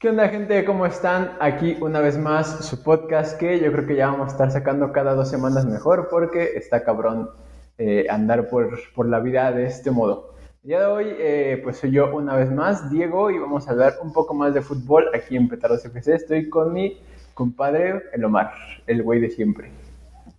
¿Qué 0.00 0.08
onda 0.08 0.30
gente? 0.30 0.64
¿Cómo 0.64 0.86
están? 0.86 1.32
Aquí 1.40 1.76
una 1.78 2.00
vez 2.00 2.16
más 2.16 2.66
su 2.66 2.82
podcast 2.82 3.38
que 3.38 3.60
yo 3.60 3.70
creo 3.70 3.86
que 3.86 3.96
ya 3.96 4.06
vamos 4.06 4.28
a 4.28 4.32
estar 4.32 4.50
sacando 4.50 4.92
cada 4.92 5.12
dos 5.12 5.28
semanas 5.28 5.66
mejor 5.66 6.08
porque 6.10 6.52
está 6.56 6.82
cabrón 6.84 7.28
eh, 7.76 8.06
andar 8.08 8.48
por, 8.48 8.80
por, 8.94 9.06
la 9.06 9.20
vida 9.20 9.52
de 9.52 9.66
este 9.66 9.90
modo. 9.90 10.34
El 10.62 10.68
día 10.68 10.80
de 10.80 10.86
hoy 10.86 11.06
eh, 11.18 11.60
pues 11.62 11.76
soy 11.76 11.90
yo 11.90 12.16
una 12.16 12.34
vez 12.34 12.50
más, 12.50 12.90
Diego, 12.90 13.30
y 13.30 13.38
vamos 13.38 13.68
a 13.68 13.72
hablar 13.72 13.96
un 14.02 14.14
poco 14.14 14.32
más 14.32 14.54
de 14.54 14.62
fútbol 14.62 15.04
aquí 15.14 15.36
en 15.36 15.50
Petardos 15.50 15.84
FC. 15.84 16.14
Estoy 16.14 16.48
con 16.48 16.72
mi 16.72 16.96
compadre, 17.34 18.04
el 18.14 18.24
Omar, 18.24 18.54
el 18.86 19.02
güey 19.02 19.20
de 19.20 19.28
siempre. 19.28 19.70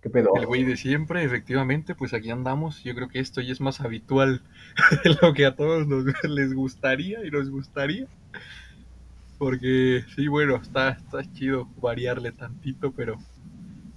¿Qué 0.02 0.10
pedo? 0.10 0.32
El 0.34 0.46
güey 0.46 0.64
de 0.64 0.76
siempre, 0.76 1.22
efectivamente, 1.22 1.94
pues 1.94 2.14
aquí 2.14 2.32
andamos. 2.32 2.82
Yo 2.82 2.96
creo 2.96 3.06
que 3.06 3.20
esto 3.20 3.40
ya 3.40 3.52
es 3.52 3.60
más 3.60 3.80
habitual 3.80 4.42
de 5.04 5.16
lo 5.22 5.32
que 5.34 5.46
a 5.46 5.54
todos 5.54 5.86
nos, 5.86 6.04
les 6.24 6.52
gustaría 6.52 7.24
y 7.24 7.30
nos 7.30 7.48
gustaría. 7.48 8.08
Porque 9.42 10.04
sí, 10.14 10.28
bueno, 10.28 10.54
está, 10.54 10.90
está 10.90 11.20
chido 11.32 11.66
variarle 11.80 12.30
tantito, 12.30 12.92
pero 12.92 13.16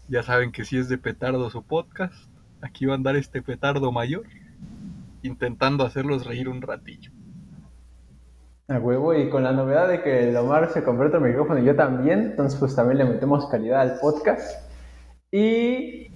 ya 0.08 0.24
saben 0.24 0.52
que 0.52 0.66
si 0.66 0.76
es 0.76 0.90
de 0.90 0.98
petardo 0.98 1.52
su 1.52 1.62
podcast, 1.62 2.16
aquí 2.64 2.88
va 2.88 2.94
a 2.94 2.96
andar 2.96 3.16
este 3.16 3.44
petardo 3.44 3.92
mayor, 3.92 4.24
intentando 5.22 5.86
hacerlos 5.86 6.26
reír 6.26 6.50
un 6.50 6.64
ratillo. 6.64 7.12
A 8.70 8.80
huevo, 8.80 9.14
y 9.14 9.30
con 9.30 9.44
la 9.44 9.52
novedad 9.52 9.88
de 9.88 10.02
que 10.02 10.30
el 10.30 10.36
Omar 10.36 10.72
se 10.74 10.84
compró 10.84 11.10
otro 11.10 11.22
micrófono 11.22 11.60
y 11.60 11.66
yo 11.66 11.76
también, 11.76 12.22
entonces 12.22 12.60
pues 12.60 12.76
también 12.76 12.98
le 12.98 13.06
metemos 13.06 13.46
calidad 13.46 13.82
al 13.82 14.00
podcast. 14.00 14.68
Y, 15.32 16.08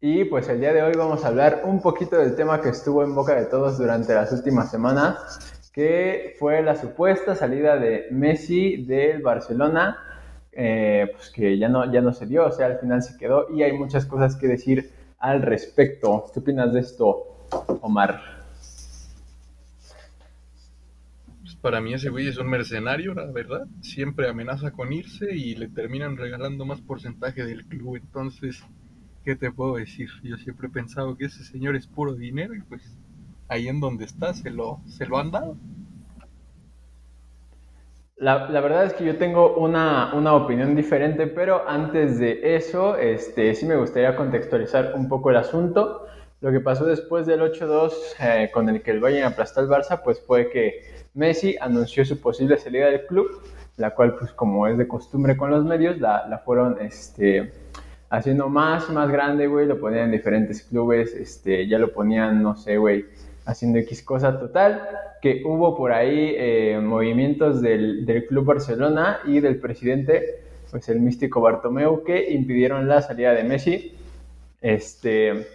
y 0.00 0.24
pues 0.24 0.48
el 0.48 0.60
día 0.60 0.72
de 0.72 0.82
hoy 0.82 0.94
vamos 0.96 1.26
a 1.26 1.28
hablar 1.28 1.60
un 1.66 1.82
poquito 1.82 2.16
del 2.16 2.36
tema 2.36 2.62
que 2.62 2.70
estuvo 2.70 3.04
en 3.04 3.14
boca 3.14 3.34
de 3.34 3.44
todos 3.44 3.76
durante 3.76 4.14
las 4.14 4.32
últimas 4.32 4.70
semanas, 4.70 5.57
que 5.70 6.34
fue 6.38 6.62
la 6.62 6.76
supuesta 6.76 7.34
salida 7.34 7.76
de 7.76 8.06
Messi 8.10 8.84
del 8.84 9.22
Barcelona, 9.22 9.98
eh, 10.52 11.08
pues 11.12 11.30
que 11.30 11.56
ya 11.58 11.68
no, 11.68 11.90
ya 11.92 12.00
no 12.00 12.12
se 12.12 12.26
dio, 12.26 12.46
o 12.46 12.52
sea, 12.52 12.66
al 12.66 12.78
final 12.78 13.02
se 13.02 13.16
quedó 13.16 13.46
y 13.54 13.62
hay 13.62 13.72
muchas 13.72 14.06
cosas 14.06 14.36
que 14.36 14.48
decir 14.48 14.90
al 15.18 15.42
respecto. 15.42 16.24
¿Qué 16.32 16.40
opinas 16.40 16.72
de 16.72 16.80
esto, 16.80 17.46
Omar? 17.80 18.20
Pues 21.42 21.56
para 21.60 21.80
mí 21.80 21.94
ese 21.94 22.10
güey 22.10 22.28
es 22.28 22.38
un 22.38 22.48
mercenario, 22.48 23.14
la 23.14 23.26
verdad. 23.26 23.66
Siempre 23.80 24.28
amenaza 24.28 24.72
con 24.72 24.92
irse 24.92 25.34
y 25.34 25.54
le 25.54 25.68
terminan 25.68 26.16
regalando 26.16 26.64
más 26.64 26.80
porcentaje 26.80 27.44
del 27.44 27.66
club. 27.66 27.96
Entonces, 27.96 28.62
¿qué 29.24 29.36
te 29.36 29.52
puedo 29.52 29.76
decir? 29.76 30.08
Yo 30.22 30.36
siempre 30.36 30.68
he 30.68 30.70
pensado 30.70 31.16
que 31.16 31.26
ese 31.26 31.44
señor 31.44 31.76
es 31.76 31.86
puro 31.86 32.14
dinero 32.14 32.54
y 32.54 32.60
pues 32.62 32.98
ahí 33.48 33.68
en 33.68 33.80
donde 33.80 34.04
está 34.04 34.34
se 34.34 34.50
lo, 34.50 34.80
se 34.86 35.06
lo 35.06 35.18
han 35.18 35.30
dado. 35.30 35.56
La, 38.16 38.48
la, 38.50 38.60
verdad 38.60 38.84
es 38.84 38.94
que 38.94 39.04
yo 39.04 39.16
tengo 39.16 39.56
una, 39.56 40.12
una, 40.12 40.34
opinión 40.34 40.74
diferente, 40.74 41.28
pero 41.28 41.68
antes 41.68 42.18
de 42.18 42.56
eso, 42.56 42.96
este, 42.96 43.54
sí 43.54 43.64
me 43.64 43.76
gustaría 43.76 44.16
contextualizar 44.16 44.94
un 44.96 45.08
poco 45.08 45.30
el 45.30 45.36
asunto. 45.36 46.04
Lo 46.40 46.50
que 46.50 46.58
pasó 46.58 46.84
después 46.84 47.26
del 47.26 47.40
8-2 47.40 47.92
eh, 48.20 48.50
con 48.52 48.68
el 48.68 48.82
que 48.82 48.90
el 48.90 49.00
Bayern 49.00 49.32
aplastó 49.32 49.60
al 49.60 49.68
Barça, 49.68 50.02
pues 50.02 50.20
fue 50.20 50.50
que 50.50 50.82
Messi 51.14 51.56
anunció 51.60 52.04
su 52.04 52.20
posible 52.20 52.58
salida 52.58 52.86
del 52.86 53.06
club, 53.06 53.40
la 53.76 53.94
cual, 53.94 54.16
pues 54.16 54.32
como 54.32 54.66
es 54.66 54.76
de 54.78 54.88
costumbre 54.88 55.36
con 55.36 55.50
los 55.50 55.64
medios, 55.64 55.98
la, 55.98 56.26
la 56.26 56.38
fueron 56.38 56.76
este, 56.80 57.52
haciendo 58.10 58.48
más, 58.48 58.88
más 58.90 59.10
grande, 59.10 59.46
güey, 59.46 59.66
lo 59.66 59.78
ponían 59.78 60.06
en 60.06 60.10
diferentes 60.12 60.62
clubes, 60.62 61.14
este, 61.14 61.68
ya 61.68 61.78
lo 61.78 61.92
ponían, 61.92 62.42
no 62.42 62.56
sé, 62.56 62.78
güey, 62.78 63.06
haciendo 63.48 63.78
X 63.78 64.02
cosa 64.02 64.38
total, 64.38 64.86
que 65.22 65.42
hubo 65.44 65.74
por 65.74 65.92
ahí 65.92 66.34
eh, 66.36 66.78
movimientos 66.80 67.62
del, 67.62 68.04
del, 68.04 68.26
Club 68.26 68.44
Barcelona 68.44 69.20
y 69.24 69.40
del 69.40 69.58
presidente, 69.58 70.42
pues 70.70 70.88
el 70.90 71.00
místico 71.00 71.40
Bartomeu, 71.40 72.04
que 72.04 72.30
impidieron 72.30 72.86
la 72.86 73.00
salida 73.00 73.32
de 73.32 73.44
Messi. 73.44 73.94
Este, 74.60 75.46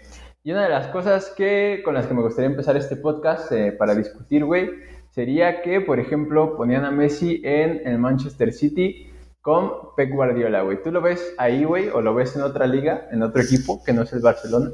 y 0.43 0.51
una 0.51 0.63
de 0.63 0.69
las 0.69 0.87
cosas 0.87 1.31
que, 1.37 1.81
con 1.85 1.93
las 1.93 2.07
que 2.07 2.15
me 2.15 2.23
gustaría 2.23 2.49
empezar 2.49 2.75
este 2.75 2.95
podcast 2.95 3.51
eh, 3.51 3.71
para 3.71 3.93
discutir, 3.93 4.43
güey, 4.43 4.71
sería 5.11 5.61
que, 5.61 5.79
por 5.79 5.99
ejemplo, 5.99 6.57
ponían 6.57 6.85
a 6.85 6.91
Messi 6.91 7.41
en 7.43 7.81
el 7.85 7.99
Manchester 7.99 8.51
City 8.53 9.11
con 9.39 9.93
Pep 9.95 10.09
Guardiola, 10.11 10.63
güey. 10.63 10.81
¿Tú 10.81 10.91
lo 10.91 10.99
ves 10.99 11.35
ahí, 11.37 11.63
güey, 11.63 11.89
o 11.89 12.01
lo 12.01 12.15
ves 12.15 12.35
en 12.35 12.41
otra 12.41 12.65
liga, 12.65 13.07
en 13.11 13.21
otro 13.21 13.43
equipo 13.43 13.83
que 13.83 13.93
no 13.93 14.01
es 14.01 14.13
el 14.13 14.21
Barcelona? 14.21 14.71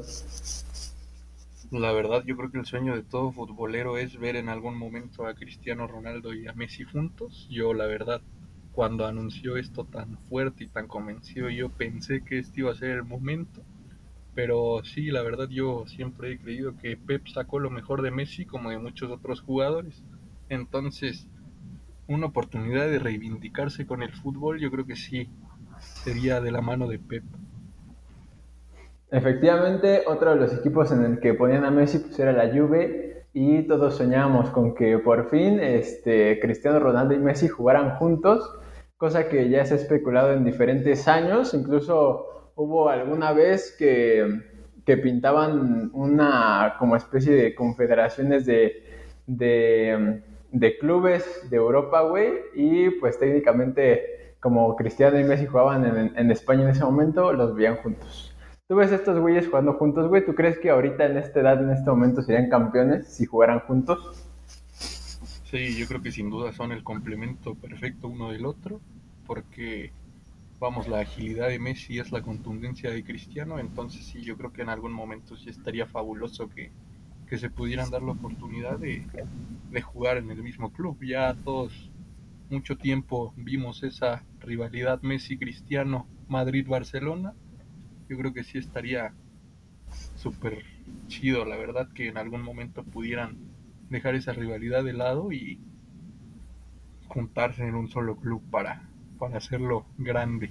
La 1.70 1.92
verdad, 1.92 2.24
yo 2.26 2.36
creo 2.36 2.50
que 2.50 2.58
el 2.58 2.66
sueño 2.66 2.96
de 2.96 3.04
todo 3.04 3.30
futbolero 3.30 3.96
es 3.96 4.18
ver 4.18 4.34
en 4.34 4.48
algún 4.48 4.76
momento 4.76 5.26
a 5.26 5.34
Cristiano 5.34 5.86
Ronaldo 5.86 6.34
y 6.34 6.48
a 6.48 6.52
Messi 6.52 6.82
juntos. 6.82 7.46
Yo, 7.48 7.74
la 7.74 7.86
verdad, 7.86 8.22
cuando 8.72 9.06
anunció 9.06 9.56
esto 9.56 9.84
tan 9.84 10.18
fuerte 10.28 10.64
y 10.64 10.68
tan 10.68 10.88
convencido, 10.88 11.48
yo 11.48 11.68
pensé 11.68 12.24
que 12.24 12.40
este 12.40 12.62
iba 12.62 12.72
a 12.72 12.74
ser 12.74 12.90
el 12.90 13.04
momento. 13.04 13.62
Pero 14.34 14.82
sí, 14.82 15.12
la 15.12 15.22
verdad, 15.22 15.48
yo 15.48 15.84
siempre 15.86 16.32
he 16.32 16.38
creído 16.40 16.76
que 16.76 16.96
Pep 16.96 17.28
sacó 17.28 17.60
lo 17.60 17.70
mejor 17.70 18.02
de 18.02 18.10
Messi 18.10 18.46
como 18.46 18.70
de 18.70 18.78
muchos 18.78 19.08
otros 19.08 19.40
jugadores. 19.40 20.02
Entonces, 20.48 21.28
una 22.08 22.26
oportunidad 22.26 22.88
de 22.88 22.98
reivindicarse 22.98 23.86
con 23.86 24.02
el 24.02 24.12
fútbol, 24.12 24.58
yo 24.58 24.72
creo 24.72 24.86
que 24.86 24.96
sí, 24.96 25.28
sería 25.78 26.40
de 26.40 26.50
la 26.50 26.62
mano 26.62 26.88
de 26.88 26.98
Pep. 26.98 27.22
Efectivamente, 29.12 30.04
otro 30.06 30.30
de 30.30 30.36
los 30.36 30.54
equipos 30.54 30.92
en 30.92 31.04
el 31.04 31.20
que 31.20 31.34
ponían 31.34 31.64
a 31.64 31.70
Messi 31.72 31.98
pues 31.98 32.18
era 32.20 32.32
la 32.32 32.52
Juve 32.54 33.24
y 33.32 33.62
todos 33.62 33.96
soñábamos 33.96 34.50
con 34.50 34.74
que 34.74 34.98
por 34.98 35.28
fin 35.30 35.58
este, 35.58 36.38
Cristiano 36.40 36.78
Ronaldo 36.78 37.14
y 37.14 37.18
Messi 37.18 37.48
jugaran 37.48 37.96
juntos, 37.96 38.48
cosa 38.96 39.28
que 39.28 39.48
ya 39.48 39.64
se 39.64 39.74
ha 39.74 39.76
especulado 39.78 40.32
en 40.32 40.44
diferentes 40.44 41.08
años, 41.08 41.54
incluso 41.54 42.52
hubo 42.54 42.88
alguna 42.88 43.32
vez 43.32 43.74
que, 43.76 44.42
que 44.86 44.96
pintaban 44.96 45.90
una 45.92 46.76
como 46.78 46.94
especie 46.94 47.32
de 47.32 47.54
confederaciones 47.56 48.46
de, 48.46 48.84
de, 49.26 50.22
de 50.52 50.78
clubes 50.78 51.48
de 51.50 51.56
Europa, 51.56 52.02
güey, 52.02 52.30
y 52.54 52.90
pues 52.90 53.18
técnicamente 53.18 54.34
como 54.38 54.76
Cristiano 54.76 55.18
y 55.18 55.24
Messi 55.24 55.46
jugaban 55.46 55.84
en, 55.84 56.16
en 56.16 56.30
España 56.30 56.62
en 56.62 56.68
ese 56.68 56.84
momento, 56.84 57.32
los 57.32 57.56
veían 57.56 57.76
juntos. 57.76 58.29
Tú 58.70 58.76
ves 58.76 58.92
estos 58.92 59.18
güeyes 59.18 59.48
jugando 59.48 59.72
juntos, 59.72 60.06
güey. 60.06 60.24
¿Tú 60.24 60.36
crees 60.36 60.56
que 60.60 60.70
ahorita 60.70 61.04
en 61.04 61.16
esta 61.16 61.40
edad, 61.40 61.60
en 61.60 61.70
este 61.70 61.90
momento, 61.90 62.22
serían 62.22 62.48
campeones 62.48 63.08
si 63.08 63.26
jugaran 63.26 63.58
juntos? 63.58 64.30
Sí, 65.42 65.76
yo 65.76 65.88
creo 65.88 66.00
que 66.00 66.12
sin 66.12 66.30
duda 66.30 66.52
son 66.52 66.70
el 66.70 66.84
complemento 66.84 67.56
perfecto 67.56 68.06
uno 68.06 68.30
del 68.30 68.46
otro, 68.46 68.80
porque, 69.26 69.90
vamos, 70.60 70.86
la 70.86 71.00
agilidad 71.00 71.48
de 71.48 71.58
Messi 71.58 71.98
es 71.98 72.12
la 72.12 72.22
contundencia 72.22 72.92
de 72.92 73.02
Cristiano, 73.02 73.58
entonces 73.58 74.06
sí, 74.06 74.22
yo 74.22 74.36
creo 74.36 74.52
que 74.52 74.62
en 74.62 74.68
algún 74.68 74.92
momento 74.92 75.36
sí 75.36 75.50
estaría 75.50 75.86
fabuloso 75.86 76.48
que, 76.48 76.70
que 77.28 77.38
se 77.38 77.50
pudieran 77.50 77.90
dar 77.90 78.02
la 78.02 78.12
oportunidad 78.12 78.78
de, 78.78 79.04
de 79.72 79.82
jugar 79.82 80.16
en 80.16 80.30
el 80.30 80.44
mismo 80.44 80.70
club. 80.70 80.96
Ya 81.02 81.34
todos, 81.42 81.90
mucho 82.48 82.76
tiempo 82.76 83.34
vimos 83.36 83.82
esa 83.82 84.22
rivalidad 84.38 85.02
Messi-Cristiano, 85.02 86.06
Madrid-Barcelona, 86.28 87.34
yo 88.10 88.18
creo 88.18 88.34
que 88.34 88.42
sí 88.42 88.58
estaría 88.58 89.12
súper 90.16 90.64
chido, 91.06 91.44
la 91.44 91.56
verdad, 91.56 91.88
que 91.94 92.08
en 92.08 92.18
algún 92.18 92.42
momento 92.42 92.82
pudieran 92.82 93.38
dejar 93.88 94.16
esa 94.16 94.32
rivalidad 94.32 94.82
de 94.82 94.92
lado 94.92 95.30
y 95.30 95.60
juntarse 97.06 97.62
en 97.62 97.76
un 97.76 97.88
solo 97.88 98.16
club 98.16 98.42
para, 98.50 98.82
para 99.16 99.38
hacerlo 99.38 99.86
grande. 99.96 100.50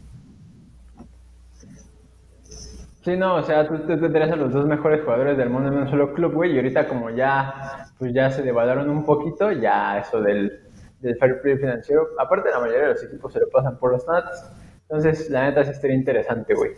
Sí, 3.03 3.17
no, 3.17 3.35
o 3.35 3.43
sea, 3.43 3.67
tú, 3.67 3.77
tú 3.79 3.87
tendrías 3.87 4.31
a 4.31 4.37
los 4.37 4.53
dos 4.53 4.65
mejores 4.65 5.01
jugadores 5.03 5.37
del 5.37 5.49
mundo 5.49 5.67
en 5.67 5.79
un 5.79 5.89
solo 5.89 6.13
club, 6.13 6.33
güey, 6.35 6.53
y 6.53 6.57
ahorita 6.57 6.87
como 6.87 7.09
ya, 7.09 7.87
pues 7.97 8.13
ya 8.13 8.31
se 8.31 8.41
devaluaron 8.41 8.89
un 8.89 9.03
poquito, 9.03 9.51
ya 9.51 9.99
eso 9.99 10.21
del, 10.21 10.61
del 11.01 11.17
fair 11.17 11.41
play 11.41 11.57
financiero, 11.57 12.07
aparte 12.19 12.51
la 12.51 12.59
mayoría 12.61 12.83
de 12.83 12.93
los 12.93 13.03
equipos 13.03 13.33
se 13.33 13.39
lo 13.41 13.49
pasan 13.49 13.77
por 13.77 13.91
los 13.91 14.07
nats, 14.07 14.49
entonces 14.83 15.29
la 15.29 15.43
neta 15.49 15.65
sí 15.65 15.71
estaría 15.71 15.97
interesante, 15.97 16.53
güey. 16.53 16.71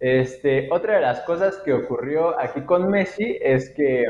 Este, 0.00 0.68
otra 0.72 0.94
de 0.94 1.02
las 1.02 1.20
cosas 1.20 1.58
que 1.58 1.74
ocurrió 1.74 2.40
aquí 2.40 2.62
con 2.62 2.88
Messi 2.88 3.38
es 3.40 3.70
que, 3.76 4.06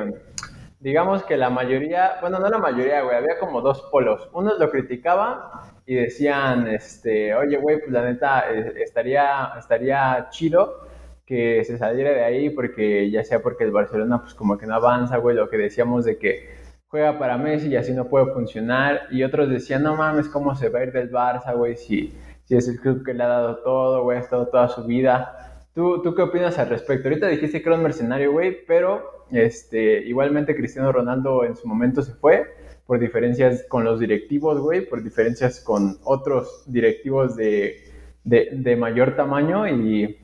digamos 0.78 1.24
que 1.24 1.36
la 1.36 1.50
mayoría, 1.50 2.12
bueno, 2.20 2.38
no 2.38 2.48
la 2.48 2.58
mayoría, 2.58 3.02
güey, 3.02 3.16
había 3.16 3.38
como 3.40 3.60
dos 3.60 3.82
polos. 3.90 4.28
Unos 4.32 4.58
lo 4.60 4.70
criticaban 4.70 5.38
y 5.86 5.96
decían, 5.96 6.68
este, 6.68 7.34
oye, 7.34 7.56
güey, 7.56 7.80
pues 7.80 7.90
la 7.90 8.04
neta 8.04 8.52
eh, 8.52 8.74
estaría, 8.76 9.52
estaría 9.58 10.28
chido 10.30 10.88
que 11.26 11.64
se 11.64 11.78
saliera 11.78 12.10
de 12.10 12.24
ahí 12.24 12.50
porque 12.50 13.10
ya 13.10 13.24
sea 13.24 13.40
porque 13.40 13.64
el 13.64 13.70
Barcelona 13.72 14.20
pues 14.20 14.34
como 14.34 14.58
que 14.58 14.66
no 14.66 14.74
avanza, 14.74 15.16
güey, 15.18 15.36
lo 15.36 15.48
que 15.48 15.58
decíamos 15.58 16.04
de 16.04 16.18
que 16.18 16.48
juega 16.88 17.18
para 17.18 17.38
Messi 17.38 17.68
y 17.68 17.76
así 17.76 17.92
no 17.92 18.08
puede 18.08 18.32
funcionar. 18.32 19.02
Y 19.10 19.22
otros 19.24 19.48
decían, 19.48 19.82
no 19.82 19.96
mames, 19.96 20.28
¿cómo 20.28 20.54
se 20.54 20.68
va 20.68 20.80
a 20.80 20.84
ir 20.84 20.92
del 20.92 21.10
Barça, 21.10 21.56
güey? 21.56 21.76
Si, 21.76 22.12
si 22.44 22.56
es 22.56 22.68
el 22.68 22.80
club 22.80 23.04
que 23.04 23.14
le 23.14 23.22
ha 23.24 23.28
dado 23.28 23.56
todo, 23.62 24.02
güey, 24.04 24.18
ha 24.18 24.20
estado 24.20 24.48
toda 24.48 24.68
su 24.68 24.84
vida. 24.84 25.39
¿Tú, 25.74 26.02
¿Tú 26.02 26.14
qué 26.14 26.22
opinas 26.22 26.58
al 26.58 26.68
respecto? 26.68 27.08
Ahorita 27.08 27.28
dijiste 27.28 27.62
que 27.62 27.68
era 27.68 27.76
un 27.76 27.84
mercenario, 27.84 28.32
güey, 28.32 28.64
pero 28.66 29.24
este, 29.30 30.04
igualmente 30.06 30.56
Cristiano 30.56 30.90
Ronaldo 30.90 31.44
en 31.44 31.56
su 31.56 31.68
momento 31.68 32.02
se 32.02 32.12
fue 32.14 32.44
por 32.86 32.98
diferencias 32.98 33.64
con 33.68 33.84
los 33.84 34.00
directivos, 34.00 34.60
güey, 34.60 34.84
por 34.84 35.02
diferencias 35.02 35.60
con 35.60 35.98
otros 36.02 36.64
directivos 36.66 37.36
de, 37.36 37.84
de, 38.24 38.76
mayor 38.76 39.14
tamaño 39.14 39.68
y 39.68 40.18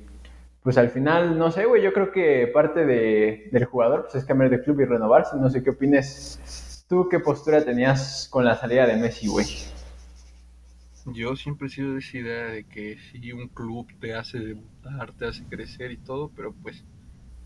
pues 0.64 0.76
al 0.78 0.90
final, 0.90 1.38
no 1.38 1.52
sé, 1.52 1.64
güey, 1.64 1.81
yo 1.81 1.93
creo 1.93 2.10
que 2.10 2.48
parte 2.52 2.84
de, 2.84 3.48
del 3.52 3.66
jugador 3.66 4.02
pues, 4.02 4.16
es 4.16 4.25
cambiar 4.25 4.50
de 4.50 4.60
club 4.62 4.81
y 4.81 4.84
renovarse. 4.84 5.37
No 5.37 5.48
sé 5.48 5.62
qué 5.62 5.70
opines. 5.70 6.84
¿Tú 6.88 7.08
qué 7.08 7.20
postura 7.20 7.64
tenías 7.64 8.28
con 8.32 8.44
la 8.44 8.56
salida 8.56 8.84
de 8.84 8.96
Messi, 8.96 9.28
güey? 9.28 9.46
Yo 11.12 11.37
siempre 11.37 11.69
he 11.69 11.70
sido 11.70 11.93
de 11.93 12.00
esa 12.00 12.19
idea 12.19 12.47
de 12.47 12.64
que 12.64 12.99
si 12.99 13.31
un 13.31 13.47
club 13.47 13.87
te 14.00 14.14
hace 14.14 14.41
debutar, 14.41 15.12
te 15.12 15.26
hace 15.26 15.44
crecer 15.44 15.93
y 15.93 15.99
todo, 15.99 16.32
pero 16.35 16.53
pues 16.53 16.85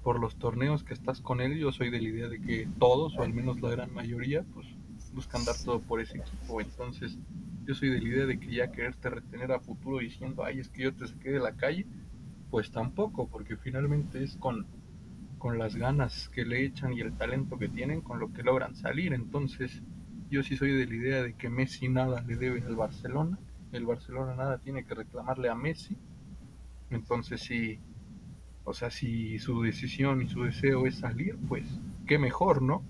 por 0.02 0.18
los 0.18 0.36
torneos 0.36 0.82
que 0.82 0.94
estás 0.94 1.20
con 1.20 1.42
él, 1.42 1.58
yo 1.58 1.70
soy 1.70 1.90
de 1.90 2.00
la 2.00 2.08
idea 2.08 2.28
de 2.28 2.40
que 2.40 2.66
todos, 2.78 3.18
o 3.18 3.22
al 3.22 3.34
menos 3.34 3.60
la 3.60 3.68
gran 3.68 3.92
mayoría, 3.92 4.44
pues 4.54 4.66
buscan 5.12 5.44
dar 5.44 5.56
todo 5.62 5.80
por 5.80 6.00
ese 6.00 6.16
equipo. 6.16 6.62
Entonces, 6.62 7.18
yo 7.66 7.74
soy 7.74 7.90
de 7.90 8.00
la 8.00 8.08
idea 8.08 8.26
de 8.26 8.40
que 8.40 8.50
ya 8.50 8.72
quererte 8.72 9.10
retener 9.10 9.52
a 9.52 9.60
futuro 9.60 9.98
diciendo, 9.98 10.42
ay, 10.42 10.60
es 10.60 10.70
que 10.70 10.84
yo 10.84 10.94
te 10.94 11.06
saqué 11.06 11.30
de 11.30 11.40
la 11.40 11.52
calle, 11.52 11.84
pues 12.50 12.70
tampoco, 12.70 13.28
porque 13.28 13.58
finalmente 13.58 14.24
es 14.24 14.36
con, 14.36 14.66
con 15.36 15.58
las 15.58 15.76
ganas 15.76 16.30
que 16.30 16.46
le 16.46 16.64
echan 16.64 16.94
y 16.94 17.00
el 17.00 17.12
talento 17.12 17.58
que 17.58 17.68
tienen 17.68 18.00
con 18.00 18.20
lo 18.20 18.32
que 18.32 18.42
logran 18.42 18.74
salir. 18.74 19.12
Entonces, 19.12 19.82
yo 20.30 20.42
sí 20.42 20.56
soy 20.56 20.72
de 20.72 20.86
la 20.86 20.94
idea 20.94 21.22
de 21.22 21.34
que 21.34 21.50
Messi 21.50 21.88
nada 21.88 22.22
le 22.22 22.36
debe 22.36 22.62
al 22.62 22.74
Barcelona, 22.74 23.38
el 23.72 23.86
Barcelona 23.86 24.34
nada 24.34 24.58
tiene 24.58 24.84
que 24.84 24.94
reclamarle 24.94 25.48
a 25.48 25.54
Messi. 25.54 25.96
Entonces, 26.90 27.40
sí, 27.40 27.78
o 28.64 28.72
sea, 28.72 28.90
si 28.90 29.38
su 29.38 29.62
decisión 29.62 30.22
y 30.22 30.28
su 30.28 30.44
deseo 30.44 30.86
es 30.86 30.98
salir, 30.98 31.36
pues 31.48 31.64
qué 32.06 32.18
mejor, 32.18 32.62
¿no? 32.62 32.82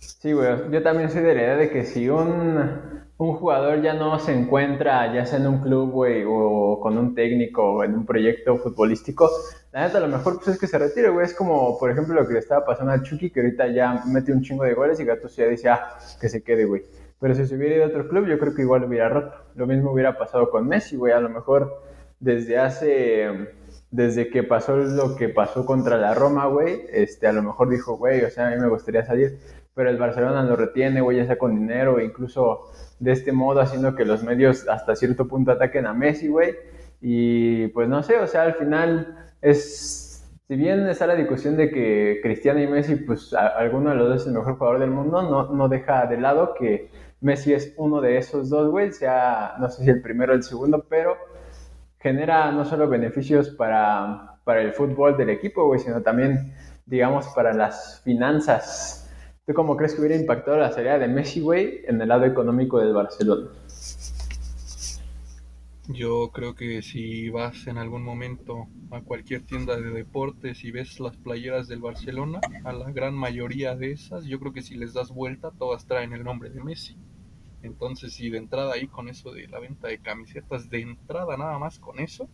Sí, 0.00 0.32
güey, 0.32 0.70
yo 0.70 0.82
también 0.82 1.10
soy 1.10 1.22
de 1.22 1.34
la 1.34 1.42
idea 1.42 1.56
de 1.56 1.70
que 1.70 1.84
si 1.84 2.08
un, 2.08 3.02
jugador 3.16 3.82
ya 3.82 3.94
no 3.94 4.18
se 4.18 4.32
encuentra, 4.32 5.12
ya 5.14 5.24
sea 5.26 5.38
en 5.38 5.46
un 5.46 5.60
club, 5.60 5.90
güey, 5.90 6.24
o 6.26 6.80
con 6.80 6.98
un 6.98 7.14
técnico, 7.14 7.74
o 7.74 7.84
en 7.84 7.94
un 7.94 8.04
proyecto 8.04 8.56
futbolístico, 8.58 9.30
la 9.72 9.86
neta, 9.86 9.98
a 9.98 10.00
lo 10.00 10.08
mejor 10.08 10.36
pues 10.36 10.48
es 10.48 10.58
que 10.58 10.66
se 10.66 10.78
retire, 10.78 11.08
güey. 11.08 11.26
Es 11.26 11.34
como, 11.34 11.78
por 11.78 11.90
ejemplo, 11.90 12.14
lo 12.14 12.26
que 12.26 12.34
le 12.34 12.40
estaba 12.40 12.64
pasando 12.64 12.92
a 12.92 13.02
Chucky, 13.02 13.30
que 13.30 13.40
ahorita 13.40 13.68
ya 13.68 14.02
mete 14.06 14.32
un 14.32 14.42
chingo 14.42 14.64
de 14.64 14.74
goles 14.74 15.00
y 15.00 15.04
Gatos 15.04 15.34
ya 15.34 15.46
dice, 15.46 15.68
ah, 15.68 15.98
que 16.20 16.28
se 16.28 16.42
quede, 16.42 16.66
güey. 16.66 16.82
Pero 17.22 17.34
si 17.34 17.46
se 17.46 17.56
hubiera 17.56 17.76
ido 17.76 17.84
a 17.84 17.88
otro 17.88 18.06
club, 18.06 18.26
yo 18.26 18.38
creo 18.38 18.54
que 18.54 18.60
igual 18.60 18.82
lo 18.82 18.88
hubiera 18.88 19.08
roto. 19.08 19.34
Lo 19.54 19.66
mismo 19.66 19.92
hubiera 19.92 20.18
pasado 20.18 20.50
con 20.50 20.68
Messi, 20.68 20.96
güey. 20.96 21.14
A 21.14 21.20
lo 21.20 21.30
mejor 21.30 21.82
desde 22.20 22.58
hace 22.58 23.30
desde 23.92 24.30
que 24.30 24.42
pasó 24.42 24.76
lo 24.76 25.16
que 25.16 25.28
pasó 25.28 25.64
contra 25.66 25.98
la 25.98 26.14
Roma, 26.14 26.46
güey, 26.46 26.80
este, 26.90 27.26
a 27.26 27.32
lo 27.32 27.42
mejor 27.42 27.68
dijo, 27.68 27.96
güey, 27.98 28.24
o 28.24 28.30
sea, 28.30 28.48
a 28.48 28.50
mí 28.50 28.56
me 28.58 28.68
gustaría 28.68 29.04
salir, 29.04 29.38
pero 29.74 29.90
el 29.90 29.98
Barcelona 29.98 30.42
lo 30.42 30.56
retiene, 30.56 31.02
güey, 31.02 31.18
ya 31.18 31.26
sea 31.26 31.36
con 31.36 31.54
dinero, 31.54 31.98
e 31.98 32.04
incluso 32.04 32.70
de 32.98 33.12
este 33.12 33.32
modo 33.32 33.60
haciendo 33.60 33.94
que 33.94 34.06
los 34.06 34.24
medios 34.24 34.66
hasta 34.66 34.96
cierto 34.96 35.28
punto 35.28 35.52
ataquen 35.52 35.86
a 35.86 35.92
Messi, 35.92 36.28
güey, 36.28 36.54
y 37.02 37.68
pues 37.68 37.86
no 37.88 38.02
sé, 38.02 38.18
o 38.18 38.26
sea, 38.26 38.44
al 38.44 38.54
final 38.54 39.26
es, 39.42 40.26
si 40.48 40.56
bien 40.56 40.88
está 40.88 41.06
la 41.06 41.14
discusión 41.14 41.58
de 41.58 41.70
que 41.70 42.20
Cristiano 42.22 42.62
y 42.62 42.66
Messi, 42.66 42.96
pues 42.96 43.34
alguno 43.34 43.90
de 43.90 43.96
los 43.96 44.08
dos 44.08 44.22
es 44.22 44.26
el 44.26 44.32
mejor 44.32 44.56
jugador 44.56 44.80
del 44.80 44.90
mundo, 44.90 45.20
no, 45.20 45.52
no 45.52 45.68
deja 45.68 46.06
de 46.06 46.16
lado 46.16 46.54
que 46.58 46.88
Messi 47.22 47.54
es 47.54 47.72
uno 47.76 48.00
de 48.00 48.18
esos 48.18 48.50
dos, 48.50 48.70
güey, 48.70 48.92
sea, 48.92 49.54
no 49.60 49.70
sé 49.70 49.84
si 49.84 49.90
el 49.90 50.02
primero 50.02 50.32
o 50.32 50.36
el 50.36 50.42
segundo, 50.42 50.84
pero 50.88 51.16
genera 52.00 52.50
no 52.50 52.64
solo 52.64 52.88
beneficios 52.88 53.48
para, 53.50 54.38
para 54.42 54.60
el 54.60 54.72
fútbol 54.72 55.16
del 55.16 55.30
equipo, 55.30 55.64
güey, 55.66 55.78
sino 55.78 56.02
también, 56.02 56.52
digamos, 56.84 57.28
para 57.28 57.52
las 57.52 58.02
finanzas. 58.02 59.08
¿Tú 59.46 59.54
cómo 59.54 59.76
crees 59.76 59.94
que 59.94 60.00
hubiera 60.00 60.16
impactado 60.16 60.56
la 60.56 60.72
salida 60.72 60.98
de 60.98 61.06
Messi, 61.06 61.40
güey, 61.40 61.82
en 61.86 62.00
el 62.00 62.08
lado 62.08 62.24
económico 62.24 62.80
del 62.80 62.92
Barcelona? 62.92 63.50
Yo 65.88 66.30
creo 66.32 66.54
que 66.54 66.82
si 66.82 67.28
vas 67.28 67.66
en 67.66 67.78
algún 67.78 68.02
momento 68.02 68.66
a 68.90 69.00
cualquier 69.00 69.42
tienda 69.42 69.76
de 69.76 69.90
deportes 69.90 70.64
y 70.64 70.70
ves 70.70 70.98
las 70.98 71.16
playeras 71.16 71.68
del 71.68 71.80
Barcelona, 71.80 72.40
a 72.64 72.72
la 72.72 72.90
gran 72.90 73.14
mayoría 73.14 73.76
de 73.76 73.92
esas, 73.92 74.24
yo 74.24 74.40
creo 74.40 74.52
que 74.52 74.62
si 74.62 74.76
les 74.76 74.92
das 74.92 75.10
vuelta, 75.10 75.52
todas 75.56 75.86
traen 75.86 76.12
el 76.12 76.24
nombre 76.24 76.50
de 76.50 76.62
Messi. 76.62 76.96
Entonces, 77.62 78.14
si 78.14 78.30
de 78.30 78.38
entrada 78.38 78.74
ahí 78.74 78.86
con 78.86 79.08
eso 79.08 79.32
de 79.32 79.46
la 79.48 79.60
venta 79.60 79.88
de 79.88 79.98
camisetas, 79.98 80.68
de 80.68 80.80
entrada 80.80 81.36
nada 81.36 81.58
más 81.58 81.78
con 81.78 82.00
eso, 82.00 82.28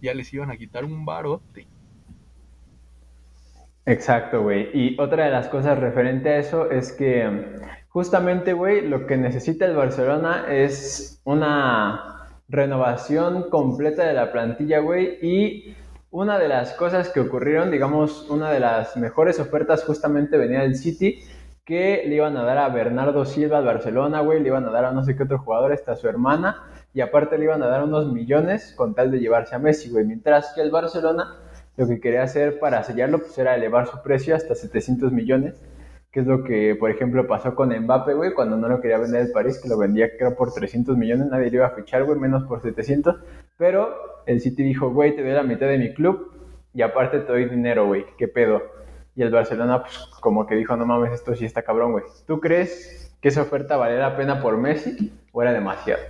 ya 0.00 0.14
les 0.14 0.32
iban 0.32 0.50
a 0.50 0.56
quitar 0.56 0.84
un 0.84 1.04
barote. 1.04 1.66
Exacto, 3.86 4.42
güey. 4.42 4.70
Y 4.72 4.98
otra 5.00 5.26
de 5.26 5.30
las 5.30 5.48
cosas 5.48 5.78
referente 5.78 6.30
a 6.30 6.38
eso 6.38 6.70
es 6.70 6.92
que 6.92 7.60
justamente, 7.88 8.52
güey, 8.52 8.86
lo 8.88 9.06
que 9.06 9.16
necesita 9.16 9.66
el 9.66 9.76
Barcelona 9.76 10.46
es 10.50 11.20
una 11.24 12.28
renovación 12.48 13.50
completa 13.50 14.06
de 14.06 14.14
la 14.14 14.32
plantilla, 14.32 14.78
güey. 14.80 15.18
Y 15.20 15.74
una 16.10 16.38
de 16.38 16.48
las 16.48 16.72
cosas 16.74 17.10
que 17.10 17.20
ocurrieron, 17.20 17.70
digamos, 17.70 18.28
una 18.30 18.50
de 18.50 18.60
las 18.60 18.96
mejores 18.96 19.38
ofertas 19.40 19.84
justamente 19.84 20.38
venía 20.38 20.60
del 20.60 20.76
City 20.76 21.20
que 21.64 22.02
le 22.06 22.16
iban 22.16 22.36
a 22.36 22.42
dar 22.42 22.58
a 22.58 22.68
Bernardo 22.68 23.24
Silva 23.24 23.58
al 23.58 23.64
Barcelona, 23.64 24.20
güey, 24.20 24.40
le 24.40 24.48
iban 24.48 24.66
a 24.66 24.70
dar 24.70 24.84
a 24.84 24.92
no 24.92 25.02
sé 25.02 25.16
qué 25.16 25.22
otro 25.22 25.38
jugador, 25.38 25.72
hasta 25.72 25.96
su 25.96 26.08
hermana, 26.08 26.64
y 26.92 27.00
aparte 27.00 27.38
le 27.38 27.44
iban 27.44 27.62
a 27.62 27.68
dar 27.68 27.82
unos 27.84 28.12
millones 28.12 28.74
con 28.76 28.94
tal 28.94 29.10
de 29.10 29.18
llevarse 29.18 29.54
a 29.54 29.58
Messi, 29.58 29.90
güey, 29.90 30.04
mientras 30.04 30.52
que 30.54 30.60
el 30.60 30.70
Barcelona 30.70 31.38
lo 31.76 31.88
que 31.88 32.00
quería 32.00 32.22
hacer 32.22 32.58
para 32.60 32.82
sellarlo 32.84 33.18
pues 33.18 33.36
era 33.38 33.56
elevar 33.56 33.86
su 33.86 34.00
precio 34.02 34.36
hasta 34.36 34.54
700 34.54 35.10
millones, 35.10 35.60
que 36.12 36.20
es 36.20 36.26
lo 36.26 36.44
que, 36.44 36.76
por 36.78 36.90
ejemplo, 36.90 37.26
pasó 37.26 37.54
con 37.54 37.76
Mbappé, 37.76 38.14
güey, 38.14 38.34
cuando 38.34 38.56
no 38.56 38.68
lo 38.68 38.80
quería 38.80 38.98
vender 38.98 39.22
el 39.22 39.32
París, 39.32 39.58
que 39.60 39.68
lo 39.68 39.78
vendía 39.78 40.16
creo 40.16 40.36
por 40.36 40.52
300 40.52 40.96
millones, 40.96 41.28
nadie 41.28 41.50
le 41.50 41.56
iba 41.56 41.66
a 41.66 41.70
fichar, 41.70 42.04
güey, 42.04 42.18
menos 42.18 42.44
por 42.44 42.62
700, 42.62 43.16
pero 43.56 44.22
el 44.26 44.40
City 44.40 44.62
dijo, 44.62 44.90
güey, 44.90 45.16
te 45.16 45.22
doy 45.22 45.32
la 45.32 45.42
mitad 45.42 45.66
de 45.66 45.78
mi 45.78 45.94
club 45.94 46.30
y 46.72 46.82
aparte 46.82 47.20
te 47.20 47.32
doy 47.32 47.46
dinero, 47.46 47.86
güey, 47.86 48.04
qué 48.18 48.28
pedo. 48.28 48.73
Y 49.16 49.22
el 49.22 49.30
Barcelona, 49.30 49.82
pues, 49.82 49.96
como 50.20 50.46
que 50.46 50.56
dijo, 50.56 50.76
no 50.76 50.86
mames, 50.86 51.12
esto 51.12 51.34
sí 51.36 51.44
está 51.44 51.62
cabrón, 51.62 51.92
güey. 51.92 52.04
¿Tú 52.26 52.40
crees 52.40 53.14
que 53.20 53.28
esa 53.28 53.42
oferta 53.42 53.76
valía 53.76 53.98
la 53.98 54.16
pena 54.16 54.40
por 54.40 54.56
Messi 54.56 55.12
o 55.32 55.42
era 55.42 55.52
demasiado? 55.52 56.02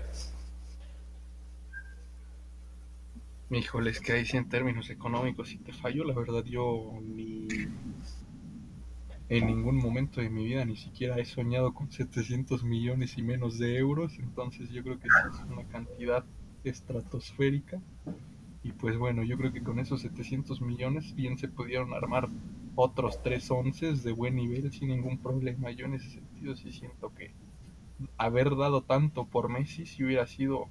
Híjole, 3.50 3.90
es 3.90 4.00
que 4.00 4.12
ahí 4.12 4.24
sí 4.24 4.36
en 4.36 4.48
términos 4.48 4.90
económicos 4.90 5.48
si 5.50 5.58
te 5.58 5.72
fallo, 5.72 6.04
la 6.04 6.14
verdad 6.14 6.44
yo 6.44 6.98
ni 7.02 7.46
en 9.28 9.46
ningún 9.46 9.76
momento 9.76 10.20
de 10.20 10.28
mi 10.30 10.44
vida 10.44 10.64
ni 10.64 10.76
siquiera 10.76 11.18
he 11.18 11.24
soñado 11.24 11.72
con 11.72 11.90
700 11.90 12.64
millones 12.64 13.16
y 13.16 13.22
menos 13.22 13.58
de 13.58 13.76
euros, 13.78 14.18
entonces 14.18 14.70
yo 14.70 14.82
creo 14.82 14.98
que 14.98 15.08
es 15.08 15.14
una 15.48 15.64
cantidad 15.64 16.24
estratosférica 16.64 17.80
y 18.62 18.72
pues 18.72 18.96
bueno, 18.96 19.22
yo 19.22 19.36
creo 19.36 19.52
que 19.52 19.62
con 19.62 19.78
esos 19.78 20.00
700 20.02 20.60
millones 20.60 21.14
bien 21.14 21.38
se 21.38 21.48
pudieron 21.48 21.92
armar 21.94 22.28
otros 22.76 23.22
tres 23.22 23.50
onces 23.50 24.02
de 24.02 24.12
buen 24.12 24.36
nivel 24.36 24.72
sin 24.72 24.88
ningún 24.88 25.18
problema. 25.18 25.70
Yo 25.70 25.86
en 25.86 25.94
ese 25.94 26.10
sentido 26.10 26.56
sí 26.56 26.72
siento 26.72 27.12
que 27.14 27.32
haber 28.16 28.56
dado 28.56 28.82
tanto 28.82 29.26
por 29.26 29.48
Messi 29.48 29.86
si 29.86 30.04
hubiera 30.04 30.26
sido 30.26 30.68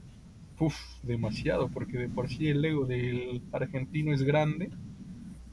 uf, 0.60 0.76
demasiado, 1.04 1.70
porque 1.70 1.98
de 1.98 2.10
por 2.10 2.30
sí 2.30 2.50
el 2.50 2.64
ego 2.64 2.86
del 2.86 3.42
argentino 3.52 4.14
es 4.14 4.24
grande. 4.24 4.70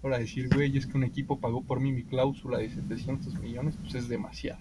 Ahora 0.02 0.18
decir, 0.18 0.48
güey, 0.54 0.76
es 0.76 0.86
que 0.86 0.96
un 0.96 1.04
equipo 1.04 1.38
pagó 1.38 1.62
por 1.62 1.80
mí 1.80 1.92
mi 1.92 2.04
cláusula 2.04 2.58
de 2.58 2.70
700 2.70 3.38
millones, 3.40 3.76
pues 3.80 3.94
es 3.94 4.08
demasiado. 4.08 4.60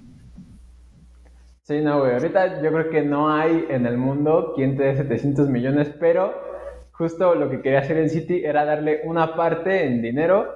Sí, 1.61 1.81
no, 1.81 1.99
güey, 1.99 2.13
ahorita 2.13 2.61
yo 2.63 2.71
creo 2.71 2.89
que 2.89 3.03
no 3.03 3.31
hay 3.31 3.65
en 3.69 3.85
el 3.85 3.97
mundo 3.97 4.53
quien 4.55 4.75
te 4.75 4.83
dé 4.83 4.97
700 4.97 5.49
millones, 5.49 5.93
pero 5.99 6.33
justo 6.91 7.35
lo 7.35 7.49
que 7.49 7.61
quería 7.61 7.79
hacer 7.79 7.97
el 7.97 8.09
City 8.09 8.41
era 8.43 8.65
darle 8.65 9.01
una 9.05 9.35
parte 9.35 9.85
en 9.85 10.01
dinero 10.01 10.47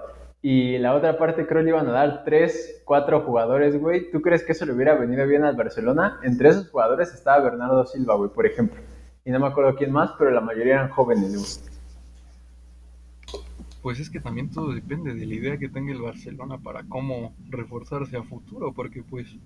y 0.45 0.77
la 0.77 0.93
otra 0.93 1.17
parte 1.17 1.47
creo 1.47 1.61
le 1.61 1.69
iban 1.69 1.87
a 1.87 1.93
dar 1.93 2.25
tres, 2.25 2.83
cuatro 2.83 3.21
jugadores, 3.21 3.79
güey. 3.79 4.11
¿Tú 4.11 4.21
crees 4.21 4.43
que 4.43 4.51
eso 4.51 4.65
le 4.65 4.73
hubiera 4.73 4.93
venido 4.93 5.25
bien 5.25 5.45
al 5.45 5.55
Barcelona? 5.55 6.19
Entre 6.21 6.49
esos 6.49 6.69
jugadores 6.69 7.13
estaba 7.13 7.41
Bernardo 7.41 7.85
Silva, 7.85 8.15
güey, 8.15 8.29
por 8.29 8.45
ejemplo. 8.45 8.81
Y 9.23 9.31
no 9.31 9.39
me 9.39 9.47
acuerdo 9.47 9.73
quién 9.77 9.93
más, 9.93 10.11
pero 10.19 10.31
la 10.31 10.41
mayoría 10.41 10.73
eran 10.73 10.89
jóvenes, 10.89 11.33
güey. 11.33 13.43
Pues 13.81 14.01
es 14.01 14.09
que 14.09 14.19
también 14.19 14.51
todo 14.51 14.73
depende 14.73 15.13
de 15.13 15.25
la 15.25 15.33
idea 15.33 15.57
que 15.57 15.69
tenga 15.69 15.93
el 15.93 16.01
Barcelona 16.01 16.57
para 16.57 16.83
cómo 16.83 17.33
reforzarse 17.47 18.17
a 18.17 18.23
futuro, 18.23 18.73
porque 18.73 19.01
pues 19.01 19.37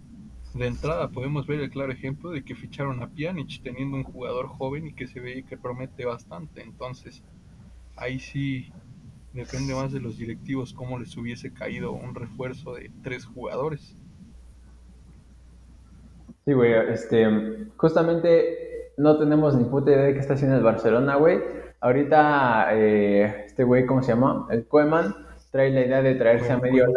de 0.56 0.66
entrada 0.66 1.10
podemos 1.10 1.46
ver 1.46 1.60
el 1.60 1.70
claro 1.70 1.92
ejemplo 1.92 2.32
de 2.32 2.44
que 2.44 2.56
ficharon 2.56 3.04
a 3.04 3.10
Pjanic 3.10 3.62
teniendo 3.62 3.98
un 3.98 4.04
jugador 4.04 4.48
joven 4.48 4.88
y 4.88 4.94
que 4.94 5.06
se 5.06 5.20
ve 5.20 5.46
que 5.48 5.58
promete 5.58 6.06
bastante. 6.06 6.64
Entonces, 6.64 7.22
ahí 7.96 8.20
sí 8.20 8.72
Depende 9.38 9.76
más 9.76 9.92
de 9.92 10.00
los 10.00 10.18
directivos 10.18 10.74
cómo 10.74 10.98
les 10.98 11.16
hubiese 11.16 11.54
caído 11.54 11.92
un 11.92 12.16
refuerzo 12.16 12.74
de 12.74 12.90
tres 13.04 13.24
jugadores. 13.24 13.96
Sí, 16.44 16.54
güey, 16.54 16.74
este, 16.90 17.68
justamente 17.78 18.94
no 18.98 19.20
tenemos 19.20 19.56
ni 19.56 19.66
puta 19.66 19.92
idea 19.92 20.06
de 20.06 20.14
qué 20.16 20.20
está 20.22 20.34
haciendo 20.34 20.58
el 20.58 20.64
Barcelona, 20.64 21.18
güey. 21.18 21.38
Ahorita, 21.82 22.70
eh, 22.72 23.46
este 23.46 23.64
güey, 23.64 23.86
¿cómo 23.86 24.02
se 24.02 24.14
llama? 24.14 24.48
El 24.50 24.66
Koeman 24.66 25.14
trae 25.52 25.70
la 25.70 25.82
idea 25.82 26.02
de 26.02 26.16
traerse 26.16 26.52
a 26.52 26.58
medio 26.58 26.88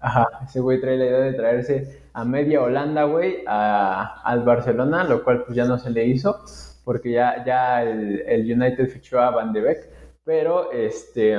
Ajá, 0.00 0.28
ese 0.44 0.60
güey 0.60 0.82
trae 0.82 0.98
la 0.98 1.06
idea 1.06 1.20
de 1.20 1.32
traerse 1.32 2.02
a 2.12 2.22
media 2.26 2.60
Holanda, 2.60 3.04
güey, 3.04 3.44
al 3.46 4.42
Barcelona, 4.44 5.04
lo 5.04 5.24
cual 5.24 5.44
pues 5.44 5.56
ya 5.56 5.64
no 5.64 5.78
se 5.78 5.88
le 5.88 6.04
hizo, 6.04 6.38
porque 6.84 7.12
ya, 7.12 7.42
ya 7.46 7.82
el, 7.82 8.20
el 8.26 8.42
United 8.42 8.90
fichó 8.90 9.20
a 9.20 9.30
Van 9.30 9.54
de 9.54 9.62
Beek, 9.62 9.78
pero 10.22 10.70
este... 10.70 11.38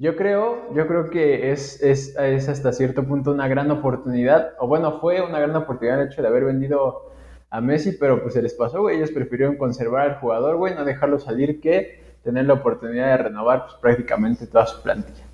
Yo 0.00 0.14
creo, 0.14 0.72
yo 0.74 0.86
creo 0.86 1.10
que 1.10 1.50
es, 1.50 1.82
es, 1.82 2.16
es, 2.16 2.48
hasta 2.48 2.72
cierto 2.72 3.04
punto 3.04 3.32
una 3.32 3.48
gran 3.48 3.68
oportunidad, 3.72 4.52
o 4.60 4.68
bueno, 4.68 5.00
fue 5.00 5.20
una 5.20 5.40
gran 5.40 5.56
oportunidad 5.56 6.00
el 6.00 6.06
hecho 6.08 6.22
de 6.22 6.28
haber 6.28 6.44
vendido 6.44 7.12
a 7.50 7.60
Messi, 7.60 7.96
pero 7.98 8.22
pues 8.22 8.34
se 8.34 8.42
les 8.42 8.54
pasó, 8.54 8.82
güey. 8.82 8.96
Ellos 8.96 9.10
prefirieron 9.10 9.56
conservar 9.56 10.08
al 10.08 10.20
jugador, 10.20 10.56
güey, 10.56 10.74
no 10.76 10.84
dejarlo 10.84 11.18
salir 11.18 11.60
que 11.60 12.00
tener 12.22 12.46
la 12.46 12.54
oportunidad 12.54 13.06
de 13.08 13.24
renovar 13.24 13.64
pues, 13.64 13.74
prácticamente 13.80 14.46
toda 14.46 14.66
su 14.66 14.80
plantilla. 14.82 15.24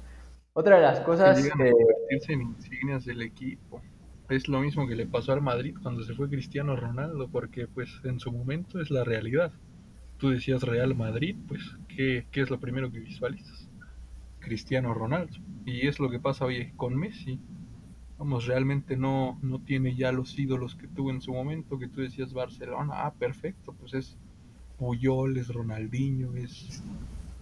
Otra 0.55 0.77
de 0.77 0.83
las 0.83 1.01
cosas 1.01 1.43
que... 1.43 1.51
convertirse 1.51 2.33
en 2.33 2.43
insignias 2.43 3.05
del 3.05 3.21
equipo. 3.21 3.83
Es 4.31 4.49
lo 4.49 4.61
mismo 4.61 4.87
que 4.87 4.97
le 4.97 5.05
pasó 5.05 5.33
al 5.33 5.43
Madrid 5.43 5.77
cuando 5.83 6.03
se 6.05 6.15
fue 6.15 6.31
Cristiano 6.31 6.75
Ronaldo, 6.75 7.29
porque 7.29 7.67
pues 7.67 8.01
en 8.05 8.19
su 8.19 8.33
momento 8.33 8.81
es 8.81 8.91
la 8.91 9.05
realidad. 9.05 9.53
Tú 10.17 10.31
decías 10.31 10.63
Real 10.63 10.95
Madrid, 10.95 11.37
pues 11.47 11.61
¿qué, 11.89 12.27
qué 12.31 12.41
es 12.41 12.49
lo 12.49 12.61
primero 12.61 12.91
que 12.91 13.01
visualizas? 13.01 13.64
Cristiano 14.45 14.95
Ronaldo. 14.95 15.35
Y 15.65 15.87
es 15.87 15.99
lo 15.99 16.11
que 16.11 16.21
pasa 16.21 16.45
hoy 16.45 16.73
con 16.77 16.97
Messi 16.97 17.41
vamos, 18.19 18.47
realmente 18.47 18.97
no, 18.97 19.39
no 19.43 19.61
tiene 19.61 19.95
ya 19.97 20.13
los 20.13 20.39
ídolos 20.39 20.75
que 20.75 20.89
tuvo 20.89 21.11
en 21.11 21.21
su 21.21 21.33
momento, 21.33 21.79
que 21.79 21.89
tú 21.89 22.01
decías 22.01 22.33
Barcelona, 22.33 23.07
ah, 23.07 23.13
perfecto, 23.13 23.75
pues 23.79 23.95
es 23.95 24.17
Puyol, 24.79 25.37
es 25.37 25.49
Ronaldinho, 25.49 26.35
es 26.35 26.83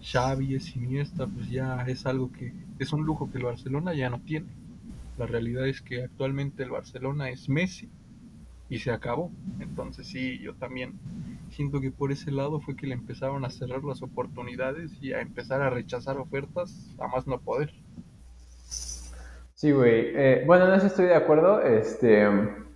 Xavi, 0.02 0.54
es 0.54 0.75
Iniesta, 0.75 1.26
pues 1.26 1.49
ya 1.50 1.82
es 1.82 2.06
algo 2.06 2.32
que 2.32 2.52
es 2.78 2.92
un 2.92 3.04
lujo 3.04 3.30
que 3.30 3.38
el 3.38 3.44
Barcelona 3.44 3.94
ya 3.94 4.11
no 4.11 4.21
tiene. 4.21 4.49
La 5.18 5.26
realidad 5.26 5.68
es 5.68 5.82
que 5.82 6.02
actualmente 6.02 6.62
el 6.62 6.71
Barcelona 6.71 7.30
es 7.30 7.49
Messi 7.49 7.88
y 8.68 8.78
se 8.78 8.90
acabó. 8.90 9.30
Entonces 9.61 10.06
sí, 10.06 10.38
yo 10.38 10.54
también 10.54 10.94
siento 11.52 11.80
que 11.80 11.90
por 11.90 12.12
ese 12.12 12.30
lado 12.30 12.61
fue 12.61 12.76
que 12.76 12.87
le 12.87 12.94
empezaron 12.94 13.44
a 13.44 13.50
cerrar 13.50 13.85
las 13.85 14.02
oportunidades 14.02 14.90
y 15.00 15.12
a 15.12 15.21
empezar 15.21 15.62
a 15.62 15.71
rechazar 15.71 16.18
ofertas 16.18 16.94
a 16.99 17.06
más 17.09 17.26
no 17.26 17.40
poder. 17.40 17.71
Sí, 19.54 19.71
güey. 19.71 20.12
Eh, 20.14 20.42
bueno, 20.47 20.66
en 20.66 20.75
eso 20.75 20.87
estoy 20.87 21.06
de 21.06 21.14
acuerdo. 21.14 21.62
Este, 21.62 22.26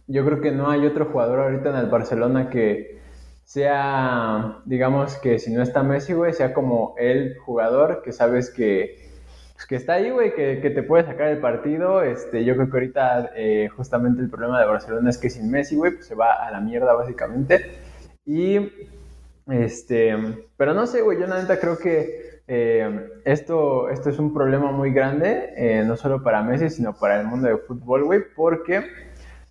yo 0.07 0.25
creo 0.25 0.41
que 0.41 0.53
no 0.53 0.71
hay 0.71 0.87
otro 0.87 1.07
jugador 1.07 1.41
ahorita 1.41 1.71
en 1.71 1.77
el 1.77 1.91
Barcelona 1.91 2.49
que 2.49 3.01
sea, 3.45 4.59
digamos 4.67 5.17
que 5.17 5.39
si 5.39 5.53
no 5.53 5.63
está 5.63 5.83
Messi, 5.83 6.13
güey, 6.13 6.33
sea 6.33 6.53
como 6.55 6.95
el 6.99 7.39
jugador 7.39 8.03
que 8.05 8.13
sabes 8.13 8.51
que, 8.51 9.11
pues, 9.55 9.67
que 9.67 9.77
está 9.77 9.95
ahí, 9.95 10.11
güey, 10.11 10.35
que, 10.35 10.57
te 10.57 10.83
puede 10.83 11.05
sacar 11.05 11.29
el 11.29 11.39
partido. 11.39 12.03
Este, 12.03 12.45
yo 12.45 12.55
creo 12.55 12.71
que 12.71 12.77
ahorita 12.77 13.31
eh, 13.35 13.69
justamente 13.75 14.23
el 14.23 14.31
problema 14.31 14.61
de 14.61 14.67
Barcelona 14.67 15.11
es 15.11 15.19
que 15.19 15.31
sin 15.31 15.51
Messi, 15.51 15.77
güey, 15.77 15.93
pues 15.93 16.07
se 16.07 16.15
va 16.15 16.47
a 16.47 16.51
la 16.51 16.61
mierda 16.61 16.93
básicamente. 16.95 17.86
Y, 18.27 18.59
este, 19.49 20.15
pero 20.57 20.75
no 20.75 20.87
sé, 20.87 21.01
güey, 21.01 21.19
yo 21.19 21.27
la 21.27 21.41
neta 21.41 21.61
creo 21.61 21.79
que 21.79 22.27
eh, 22.49 23.09
esto, 23.25 23.89
esto 23.89 24.11
es 24.11 24.19
un 24.19 24.33
problema 24.33 24.71
muy 24.71 24.93
grande, 24.93 25.53
eh, 25.57 25.85
no 25.85 25.97
solo 25.97 26.23
para 26.23 26.43
Messi, 26.43 26.71
sino 26.71 26.97
para 26.97 27.21
el 27.21 27.27
mundo 27.27 27.49
del 27.49 27.59
fútbol, 27.59 28.05
güey, 28.05 28.21
porque 28.35 28.85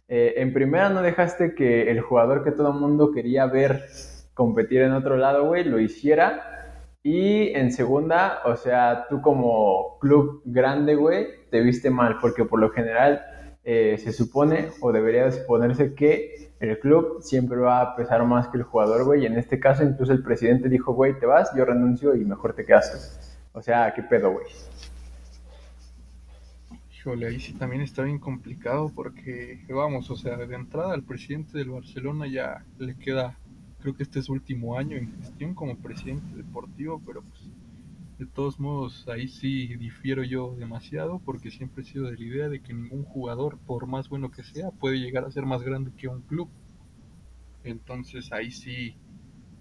eh, 0.08 0.34
en 0.38 0.54
primera 0.54 0.90
no 0.90 1.02
dejaste 1.02 1.56
que 1.56 1.90
el 1.90 2.00
jugador 2.02 2.44
que 2.44 2.52
todo 2.52 2.72
el 2.72 2.80
mundo 2.80 3.12
quería 3.12 3.46
ver 3.48 3.86
competir 4.34 4.82
en 4.82 4.94
otro 4.94 5.18
lado, 5.18 5.46
güey, 5.46 5.64
lo 5.64 5.80
hiciera. 5.80 6.52
Y 7.04 7.50
en 7.50 7.72
segunda, 7.72 8.42
o 8.46 8.56
sea, 8.56 9.06
tú 9.10 9.22
como 9.22 10.00
club 10.00 10.42
grande, 10.46 10.96
güey, 10.96 11.28
te 11.52 11.62
viste 11.62 11.90
mal, 11.90 12.18
porque 12.20 12.46
por 12.46 12.60
lo 12.60 12.72
general 12.72 13.22
se 13.64 14.12
supone 14.12 14.70
o 14.80 14.92
debería 14.92 15.32
suponerse 15.32 15.96
que 15.96 16.45
el 16.60 16.80
club 16.80 17.22
siempre 17.22 17.58
va 17.58 17.82
a 17.82 17.96
pesar 17.96 18.26
más 18.26 18.48
que 18.48 18.58
el 18.58 18.64
jugador, 18.64 19.04
güey. 19.04 19.24
Y 19.24 19.26
en 19.26 19.38
este 19.38 19.60
caso, 19.60 19.84
incluso 19.84 20.14
el 20.14 20.24
presidente 20.24 20.70
dijo, 20.70 20.94
güey, 20.94 21.18
te 21.20 21.26
vas, 21.26 21.52
yo 21.56 21.66
renuncio 21.66 22.16
y 22.16 22.24
mejor 22.26 22.54
te 22.54 22.66
quedas. 22.66 23.40
O 23.54 23.62
sea, 23.62 23.94
¿qué 23.94 24.04
pedo, 24.04 24.32
güey? 24.32 24.46
Híjole, 26.92 27.28
ahí 27.28 27.40
sí 27.40 27.54
también 27.54 27.82
está 27.82 28.04
bien 28.04 28.20
complicado 28.20 28.92
porque, 28.94 29.64
vamos, 29.70 30.10
o 30.10 30.16
sea, 30.16 30.38
de 30.38 30.56
entrada 30.56 30.94
al 30.94 31.04
presidente 31.04 31.58
del 31.58 31.70
Barcelona 31.70 32.26
ya 32.28 32.66
le 32.80 32.96
queda, 32.96 33.38
creo 33.82 33.96
que 33.96 34.04
este 34.04 34.20
es 34.20 34.26
su 34.26 34.34
último 34.34 34.78
año 34.78 34.98
en 34.98 35.16
gestión 35.22 35.54
como 35.54 35.78
presidente 35.78 36.36
deportivo, 36.36 37.00
pero 37.06 37.22
pues 37.22 37.48
de 38.18 38.26
todos 38.26 38.60
modos, 38.60 39.06
ahí 39.10 39.28
sí 39.28 39.76
difiero 39.76 40.24
yo 40.24 40.56
demasiado 40.56 41.20
porque 41.20 41.52
siempre 41.52 41.84
he 41.84 41.86
sido 41.86 42.06
de 42.06 42.18
la 42.18 42.24
idea 42.24 42.50
de 42.50 42.62
que 42.62 42.74
ningún 42.74 43.04
jugador, 43.04 43.58
por 43.58 43.88
más 43.88 44.08
bueno 44.08 44.32
que 44.32 44.44
sea, 44.44 44.72
puede 44.72 45.00
llegar 45.00 45.26
a 45.26 45.32
ser 45.32 45.46
más 45.46 45.62
grande 45.64 45.92
que 45.98 46.08
un 46.08 46.22
club. 46.22 46.48
Entonces 47.64 48.32
ahí 48.32 48.52
sí 48.52 48.96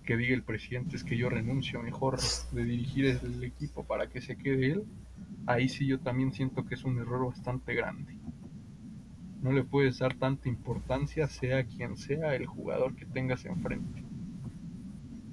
que 0.04 0.16
diga 0.16 0.34
el 0.34 0.42
presidente 0.42 0.96
es 0.96 1.02
que 1.02 1.16
yo 1.16 1.30
renuncio 1.30 1.82
mejor 1.82 2.18
de 2.52 2.64
dirigir 2.64 3.06
el 3.06 3.42
equipo 3.42 3.84
para 3.84 4.08
que 4.08 4.20
se 4.20 4.36
quede 4.36 4.72
él. 4.72 4.84
Ahí 5.46 5.68
sí 5.68 5.86
yo 5.86 5.98
también 5.98 6.32
siento 6.32 6.64
que 6.64 6.74
es 6.74 6.84
un 6.84 6.98
error 6.98 7.26
bastante 7.26 7.74
grande. 7.74 8.16
No 9.42 9.50
le 9.50 9.64
puedes 9.64 9.98
dar 9.98 10.14
tanta 10.14 10.48
importancia 10.48 11.26
sea 11.26 11.64
quien 11.64 11.96
sea 11.96 12.34
el 12.36 12.46
jugador 12.46 12.94
que 12.94 13.04
tengas 13.04 13.44
enfrente. 13.46 14.04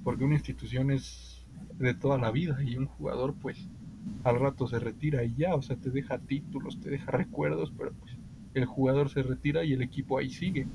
Porque 0.02 0.24
una 0.24 0.34
institución 0.34 0.90
es 0.90 1.31
de 1.78 1.94
toda 1.94 2.18
la 2.18 2.30
vida 2.30 2.58
y 2.62 2.76
un 2.76 2.86
jugador 2.86 3.34
pues 3.40 3.68
al 4.24 4.40
rato 4.40 4.66
se 4.66 4.78
retira 4.78 5.24
y 5.24 5.34
ya, 5.34 5.54
o 5.54 5.62
sea, 5.62 5.76
te 5.76 5.90
deja 5.90 6.18
títulos, 6.18 6.80
te 6.80 6.90
deja 6.90 7.10
recuerdos, 7.10 7.72
pero 7.76 7.92
pues 7.92 8.16
el 8.54 8.66
jugador 8.66 9.08
se 9.08 9.22
retira 9.22 9.64
y 9.64 9.72
el 9.72 9.82
equipo 9.82 10.18
ahí 10.18 10.30
sigue. 10.30 10.66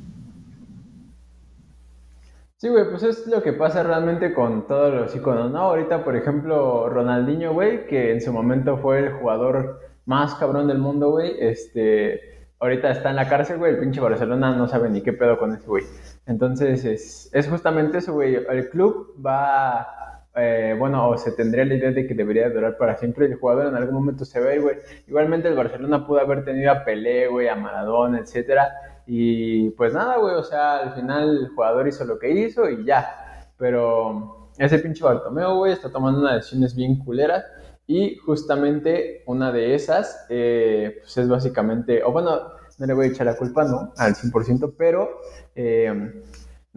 Sí, 2.57 2.69
güey, 2.69 2.89
pues 2.89 3.03
es 3.03 3.27
lo 3.27 3.43
que 3.43 3.53
pasa 3.53 3.83
realmente 3.83 4.33
con 4.33 4.65
todos 4.65 4.91
los 4.91 5.15
iconos, 5.15 5.51
¿no? 5.51 5.59
Ahorita, 5.59 6.03
por 6.03 6.15
ejemplo, 6.15 6.89
Ronaldinho, 6.89 7.53
güey, 7.53 7.85
que 7.85 8.11
en 8.11 8.19
su 8.19 8.33
momento 8.33 8.77
fue 8.77 8.99
el 8.99 9.13
jugador 9.13 9.79
más 10.05 10.33
cabrón 10.35 10.67
del 10.67 10.79
mundo, 10.79 11.11
güey, 11.11 11.35
este, 11.39 12.49
ahorita 12.59 12.89
está 12.89 13.11
en 13.11 13.17
la 13.17 13.29
cárcel, 13.29 13.59
güey, 13.59 13.73
el 13.73 13.79
pinche 13.79 14.01
Barcelona 14.01 14.55
no 14.55 14.67
sabe 14.67 14.89
ni 14.89 15.01
qué 15.01 15.13
pedo 15.13 15.37
con 15.37 15.53
ese 15.53 15.67
güey. 15.67 15.83
Entonces, 16.25 16.83
es, 16.83 17.29
es 17.31 17.47
justamente 17.47 17.99
eso, 17.99 18.13
güey, 18.13 18.35
el 18.35 18.69
club 18.69 19.13
va 19.23 19.96
eh, 20.37 20.75
bueno, 20.77 21.09
o 21.09 21.17
se 21.17 21.31
tendría 21.31 21.65
la 21.65 21.75
idea 21.75 21.91
de 21.91 22.05
que 22.05 22.13
debería 22.13 22.49
durar 22.49 22.77
para 22.77 22.95
siempre. 22.95 23.25
El 23.25 23.35
jugador 23.35 23.67
en 23.67 23.75
algún 23.75 23.95
momento 23.95 24.23
se 24.23 24.39
ve, 24.39 24.59
güey. 24.59 24.77
Igualmente 25.07 25.47
el 25.47 25.55
Barcelona 25.55 26.05
pudo 26.05 26.19
haber 26.19 26.45
tenido 26.45 26.71
a 26.71 26.85
Pelé, 26.85 27.27
güey, 27.27 27.47
a 27.47 27.55
Maradona, 27.55 28.19
etcétera. 28.19 28.69
Y 29.07 29.71
pues 29.71 29.93
nada, 29.93 30.17
güey, 30.17 30.35
o 30.35 30.43
sea, 30.43 30.79
al 30.79 30.93
final 30.93 31.37
el 31.37 31.47
jugador 31.49 31.87
hizo 31.87 32.05
lo 32.05 32.19
que 32.19 32.29
hizo 32.29 32.69
y 32.69 32.85
ya. 32.85 33.47
Pero 33.57 34.49
ese 34.57 34.79
pinche 34.79 35.03
Bartomeu, 35.03 35.55
güey, 35.57 35.73
está 35.73 35.91
tomando 35.91 36.19
unas 36.19 36.35
decisiones 36.35 36.75
bien 36.75 36.97
culeras. 36.99 37.45
Y 37.87 38.17
justamente 38.17 39.23
una 39.25 39.51
de 39.51 39.73
esas, 39.73 40.25
eh, 40.29 40.97
pues 40.99 41.17
es 41.17 41.27
básicamente, 41.29 42.03
o 42.03 42.11
bueno, 42.11 42.41
no 42.77 42.85
le 42.85 42.93
voy 42.93 43.07
a 43.07 43.09
echar 43.09 43.25
la 43.25 43.37
culpa, 43.37 43.63
¿no? 43.63 43.93
Al 43.97 44.13
100%, 44.13 44.75
pero 44.77 45.21
eh, 45.55 46.21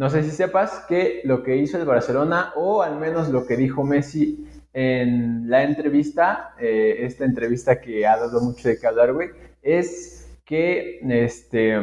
no 0.00 0.08
sé 0.08 0.22
si 0.22 0.30
sepas 0.30 0.86
que 0.88 1.20
lo 1.24 1.42
que 1.42 1.58
hizo 1.58 1.76
el 1.76 1.84
Barcelona, 1.84 2.54
o 2.56 2.80
al 2.80 2.98
menos 2.98 3.28
lo 3.28 3.46
que 3.46 3.58
dijo 3.58 3.84
Messi 3.84 4.48
en 4.72 5.50
la 5.50 5.62
entrevista, 5.62 6.54
eh, 6.58 7.00
esta 7.00 7.26
entrevista 7.26 7.82
que 7.82 8.06
ha 8.06 8.16
dado 8.16 8.40
mucho 8.40 8.66
de 8.66 8.78
qué 8.78 8.86
hablar, 8.86 9.12
güey, 9.12 9.28
es 9.60 10.26
que 10.46 11.00
este, 11.06 11.78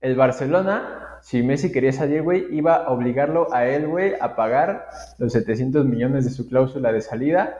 el 0.00 0.16
Barcelona, 0.16 1.20
si 1.22 1.44
Messi 1.44 1.70
quería 1.70 1.92
salir, 1.92 2.22
güey, 2.22 2.44
iba 2.50 2.74
a 2.74 2.90
obligarlo 2.90 3.54
a 3.54 3.66
él, 3.68 3.86
güey, 3.86 4.14
a 4.20 4.34
pagar 4.34 4.88
los 5.18 5.32
700 5.32 5.86
millones 5.86 6.24
de 6.24 6.32
su 6.32 6.48
cláusula 6.48 6.90
de 6.90 7.02
salida 7.02 7.56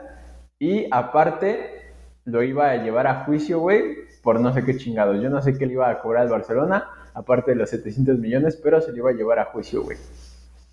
y 0.59 0.89
aparte 0.91 1.93
lo 2.25 2.43
iba 2.43 2.69
a 2.69 2.83
llevar 2.83 3.07
a 3.07 3.27
juicio, 3.27 3.61
güey, 3.61 3.95
por 4.25 4.41
no 4.41 4.53
sé 4.53 4.65
qué 4.65 4.77
chingados. 4.77 5.23
Yo 5.23 5.31
no 5.31 5.41
sé 5.41 5.57
qué 5.57 5.67
le 5.67 5.75
iba 5.75 5.89
a 5.89 6.01
cobrar 6.01 6.23
al 6.23 6.31
Barcelona, 6.31 6.89
aparte 7.15 7.53
de 7.53 7.57
los 7.57 7.71
700 7.71 8.19
millones, 8.19 8.59
pero 8.63 8.81
se 8.81 8.93
le 8.93 8.99
iba 8.99 9.11
a 9.11 9.15
llevar 9.15 9.39
a 9.39 9.47
juicio, 9.47 9.83
güey. 9.83 9.99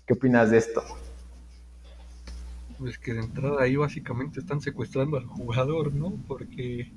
¿Qué 0.06 0.14
opinas 0.14 0.50
de 0.50 0.58
esto? 0.58 0.82
Pues 2.78 2.98
que 2.98 3.12
de 3.12 3.20
entrada 3.20 3.62
ahí 3.62 3.76
básicamente 3.76 4.40
están 4.40 4.60
secuestrando 4.60 5.16
al 5.16 5.26
jugador, 5.26 5.92
¿no? 5.92 6.14
Porque 6.26 6.90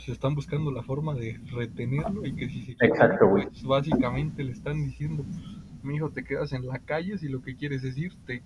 se 0.00 0.06
pues, 0.06 0.08
están 0.08 0.34
buscando 0.34 0.70
la 0.72 0.82
forma 0.82 1.14
de 1.14 1.38
retenerlo 1.52 2.24
y 2.24 2.34
que 2.34 2.48
si 2.48 2.62
se 2.62 2.72
Exacto, 2.80 3.28
güey. 3.28 3.44
Pues, 3.44 3.62
básicamente 3.62 4.42
le 4.42 4.52
están 4.52 4.82
diciendo, 4.82 5.24
mi 5.82 5.96
hijo, 5.96 6.08
te 6.10 6.24
quedas 6.24 6.52
en 6.52 6.66
la 6.66 6.78
calle 6.78 7.18
si 7.18 7.28
lo 7.28 7.42
que 7.42 7.54
quieres 7.54 7.84
es 7.84 7.98
irte. 7.98 8.42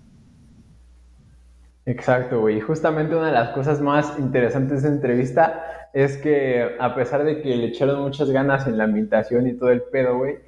Exacto, 1.87 2.41
güey. 2.41 2.61
Justamente 2.61 3.15
una 3.15 3.27
de 3.27 3.33
las 3.33 3.51
cosas 3.51 3.81
más 3.81 4.19
interesantes 4.19 4.83
de 4.83 4.89
esa 4.89 4.97
entrevista 4.97 5.91
es 5.93 6.17
que 6.17 6.77
a 6.81 6.95
pesar 6.95 7.25
de 7.25 7.43
que 7.43 7.55
le 7.57 7.67
echaron 7.67 8.01
muchas 8.03 8.31
ganas 8.31 8.67
en 8.67 8.79
la 8.79 8.85
ambientación 8.85 9.47
y 9.47 9.55
todo 9.55 9.71
el 9.71 9.83
pedo, 9.83 10.17
güey, 10.19 10.39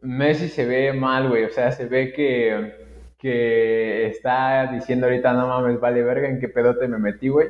Messi 0.00 0.48
se 0.48 0.66
ve 0.66 0.92
mal, 0.92 1.28
güey. 1.28 1.44
O 1.44 1.50
sea, 1.50 1.72
se 1.72 1.86
ve 1.86 2.12
que, 2.12 2.74
que 3.18 4.06
está 4.06 4.68
diciendo 4.72 5.06
ahorita, 5.06 5.32
no 5.32 5.48
mames, 5.48 5.80
vale 5.80 6.02
verga, 6.02 6.28
en 6.28 6.40
qué 6.40 6.48
pedote 6.48 6.86
me 6.88 6.98
metí, 6.98 7.28
güey, 7.28 7.48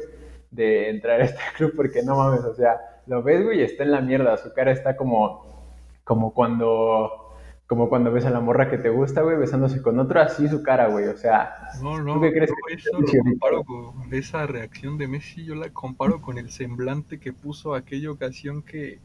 de 0.51 0.91
entrar 0.91 1.21
a 1.21 1.25
este 1.25 1.41
club, 1.57 1.75
porque 1.77 2.03
no 2.03 2.17
mames, 2.17 2.45
o 2.45 2.55
sea, 2.55 2.81
lo 3.07 3.23
ves, 3.23 3.45
güey, 3.45 3.63
está 3.63 3.83
en 3.85 3.91
la 3.93 4.01
mierda, 4.01 4.37
su 4.39 4.53
cara 4.55 4.73
está 4.73 4.97
como, 4.97 5.69
como 6.05 6.33
cuando 6.33 7.24
como 7.67 7.89
cuando 7.89 8.13
ves 8.13 8.27
a 8.27 8.31
la 8.31 8.41
morra 8.41 8.71
que 8.71 8.77
te 8.77 8.91
gusta, 8.91 9.23
güey, 9.23 9.39
besándose 9.39 9.81
con 9.81 9.99
otro, 9.99 10.21
así 10.21 10.49
su 10.49 10.63
cara, 10.63 10.89
güey, 10.89 11.07
o 11.07 11.17
sea... 11.17 11.71
No, 11.83 12.01
no, 12.03 12.15
¿tú 12.15 12.21
qué 12.21 12.33
crees 12.33 12.51
eso 12.69 12.91
lo 13.01 13.07
comparo 13.23 13.65
con 13.65 14.13
esa 14.13 14.47
reacción 14.47 14.99
de 14.99 15.09
Messi, 15.09 15.45
yo 15.45 15.55
la 15.55 15.71
comparo 15.71 16.21
con 16.21 16.37
el 16.37 16.51
semblante 16.51 17.19
que 17.19 17.33
puso 17.33 17.75
aquella 17.75 18.11
ocasión 18.11 18.63
que, 18.63 19.01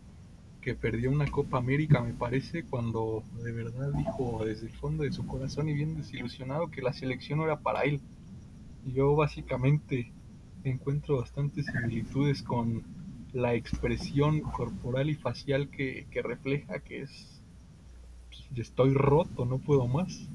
que 0.61 0.75
perdió 0.75 1.09
una 1.09 1.27
Copa 1.27 1.57
América, 1.57 2.01
me 2.01 2.13
parece, 2.13 2.65
cuando 2.65 3.23
de 3.43 3.51
verdad 3.53 3.93
dijo 3.93 4.43
desde 4.43 4.67
el 4.67 4.73
fondo 4.73 5.03
de 5.03 5.13
su 5.13 5.25
corazón 5.25 5.69
y 5.69 5.73
bien 5.73 5.95
desilusionado 5.95 6.69
que 6.69 6.81
la 6.81 6.91
selección 6.91 7.39
no 7.39 7.45
era 7.45 7.59
para 7.59 7.83
él. 7.83 8.01
Yo 8.85 9.15
básicamente 9.15 10.11
encuentro 10.65 11.17
bastantes 11.17 11.67
similitudes 11.67 12.43
con 12.43 12.83
la 13.31 13.53
expresión 13.53 14.41
corporal 14.41 15.09
y 15.09 15.15
facial 15.15 15.69
que, 15.69 16.07
que 16.11 16.21
refleja, 16.21 16.79
que 16.79 17.03
es 17.03 17.38
estoy 18.55 18.93
roto, 18.93 19.45
no 19.45 19.59
puedo 19.59 19.87
más. 19.87 20.27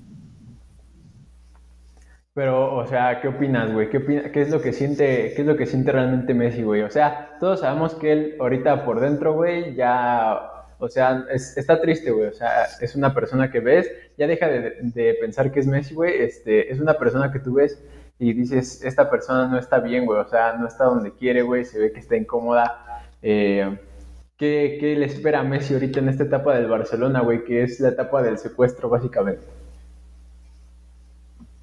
Pero, 2.34 2.74
o 2.74 2.86
sea, 2.86 3.20
¿qué 3.20 3.28
opinas, 3.28 3.72
güey? 3.72 3.90
¿Qué, 3.90 4.30
¿Qué 4.32 4.42
es 4.42 4.50
lo 4.50 4.60
que 4.60 4.72
siente, 4.72 5.34
qué 5.36 5.42
es 5.42 5.46
lo 5.46 5.56
que 5.56 5.66
siente 5.66 5.92
realmente 5.92 6.34
Messi, 6.34 6.64
güey? 6.64 6.82
O 6.82 6.90
sea, 6.90 7.36
todos 7.38 7.60
sabemos 7.60 7.94
que 7.94 8.12
él 8.12 8.36
ahorita 8.40 8.84
por 8.84 8.98
dentro, 8.98 9.34
güey, 9.34 9.76
ya, 9.76 10.54
o 10.78 10.88
sea, 10.88 11.24
está 11.30 11.80
triste, 11.80 12.10
güey. 12.10 12.28
O 12.28 12.34
sea, 12.34 12.64
es 12.80 12.96
una 12.96 13.14
persona 13.14 13.52
que 13.52 13.60
ves, 13.60 13.88
ya 14.18 14.26
deja 14.26 14.48
de, 14.48 15.16
pensar 15.20 15.52
que 15.52 15.60
es 15.60 15.66
Messi, 15.68 15.94
güey. 15.94 16.22
Este, 16.22 16.72
es 16.72 16.80
una 16.80 16.94
persona 16.94 17.30
que 17.32 17.38
tú 17.38 17.54
ves 17.54 17.80
y 18.18 18.32
dices, 18.32 18.82
esta 18.84 19.08
persona 19.08 19.46
no 19.46 19.56
está 19.56 19.78
bien, 19.78 20.04
güey. 20.04 20.20
O 20.20 20.28
sea, 20.28 20.54
no 20.54 20.66
está 20.66 20.84
donde 20.84 21.12
quiere, 21.14 21.42
güey. 21.42 21.64
Se 21.64 21.78
ve 21.78 21.92
que 21.92 22.00
está 22.00 22.16
incómoda. 22.16 23.04
Eh, 23.22 23.78
¿Qué, 24.36 24.96
le 24.98 25.06
espera 25.06 25.40
a 25.40 25.44
Messi 25.44 25.74
ahorita 25.74 26.00
en 26.00 26.08
esta 26.08 26.24
etapa 26.24 26.56
del 26.56 26.66
Barcelona, 26.66 27.20
güey? 27.20 27.44
Que 27.44 27.62
es 27.62 27.78
la 27.78 27.90
etapa 27.90 28.20
del 28.20 28.38
secuestro, 28.38 28.88
básicamente. 28.88 29.46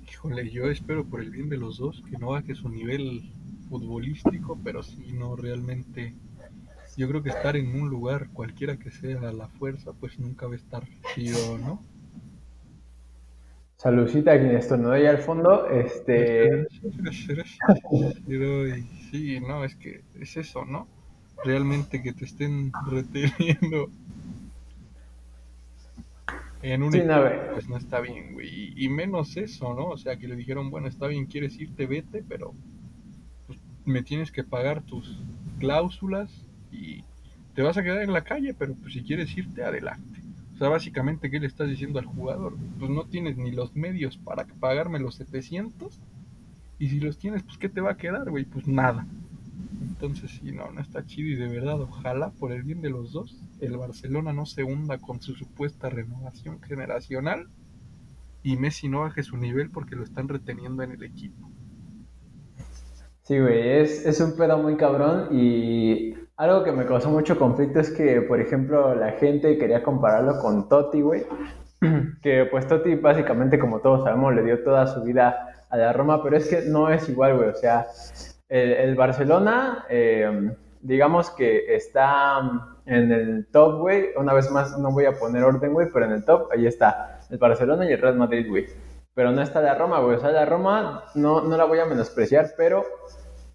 Híjole, 0.09 0.49
yo 0.49 0.69
espero 0.69 1.03
por 1.03 1.19
el 1.19 1.31
bien 1.31 1.49
de 1.49 1.57
los 1.57 1.77
dos 1.77 2.01
que 2.09 2.17
no 2.17 2.29
baje 2.29 2.55
su 2.55 2.69
nivel 2.69 3.29
futbolístico, 3.67 4.57
pero 4.63 4.83
si 4.83 5.11
no 5.11 5.35
realmente. 5.35 6.15
Yo 6.95 7.07
creo 7.07 7.23
que 7.23 7.29
estar 7.29 7.55
en 7.55 7.81
un 7.81 7.89
lugar, 7.89 8.29
cualquiera 8.33 8.77
que 8.77 8.91
sea 8.91 9.31
la 9.31 9.47
fuerza, 9.47 9.93
pues 9.93 10.19
nunca 10.19 10.45
va 10.45 10.53
a 10.53 10.57
estar 10.57 10.83
chido, 11.13 11.57
¿no? 11.57 11.81
Saludcita 13.77 14.33
a 14.33 14.39
quien 14.39 14.55
estornudó 14.55 14.91
ahí 14.93 15.07
al 15.07 15.17
fondo. 15.17 15.67
Este. 15.67 16.67
Sí, 19.09 19.39
no, 19.39 19.65
es 19.65 19.75
que 19.75 20.03
es 20.19 20.37
eso, 20.37 20.63
¿no? 20.65 20.87
Realmente 21.43 22.01
que 22.01 22.13
te 22.13 22.25
estén 22.25 22.71
reteniendo 22.88 23.89
en 26.63 26.83
un 26.83 26.91
pues 27.53 27.67
no 27.67 27.77
está 27.77 28.00
bien, 28.01 28.33
güey. 28.33 28.73
Y, 28.75 28.88
menos 28.89 29.35
eso, 29.38 29.73
¿no? 29.73 29.88
O 29.88 29.97
sea, 29.97 30.17
que 30.17 30.27
le 30.27 30.35
dijeron, 30.35 30.69
bueno, 30.69 30.88
está 30.88 31.07
bien, 31.07 31.25
quieres 31.25 31.59
irte, 31.59 31.88
vete, 31.88 32.23
pero 32.27 32.53
pues, 33.47 33.59
me 33.85 34.03
tienes 34.03 34.31
que 34.31 34.43
pagar 34.43 34.83
tus 34.83 35.17
cláusulas 35.59 36.31
y 36.71 37.03
te 37.55 37.63
vas 37.63 37.77
a 37.77 37.83
quedar 37.83 38.03
en 38.03 38.13
la 38.13 38.23
calle, 38.23 38.53
pero 38.53 38.75
pues 38.75 38.93
si 38.93 39.01
quieres 39.01 39.35
irte, 39.35 39.63
adelante. 39.63 40.19
O 40.53 40.57
sea, 40.57 40.69
básicamente, 40.69 41.31
¿qué 41.31 41.39
le 41.39 41.47
estás 41.47 41.67
diciendo 41.67 41.97
al 41.97 42.05
jugador? 42.05 42.55
Pues 42.77 42.91
no 42.91 43.05
tienes 43.05 43.38
ni 43.38 43.51
los 43.51 43.75
medios 43.75 44.17
para 44.17 44.45
pagarme 44.45 45.00
los 45.00 45.15
700. 45.15 46.00
Y 46.77 46.89
si 46.89 47.00
los 47.00 47.17
tienes, 47.17 47.41
pues 47.41 47.57
¿qué 47.57 47.69
te 47.69 47.81
va 47.81 47.91
a 47.91 47.97
quedar, 47.97 48.29
güey? 48.29 48.45
Pues 48.45 48.67
nada. 48.67 49.07
Entonces, 49.81 50.31
sí, 50.31 50.51
no, 50.51 50.71
no 50.71 50.81
está 50.81 51.05
chido 51.05 51.29
y 51.29 51.35
de 51.35 51.47
verdad, 51.47 51.79
ojalá 51.81 52.31
por 52.31 52.51
el 52.51 52.63
bien 52.63 52.81
de 52.81 52.89
los 52.89 53.11
dos, 53.11 53.39
el 53.59 53.77
Barcelona 53.77 54.33
no 54.33 54.45
se 54.45 54.63
hunda 54.63 54.97
con 54.97 55.21
su 55.21 55.35
supuesta 55.35 55.89
renovación 55.89 56.61
generacional 56.61 57.47
y 58.43 58.57
Messi 58.57 58.89
no 58.89 59.01
baje 59.01 59.23
su 59.23 59.37
nivel 59.37 59.69
porque 59.69 59.95
lo 59.95 60.03
están 60.03 60.27
reteniendo 60.27 60.83
en 60.83 60.91
el 60.91 61.03
equipo. 61.03 61.50
Sí, 63.24 63.39
güey, 63.39 63.81
es, 63.81 64.05
es 64.05 64.19
un 64.19 64.35
pedo 64.35 64.57
muy 64.57 64.75
cabrón 64.75 65.27
y 65.31 66.15
algo 66.37 66.63
que 66.63 66.71
me 66.71 66.87
causó 66.87 67.09
mucho 67.11 67.37
conflicto 67.37 67.79
es 67.79 67.91
que, 67.91 68.21
por 68.21 68.41
ejemplo, 68.41 68.95
la 68.95 69.11
gente 69.11 69.59
quería 69.59 69.83
compararlo 69.83 70.39
con 70.39 70.67
Totti, 70.67 71.01
güey. 71.01 71.24
Que 72.21 72.47
pues 72.50 72.67
Totti 72.67 72.95
básicamente, 72.95 73.57
como 73.59 73.79
todos 73.79 74.03
sabemos, 74.03 74.33
le 74.35 74.43
dio 74.43 74.63
toda 74.63 74.87
su 74.87 75.03
vida 75.03 75.65
a 75.69 75.77
la 75.77 75.93
Roma, 75.93 76.21
pero 76.24 76.37
es 76.37 76.47
que 76.47 76.63
no 76.63 76.89
es 76.89 77.07
igual, 77.09 77.37
güey. 77.37 77.50
O 77.50 77.55
sea, 77.55 77.85
el, 78.51 78.96
Barcelona, 78.96 79.85
eh, 79.90 80.51
digamos 80.81 81.29
que 81.29 81.74
está 81.74 82.42
en 82.85 83.11
el 83.11 83.48
top, 83.48 83.79
güey. 83.79 84.09
Una 84.18 84.33
vez 84.33 84.51
más, 84.51 84.77
no 84.77 84.92
voy 84.92 85.05
a 85.05 85.14
poner 85.14 85.44
orden, 85.44 85.72
güey, 85.74 85.87
pero 85.92 86.05
en 86.05 86.11
el 86.11 86.25
top, 86.25 86.50
ahí 86.51 86.68
está. 86.68 87.22
El 87.29 87.37
Barcelona 87.37 87.90
y 87.90 87.94
el 87.94 88.01
Real 88.01 88.18
Madrid, 88.18 88.46
güey. 88.50 88.66
Pero 89.14 89.31
no 89.31 89.42
está 89.42 89.61
la 89.61 89.75
Roma, 89.75 90.00
güey. 90.01 90.18
O 90.18 90.20
sea, 90.20 90.31
la 90.31 90.46
Roma 90.46 91.05
no, 91.16 91.42
no 91.42 91.55
la 91.55 91.64
voy 91.64 91.79
a 91.79 91.85
menospreciar, 91.85 92.48
pero 92.57 92.83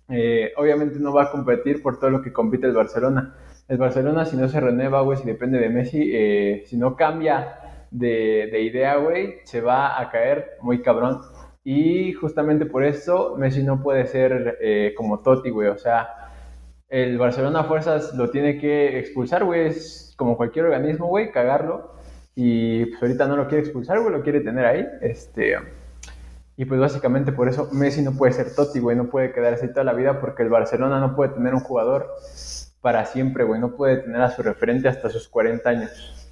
eh, 0.09 0.53
obviamente 0.57 0.99
no 0.99 1.13
va 1.13 1.25
a 1.25 1.31
competir 1.31 1.83
por 1.83 1.99
todo 1.99 2.09
lo 2.09 2.23
que 2.23 2.33
compite 2.33 2.67
el 2.67 2.73
Barcelona. 2.73 3.35
El 3.69 3.77
Barcelona, 3.77 4.25
si 4.25 4.37
no 4.37 4.49
se 4.49 4.61
renueva, 4.61 5.03
güey, 5.03 5.19
si 5.19 5.27
depende 5.27 5.59
de 5.59 5.69
Messi, 5.69 6.11
eh, 6.15 6.63
si 6.67 6.79
no 6.79 6.97
cambia 6.97 7.87
de, 7.91 8.49
de 8.51 8.63
idea, 8.63 8.97
güey, 8.97 9.41
se 9.45 9.61
va 9.61 10.01
a 10.01 10.11
caer 10.11 10.57
muy 10.63 10.81
cabrón. 10.81 11.21
Y 11.69 12.13
justamente 12.13 12.65
por 12.65 12.85
eso 12.85 13.35
Messi 13.37 13.65
no 13.65 13.83
puede 13.83 14.07
ser 14.07 14.57
eh, 14.61 14.95
como 14.97 15.19
Totti, 15.19 15.51
güey. 15.51 15.67
O 15.67 15.77
sea, 15.77 16.31
el 16.89 17.19
Barcelona 17.19 17.65
fuerzas 17.65 18.15
lo 18.15 18.31
tiene 18.31 18.57
que 18.57 19.01
expulsar, 19.01 19.43
güey. 19.43 19.67
Es 19.67 20.15
como 20.17 20.37
cualquier 20.37 20.67
organismo, 20.67 21.09
güey, 21.09 21.33
cagarlo. 21.33 21.97
Y 22.37 22.87
pues 22.87 23.03
ahorita 23.03 23.27
no 23.27 23.37
lo 23.37 23.49
quiere 23.49 23.65
expulsar, 23.65 23.99
güey, 23.99 24.13
lo 24.13 24.23
quiere 24.23 24.43
tener 24.43 24.65
ahí. 24.65 24.87
Este, 25.01 25.57
y 26.57 26.67
pues 26.67 26.79
básicamente 26.79 27.33
por 27.33 27.49
eso 27.49 27.69
Messi 27.73 28.01
no 28.01 28.13
puede 28.13 28.33
ser 28.33 28.55
Totti, 28.55 28.79
güey. 28.79 28.97
No 28.97 29.11
puede 29.11 29.33
quedarse 29.33 29.67
ahí 29.67 29.73
toda 29.73 29.83
la 29.83 29.93
vida 29.93 30.21
porque 30.21 30.45
el 30.45 30.51
Barcelona 30.51 31.01
no 31.01 31.17
puede 31.17 31.33
tener 31.33 31.53
un 31.53 31.63
jugador 31.63 32.09
para 32.81 33.07
siempre, 33.07 33.43
güey. 33.43 33.61
No 33.61 33.75
puede 33.75 33.97
tener 33.97 34.23
a 34.23 34.31
su 34.31 34.45
referente 34.45 34.87
hasta 34.87 35.11
sus 35.11 35.27
40 35.27 35.69
años. 35.69 36.26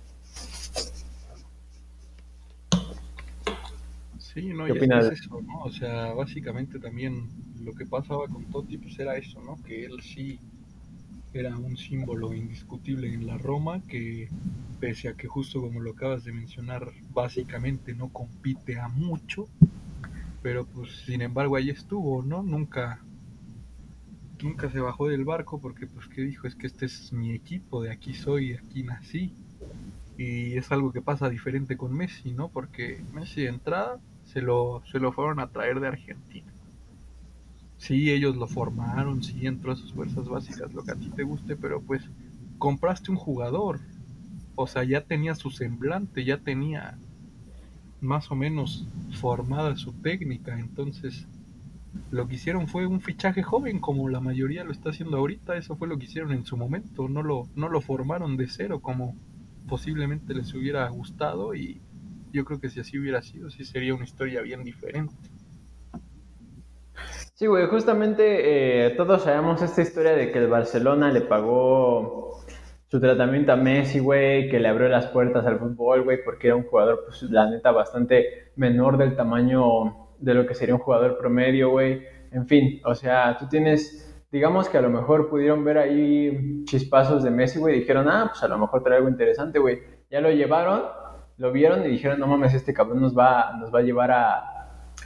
Sí, 4.35 4.53
no, 4.53 4.67
y 4.67 4.73
es, 4.73 5.13
eso, 5.13 5.41
¿no? 5.43 5.61
O 5.61 5.71
sea, 5.71 6.13
básicamente 6.13 6.81
también 6.81 7.29
lo 7.63 7.73
que 7.73 7.87
pasaba 7.87 8.27
con 8.27 8.45
Totti 8.47 8.79
pues 8.79 8.99
era 8.99 9.17
eso, 9.17 9.41
¿no? 9.41 9.63
Que 9.63 9.85
él 9.85 10.03
sí 10.03 10.41
era 11.33 11.57
un 11.57 11.77
símbolo 11.77 12.35
indiscutible 12.35 13.13
en 13.13 13.29
la 13.29 13.39
Roma, 13.39 13.81
que 13.87 14.29
pese 14.81 15.09
a 15.09 15.15
que 15.15 15.29
justo 15.29 15.61
como 15.61 15.81
lo 15.81 15.93
acabas 15.93 16.25
de 16.25 16.33
mencionar, 16.33 16.91
básicamente 17.13 17.95
no 17.95 18.09
compite 18.09 18.81
a 18.81 18.89
mucho, 18.89 19.49
pero 20.43 20.67
pues 20.67 20.91
sin 21.07 21.23
embargo 21.23 21.55
ahí 21.55 21.71
estuvo, 21.71 22.23
¿no? 22.23 22.43
Nunca 22.43 23.01
nunca 24.43 24.69
se 24.69 24.81
bajó 24.81 25.09
del 25.09 25.25
barco 25.25 25.61
porque 25.61 25.87
pues 25.87 26.07
qué 26.09 26.23
dijo, 26.23 26.49
es 26.49 26.57
que 26.57 26.67
este 26.67 26.87
es 26.87 27.13
mi 27.13 27.33
equipo, 27.33 27.83
de 27.83 27.93
aquí 27.93 28.15
soy, 28.15 28.55
aquí 28.55 28.83
nací. 28.83 29.33
Y 30.19 30.57
es 30.57 30.71
algo 30.71 30.93
que 30.93 31.03
pasa 31.03 31.31
diferente 31.31 31.77
con 31.77 31.93
Messi, 31.93 32.33
¿no? 32.33 32.49
Porque 32.49 33.03
Messi 33.13 33.43
de 33.43 33.49
entrada 33.49 33.99
se 34.35 34.43
lo, 34.43 34.83
se 34.91 34.99
lo 34.99 35.13
fueron 35.13 35.39
a 35.39 35.47
traer 35.47 35.79
de 35.79 35.87
Argentina. 35.87 36.53
Sí, 37.79 38.11
ellos 38.11 38.37
lo 38.37 38.49
formaron, 38.49 39.23
sí 39.23 39.47
entró 39.47 39.73
a 39.73 39.77
sus 39.77 39.93
fuerzas 39.93 40.29
básicas, 40.29 40.75
lo 40.75 40.83
que 40.83 40.91
a 40.91 40.97
ti 40.97 41.09
te 41.11 41.23
guste, 41.23 41.55
pero 41.55 41.81
pues 41.81 42.03
compraste 42.59 43.13
un 43.13 43.17
jugador. 43.17 43.79
O 44.57 44.67
sea, 44.67 44.83
ya 44.83 45.03
tenía 45.03 45.37
su 45.37 45.51
semblante, 45.51 46.25
ya 46.25 46.39
tenía 46.39 46.99
más 48.01 48.31
o 48.31 48.35
menos 48.35 48.89
formada 49.21 49.77
su 49.77 49.93
técnica. 49.93 50.59
Entonces, 50.59 51.27
lo 52.11 52.27
que 52.27 52.35
hicieron 52.35 52.67
fue 52.67 52.87
un 52.87 53.01
fichaje 53.01 53.43
joven, 53.43 53.79
como 53.79 54.09
la 54.09 54.21
mayoría 54.21 54.65
lo 54.65 54.73
está 54.73 54.91
haciendo 54.91 55.19
ahorita. 55.19 55.57
Eso 55.57 55.77
fue 55.77 55.87
lo 55.87 55.97
que 55.97 56.07
hicieron 56.07 56.33
en 56.33 56.45
su 56.45 56.57
momento. 56.57 57.09
No 57.09 57.23
lo, 57.23 57.49
no 57.55 57.69
lo 57.69 57.81
formaron 57.81 58.37
de 58.37 58.49
cero 58.49 58.81
como 58.81 59.15
posiblemente 59.69 60.35
les 60.35 60.53
hubiera 60.55 60.89
gustado 60.89 61.55
y 61.55 61.81
yo 62.35 62.45
creo 62.45 62.61
que 62.61 62.69
si 62.69 62.81
así 62.81 62.99
hubiera 62.99 63.23
sido, 63.23 63.49
sí 63.49 63.65
sería 63.65 63.95
una 63.95 64.05
historia 64.05 64.43
bien 64.43 64.65
diferente. 64.65 65.15
Sí, 67.35 67.47
güey, 67.47 67.67
justamente 67.69 68.87
eh, 68.87 68.91
todos 68.97 69.23
sabemos 69.23 69.63
esta 69.63 69.83
historia 69.83 70.13
de 70.15 70.33
que 70.33 70.41
el 70.41 70.49
Barcelona 70.49 71.13
le 71.13 71.21
pagó 71.21 72.45
su 72.89 73.01
tratamiento 73.01 73.53
a 73.53 73.57
Messi, 73.57 74.01
güey, 74.01 74.49
que 74.49 74.59
le 74.59 74.69
abrió 74.69 74.89
las 74.89 75.07
puertas 75.07 75.47
al 75.47 75.61
fútbol, 75.61 76.03
güey, 76.03 76.25
porque 76.25 76.49
era 76.49 76.57
un 76.57 76.65
jugador, 76.65 77.05
pues 77.07 77.23
la 77.23 77.49
neta, 77.49 77.71
bastante 77.71 78.53
menor 78.57 78.99
del 78.99 79.15
tamaño 79.15 80.17
de 80.19 80.35
lo 80.35 80.47
que 80.47 80.55
sería 80.55 80.75
un 80.75 80.81
jugador 80.81 81.19
promedio, 81.19 81.71
güey. 81.71 82.03
En 82.33 82.49
fin, 82.49 82.81
o 82.85 82.97
sea, 82.97 83.37
tú 83.39 83.47
tienes, 83.49 84.25
digamos 84.31 84.69
que 84.69 84.79
a 84.79 84.83
lo 84.83 84.91
mejor 84.91 85.29
pudieron 85.29 85.65
ver 85.65 85.79
ahí 85.79 86.65
chispazos 86.65 87.23
de 87.23 87.31
Messi, 87.31 87.61
güey, 87.61 87.79
dijeron, 87.79 88.09
ah, 88.09 88.27
pues 88.31 88.43
a 88.43 88.49
lo 88.49 88.59
mejor 88.59 88.83
trae 88.83 88.97
algo 88.97 89.09
interesante, 89.09 89.61
güey. 89.61 89.81
Ya 90.11 90.21
lo 90.21 90.31
llevaron 90.31 90.83
lo 91.39 91.53
vieron 91.53 91.85
y 91.85 91.89
dijeron, 91.89 92.21
no 92.21 92.27
mames, 92.27 92.55
este 92.55 92.75
cabrón 92.75 93.01
nos 93.01 93.17
va, 93.17 93.55
nos 93.59 93.75
va 93.75 93.81
a 93.81 93.83
llevar 93.83 94.11
a, 94.13 94.55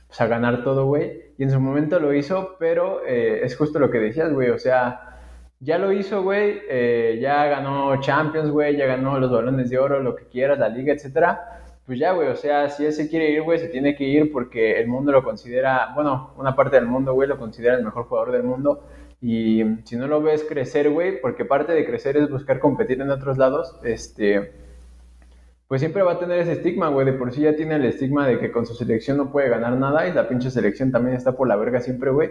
pues, 0.07 0.21
a 0.21 0.27
ganar 0.27 0.63
todo, 0.63 0.87
güey. 0.87 1.33
Y 1.39 1.45
en 1.45 1.51
su 1.51 1.61
momento 1.61 2.01
lo 2.01 2.13
hizo, 2.13 2.57
pero 2.59 3.05
eh, 3.07 3.41
es 3.45 3.57
justo 3.57 3.79
lo 3.79 3.91
que 3.91 3.99
decías, 3.99 4.33
güey. 4.33 4.51
O 4.51 4.59
sea, 4.59 5.09
ya 5.61 5.79
lo 5.79 5.93
hizo, 5.93 6.23
güey, 6.23 6.61
eh, 6.69 7.19
ya 7.21 7.47
ganó 7.47 8.01
Champions, 8.01 8.51
güey, 8.51 8.77
ya 8.77 8.87
ganó 8.87 9.19
los 9.19 9.31
balones 9.31 9.71
de 9.71 9.79
oro, 9.79 10.01
lo 10.01 10.15
que 10.15 10.27
quieras, 10.27 10.59
la 10.59 10.69
liga, 10.69 10.93
etcétera. 10.93 11.63
Pues 11.87 11.99
ya, 11.99 12.13
güey, 12.13 12.29
o 12.29 12.37
sea, 12.37 12.69
si 12.69 12.85
él 12.85 12.93
se 12.93 13.09
quiere 13.09 13.31
ir, 13.31 13.43
güey, 13.43 13.59
se 13.59 13.69
tiene 13.69 13.97
que 13.97 14.05
ir 14.05 14.31
porque 14.31 14.79
el 14.79 14.89
mundo 14.89 15.11
lo 15.11 15.25
considera, 15.25 15.93
bueno, 15.95 16.35
una 16.37 16.55
parte 16.55 16.77
del 16.77 16.87
mundo, 16.87 17.15
güey, 17.15 17.29
lo 17.29 17.39
considera 17.39 17.77
el 17.77 17.85
mejor 17.85 18.05
jugador 18.05 18.33
del 18.33 18.43
mundo. 18.43 18.85
Y 19.21 19.65
si 19.85 19.97
no 19.97 20.07
lo 20.07 20.23
ves 20.23 20.45
crecer, 20.49 20.91
güey, 20.91 21.21
porque 21.21 21.45
parte 21.45 21.73
de 21.73 21.87
crecer 21.87 22.17
es 22.17 22.31
buscar 22.31 22.61
competir 22.61 23.01
en 23.01 23.11
otros 23.11 23.39
lados, 23.39 23.75
este, 23.85 24.53
pues 25.69 25.83
siempre 25.83 26.03
va 26.03 26.13
a 26.13 26.19
tener 26.19 26.41
ese 26.41 26.53
estigma, 26.53 26.89
güey. 26.89 27.07
De 27.07 27.13
por 27.13 27.33
sí 27.33 27.43
ya 27.43 27.55
tiene 27.55 27.77
el 27.77 27.85
estigma 27.85 28.27
de 28.27 28.39
que 28.39 28.51
con 28.51 28.67
su 28.67 28.75
selección 28.75 29.19
no 29.19 29.31
puede 29.31 29.51
ganar 29.51 29.77
nada 29.77 30.09
y 30.09 30.13
la 30.13 30.29
pinche 30.29 30.51
selección 30.51 30.91
también 30.91 31.17
está 31.17 31.33
por 31.37 31.47
la 31.47 31.57
verga 31.57 31.81
siempre, 31.81 32.11
güey. 32.11 32.31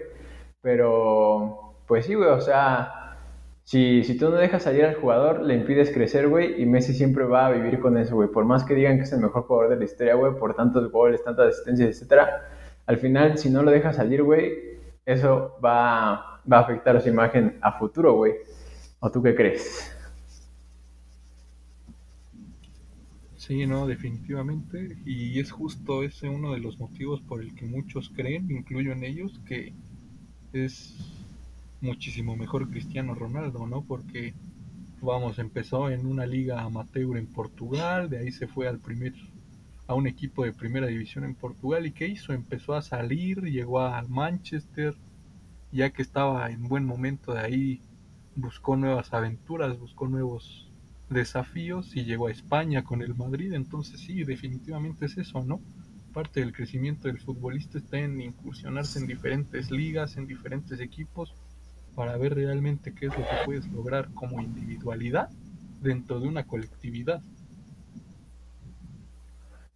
Pero, 0.62 1.76
pues 1.88 2.06
sí, 2.08 2.15
güey, 2.15 2.30
o 2.30 2.41
sea, 2.41 3.17
si, 3.63 4.04
si 4.04 4.17
tú 4.17 4.30
no 4.30 4.38
dejas 4.38 4.63
salir 4.63 4.86
al 4.86 4.95
jugador, 4.95 5.41
le 5.41 5.54
impides 5.54 5.91
crecer, 5.91 6.28
güey, 6.28 6.62
y 6.62 6.65
Messi 6.65 6.93
siempre 6.93 7.26
va 7.26 7.45
a 7.47 7.52
vivir 7.52 7.80
con 7.80 7.97
eso, 7.97 8.15
güey. 8.15 8.30
Por 8.30 8.45
más 8.45 8.63
que 8.65 8.73
digan 8.73 8.97
que 8.97 9.04
es 9.04 9.13
el 9.13 9.19
mejor 9.19 9.43
jugador 9.43 9.69
de 9.69 9.78
la 9.78 9.86
historia, 9.86 10.15
güey, 10.15 10.34
por 10.34 10.56
tantos 10.56 10.91
goles, 10.91 11.23
tantas 11.23 11.50
asistencias, 11.50 11.89
etcétera, 11.89 12.50
al 12.88 12.97
final, 12.97 13.38
si 13.38 13.50
no 13.50 13.63
lo 13.63 13.71
dejas 13.71 13.97
salir, 13.97 14.23
güey, 14.23 14.80
eso 15.06 15.58
va, 15.63 16.41
va 16.52 16.58
a 16.58 16.62
afectar 16.62 17.00
su 17.02 17.10
imagen 17.10 17.60
a 17.62 17.73
futuro, 17.78 18.13
güey. 18.13 18.34
¿O 19.00 19.12
tú 19.12 19.21
qué 19.21 19.36
crees? 19.36 19.97
Sí, 23.48 23.66
no, 23.66 23.88
definitivamente. 23.88 24.98
Y 25.06 25.40
es 25.40 25.52
justo 25.52 26.04
ese 26.04 26.28
uno 26.28 26.52
de 26.52 26.60
los 26.60 26.78
motivos 26.80 27.22
por 27.22 27.42
el 27.42 27.56
que 27.56 27.66
muchos 27.66 28.10
creen, 28.10 28.52
incluyo 28.52 28.92
en 28.92 29.06
ellos, 29.06 29.40
que 29.46 29.74
es 30.54 30.96
muchísimo 31.82 32.36
mejor 32.36 32.70
Cristiano 32.70 33.16
Ronaldo, 33.16 33.66
¿no? 33.66 33.84
Porque, 33.84 34.34
vamos, 35.02 35.40
empezó 35.40 35.90
en 35.90 36.06
una 36.06 36.26
liga 36.26 36.62
amateur 36.62 37.18
en 37.18 37.28
Portugal, 37.28 38.10
de 38.10 38.20
ahí 38.20 38.32
se 38.32 38.48
fue 38.48 38.68
al 38.68 38.80
primer, 38.80 39.14
a 39.88 39.96
un 39.96 40.08
equipo 40.08 40.44
de 40.44 40.54
primera 40.54 40.88
división 40.88 41.24
en 41.24 41.36
Portugal, 41.36 41.86
¿y 41.86 41.92
qué 41.92 42.08
hizo? 42.08 42.34
Empezó 42.34 42.76
a 42.76 42.82
salir, 42.82 43.42
llegó 43.44 43.80
al 43.80 44.10
Manchester, 44.10 44.96
ya 45.72 45.92
que 45.92 46.02
estaba 46.02 46.50
en 46.52 46.68
buen 46.68 46.86
momento 46.86 47.34
de 47.34 47.40
ahí, 47.40 47.82
buscó 48.36 48.76
nuevas 48.76 49.14
aventuras, 49.14 49.80
buscó 49.80 50.08
nuevos 50.10 50.66
desafíos 51.10 51.96
y 51.96 52.04
llegó 52.04 52.28
a 52.28 52.32
España 52.32 52.84
con 52.84 53.02
el 53.02 53.15
Madrid, 53.15 53.54
entonces 53.54 54.00
sí, 54.00 54.24
definitivamente 54.24 55.06
es 55.06 55.17
eso, 55.17 55.43
¿no? 55.43 55.62
Parte 56.13 56.39
del 56.39 56.54
crecimiento 56.54 57.08
del 57.08 57.20
futbolista 57.20 57.78
está 57.78 57.98
en 57.98 58.20
incursionarse 58.22 59.00
en 59.00 59.08
diferentes 59.08 59.72
ligas, 59.72 60.17
en 60.17 60.28
diferentes 60.28 60.80
equipos, 60.80 61.34
para 61.96 62.17
ver 62.17 62.36
realmente 62.36 62.93
qué 62.93 63.08
es 63.08 63.17
lo 63.17 63.24
que 63.24 63.46
puedes 63.46 63.67
lograr 63.72 64.10
como 64.13 64.41
individualidad 64.41 65.30
dentro 65.82 66.20
de 66.20 66.28
una 66.28 66.46
colectividad. 66.46 67.22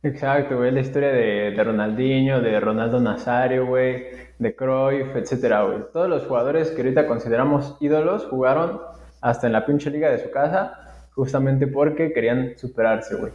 Exacto, 0.03 0.57
güey, 0.57 0.71
la 0.71 0.81
historia 0.81 1.09
de, 1.09 1.51
de 1.51 1.63
Ronaldinho, 1.63 2.41
de 2.41 2.59
Ronaldo 2.59 2.99
Nazario, 2.99 3.67
güey, 3.67 4.05
de 4.39 4.55
Cruyff, 4.55 5.15
etcétera, 5.15 5.63
güey. 5.63 5.83
Todos 5.93 6.09
los 6.09 6.25
jugadores 6.25 6.71
que 6.71 6.81
ahorita 6.81 7.05
consideramos 7.05 7.77
ídolos 7.79 8.25
jugaron 8.25 8.81
hasta 9.21 9.45
en 9.45 9.53
la 9.53 9.63
pinche 9.63 9.91
liga 9.91 10.09
de 10.09 10.23
su 10.23 10.31
casa, 10.31 10.90
justamente 11.13 11.67
porque 11.67 12.13
querían 12.13 12.57
superarse, 12.57 13.15
güey. 13.15 13.31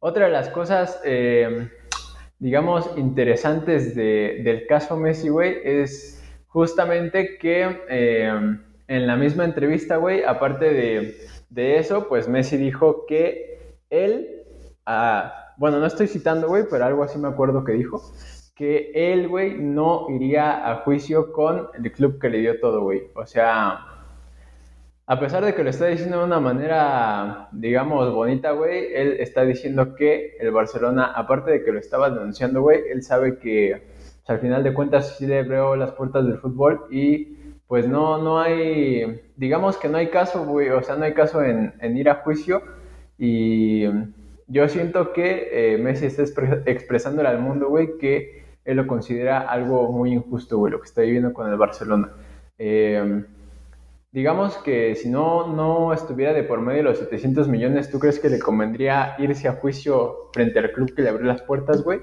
Otra 0.00 0.26
de 0.26 0.32
las 0.32 0.48
cosas, 0.50 1.00
eh, 1.04 1.68
digamos, 2.38 2.90
interesantes 2.96 3.94
de, 3.94 4.42
del 4.44 4.66
caso 4.66 4.96
Messi, 4.96 5.28
güey, 5.28 5.56
es 5.64 6.22
justamente 6.46 7.38
que 7.38 7.80
eh, 7.88 8.58
en 8.86 9.06
la 9.06 9.16
misma 9.16 9.44
entrevista, 9.44 9.96
güey, 9.96 10.22
aparte 10.22 10.72
de, 10.72 11.78
eso, 11.78 12.08
pues 12.08 12.28
Messi 12.28 12.56
dijo 12.56 13.06
que 13.06 13.78
él, 13.88 14.44
ah, 14.86 15.54
bueno, 15.56 15.78
no 15.78 15.86
estoy 15.86 16.08
citando, 16.08 16.48
güey, 16.48 16.64
pero 16.68 16.84
algo 16.84 17.04
así 17.04 17.18
me 17.18 17.28
acuerdo 17.28 17.64
que 17.64 17.72
dijo, 17.72 18.02
que 18.54 18.92
él, 18.94 19.28
güey, 19.28 19.58
no 19.58 20.06
iría 20.10 20.70
a 20.70 20.76
juicio 20.82 21.32
con 21.32 21.68
el 21.74 21.90
club 21.92 22.20
que 22.20 22.28
le 22.28 22.38
dio 22.38 22.60
todo, 22.60 22.82
güey. 22.82 23.02
O 23.14 23.26
sea, 23.26 23.80
a 25.06 25.20
pesar 25.20 25.44
de 25.44 25.54
que 25.54 25.62
lo 25.62 25.70
está 25.70 25.86
diciendo 25.86 26.18
de 26.18 26.24
una 26.24 26.40
manera, 26.40 27.48
digamos, 27.52 28.12
bonita, 28.14 28.52
güey, 28.52 28.94
él 28.94 29.16
está 29.20 29.44
diciendo 29.44 29.94
que 29.94 30.36
el 30.40 30.50
Barcelona, 30.50 31.12
aparte 31.14 31.50
de 31.50 31.62
que 31.62 31.72
lo 31.72 31.78
estaba 31.78 32.08
denunciando, 32.08 32.62
güey, 32.62 32.80
él 32.90 33.02
sabe 33.02 33.38
que 33.38 33.82
al 34.26 34.38
final 34.38 34.64
de 34.64 34.72
cuentas 34.72 35.16
sí 35.18 35.26
le 35.26 35.40
abrió 35.40 35.76
las 35.76 35.92
puertas 35.92 36.26
del 36.26 36.38
fútbol 36.38 36.86
y 36.90 37.36
pues 37.66 37.86
no, 37.86 38.16
no 38.22 38.40
hay, 38.40 39.20
digamos 39.36 39.76
que 39.76 39.88
no 39.88 39.98
hay 39.98 40.08
caso, 40.08 40.44
güey, 40.46 40.70
o 40.70 40.82
sea, 40.82 40.96
no 40.96 41.04
hay 41.04 41.12
caso 41.12 41.42
en, 41.42 41.96
ir 41.96 42.08
a 42.08 42.16
juicio 42.16 42.62
y 43.18 43.84
yo 44.46 44.68
siento 44.68 45.12
que 45.12 45.74
eh, 45.74 45.78
Messi 45.78 46.06
está 46.06 46.22
expresándole 46.64 47.28
al 47.28 47.40
mundo, 47.40 47.68
güey, 47.68 47.98
que 47.98 48.44
él 48.64 48.78
lo 48.78 48.86
considera 48.86 49.40
algo 49.40 49.92
muy 49.92 50.12
injusto, 50.12 50.56
güey, 50.56 50.72
lo 50.72 50.80
que 50.80 50.86
está 50.86 51.02
viviendo 51.02 51.34
con 51.34 51.50
el 51.50 51.58
Barcelona. 51.58 52.10
Em, 52.56 53.26
digamos 54.14 54.56
que 54.58 54.94
si 54.94 55.08
no, 55.08 55.52
no 55.52 55.92
estuviera 55.92 56.32
de 56.32 56.44
por 56.44 56.60
medio 56.60 56.78
de 56.78 56.84
los 56.84 56.98
700 57.00 57.48
millones, 57.48 57.90
¿tú 57.90 57.98
crees 57.98 58.20
que 58.20 58.30
le 58.30 58.38
convendría 58.38 59.16
irse 59.18 59.48
a 59.48 59.54
juicio 59.54 60.30
frente 60.32 60.60
al 60.60 60.70
club 60.70 60.94
que 60.94 61.02
le 61.02 61.08
abrió 61.08 61.26
las 61.26 61.42
puertas, 61.42 61.82
güey? 61.82 61.98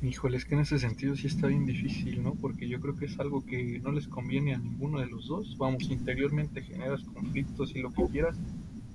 Híjole, 0.00 0.36
es 0.36 0.44
que 0.44 0.54
en 0.54 0.60
ese 0.60 0.78
sentido 0.78 1.16
sí 1.16 1.26
está 1.26 1.48
bien 1.48 1.66
difícil, 1.66 2.22
¿no? 2.22 2.34
Porque 2.34 2.68
yo 2.68 2.78
creo 2.78 2.94
que 2.94 3.06
es 3.06 3.18
algo 3.18 3.44
que 3.44 3.80
no 3.82 3.90
les 3.90 4.06
conviene 4.06 4.54
a 4.54 4.58
ninguno 4.58 5.00
de 5.00 5.06
los 5.06 5.26
dos. 5.26 5.58
Vamos, 5.58 5.90
interiormente 5.90 6.62
generas 6.62 7.02
conflictos 7.02 7.74
y 7.74 7.80
lo 7.80 7.92
que 7.92 8.04
quieras, 8.12 8.36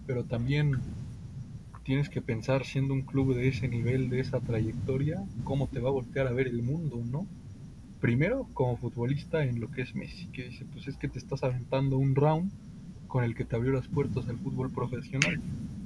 pero 0.08 0.23
también 0.23 0.80
tienes 1.84 2.08
que 2.08 2.21
pensar, 2.21 2.63
siendo 2.63 2.93
un 2.93 3.02
club 3.02 3.36
de 3.36 3.49
ese 3.49 3.67
nivel, 3.67 4.10
de 4.10 4.21
esa 4.21 4.39
trayectoria, 4.39 5.21
cómo 5.43 5.67
te 5.67 5.82
va 5.82 5.89
a 5.89 5.91
voltear 5.91 6.28
a 6.28 6.32
ver 6.32 6.47
el 6.47 6.62
mundo, 6.62 7.02
¿no? 7.04 7.28
Primero, 8.00 8.48
como 8.54 8.78
futbolista 8.78 9.44
en 9.44 9.60
lo 9.60 9.70
que 9.72 9.82
es 9.82 9.94
Messi, 9.94 10.28
que 10.28 10.46
dice, 10.46 10.66
pues 10.66 10.88
es 10.88 10.96
que 10.96 11.10
te 11.10 11.20
estás 11.20 11.44
aventando 11.44 11.98
un 11.98 12.16
round 12.16 12.52
con 13.08 13.24
el 13.24 13.36
que 13.36 13.44
te 13.44 13.56
abrió 13.56 13.74
las 13.74 13.88
puertas 13.88 14.30
al 14.30 14.38
fútbol 14.38 14.72
profesional. 14.72 15.42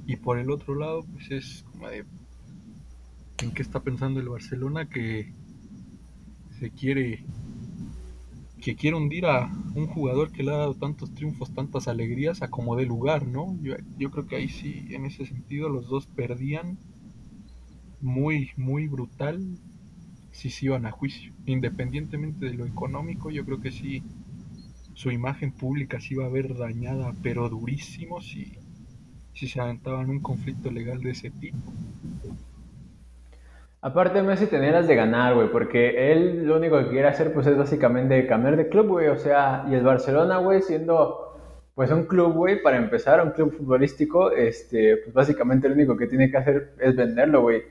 Y 0.06 0.16
por 0.16 0.38
el 0.38 0.50
otro 0.50 0.74
lado, 0.76 1.04
pues 1.12 1.30
es 1.30 1.64
como 1.72 1.88
de, 1.88 2.04
en 3.42 3.50
qué 3.52 3.62
está 3.62 3.80
pensando 3.80 4.20
el 4.20 4.28
Barcelona 4.28 4.88
que 4.88 5.32
se 6.60 6.70
quiere 6.70 7.24
que 8.60 8.76
quiere 8.76 8.96
hundir 8.96 9.26
a 9.26 9.52
un 9.74 9.86
jugador 9.86 10.32
que 10.32 10.42
le 10.42 10.50
ha 10.50 10.56
dado 10.56 10.74
tantos 10.74 11.12
triunfos, 11.12 11.52
tantas 11.52 11.86
alegrías 11.86 12.40
a 12.40 12.48
como 12.48 12.76
de 12.76 12.86
lugar, 12.86 13.26
¿no? 13.26 13.58
Yo, 13.60 13.74
yo 13.98 14.10
creo 14.10 14.26
que 14.26 14.36
ahí 14.36 14.48
sí, 14.48 14.86
en 14.88 15.04
ese 15.04 15.26
sentido, 15.26 15.68
los 15.68 15.86
dos 15.86 16.06
perdían 16.06 16.78
muy, 18.00 18.52
muy 18.56 18.88
brutal 18.88 19.58
si 20.34 20.50
se 20.50 20.66
iban 20.66 20.84
a 20.84 20.90
juicio. 20.90 21.32
Independientemente 21.46 22.46
de 22.46 22.54
lo 22.54 22.66
económico, 22.66 23.30
yo 23.30 23.44
creo 23.44 23.60
que 23.60 23.70
sí, 23.70 24.02
su 24.94 25.10
imagen 25.10 25.52
pública 25.52 26.00
sí 26.00 26.14
iba 26.14 26.26
a 26.26 26.28
ver 26.28 26.56
dañada, 26.56 27.14
pero 27.22 27.48
durísimo 27.48 28.20
si, 28.20 28.58
si 29.32 29.46
se 29.46 29.60
aventaban 29.60 30.10
un 30.10 30.20
conflicto 30.20 30.70
legal 30.70 31.00
de 31.00 31.10
ese 31.10 31.30
tipo. 31.30 31.56
Aparte 33.80 34.22
Messi 34.22 34.46
tenía 34.46 34.82
de 34.82 34.94
ganar, 34.94 35.34
güey, 35.34 35.52
porque 35.52 36.10
él 36.10 36.46
lo 36.46 36.56
único 36.56 36.78
que 36.78 36.88
quiere 36.88 37.06
hacer 37.06 37.32
pues 37.32 37.46
es 37.46 37.56
básicamente 37.56 38.26
cambiar 38.26 38.56
de 38.56 38.68
club, 38.68 38.88
güey, 38.88 39.08
o 39.08 39.18
sea, 39.18 39.66
y 39.70 39.74
el 39.74 39.84
Barcelona, 39.84 40.38
güey, 40.38 40.62
siendo 40.62 41.38
pues 41.74 41.90
un 41.90 42.04
club, 42.06 42.32
güey, 42.32 42.60
para 42.62 42.76
empezar, 42.76 43.22
un 43.22 43.32
club 43.32 43.56
futbolístico, 43.56 44.32
este, 44.32 44.96
pues 44.96 45.14
básicamente 45.14 45.68
lo 45.68 45.74
único 45.74 45.96
que 45.96 46.06
tiene 46.06 46.30
que 46.30 46.38
hacer 46.38 46.74
es 46.80 46.96
venderlo, 46.96 47.42
güey. 47.42 47.62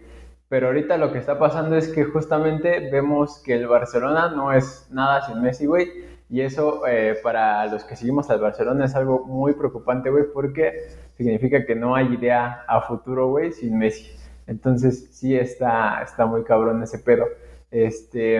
Pero 0.53 0.67
ahorita 0.67 0.97
lo 0.97 1.11
que 1.11 1.17
está 1.17 1.39
pasando 1.39 1.75
es 1.75 1.87
que 1.87 2.03
justamente 2.03 2.91
vemos 2.91 3.41
que 3.43 3.55
el 3.55 3.65
Barcelona 3.65 4.29
no 4.29 4.53
es 4.53 4.87
nada 4.91 5.25
sin 5.25 5.41
Messi, 5.41 5.65
güey, 5.65 5.89
y 6.29 6.41
eso 6.41 6.85
eh, 6.85 7.17
para 7.23 7.65
los 7.65 7.83
que 7.85 7.95
seguimos 7.95 8.29
al 8.29 8.39
Barcelona 8.39 8.85
es 8.85 8.93
algo 8.93 9.25
muy 9.25 9.53
preocupante, 9.53 10.11
güey, 10.11 10.25
porque 10.31 10.89
significa 11.17 11.65
que 11.65 11.73
no 11.73 11.95
hay 11.95 12.13
idea 12.13 12.65
a 12.67 12.81
futuro, 12.81 13.29
güey, 13.29 13.51
sin 13.51 13.79
Messi. 13.79 14.11
Entonces 14.45 15.09
sí 15.11 15.35
está, 15.35 16.03
está 16.03 16.27
muy 16.27 16.43
cabrón 16.43 16.83
ese 16.83 16.99
pedo. 16.99 17.25
Este, 17.71 18.39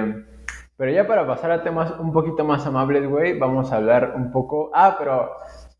pero 0.78 0.92
ya 0.92 1.08
para 1.08 1.26
pasar 1.26 1.50
a 1.50 1.64
temas 1.64 1.96
un 2.00 2.14
poquito 2.14 2.46
más 2.46 2.64
amables, 2.68 3.10
güey, 3.10 3.40
vamos 3.40 3.72
a 3.72 3.78
hablar 3.78 4.14
un 4.16 4.32
poco... 4.32 4.70
Ah, 4.76 4.98
pero 5.00 5.32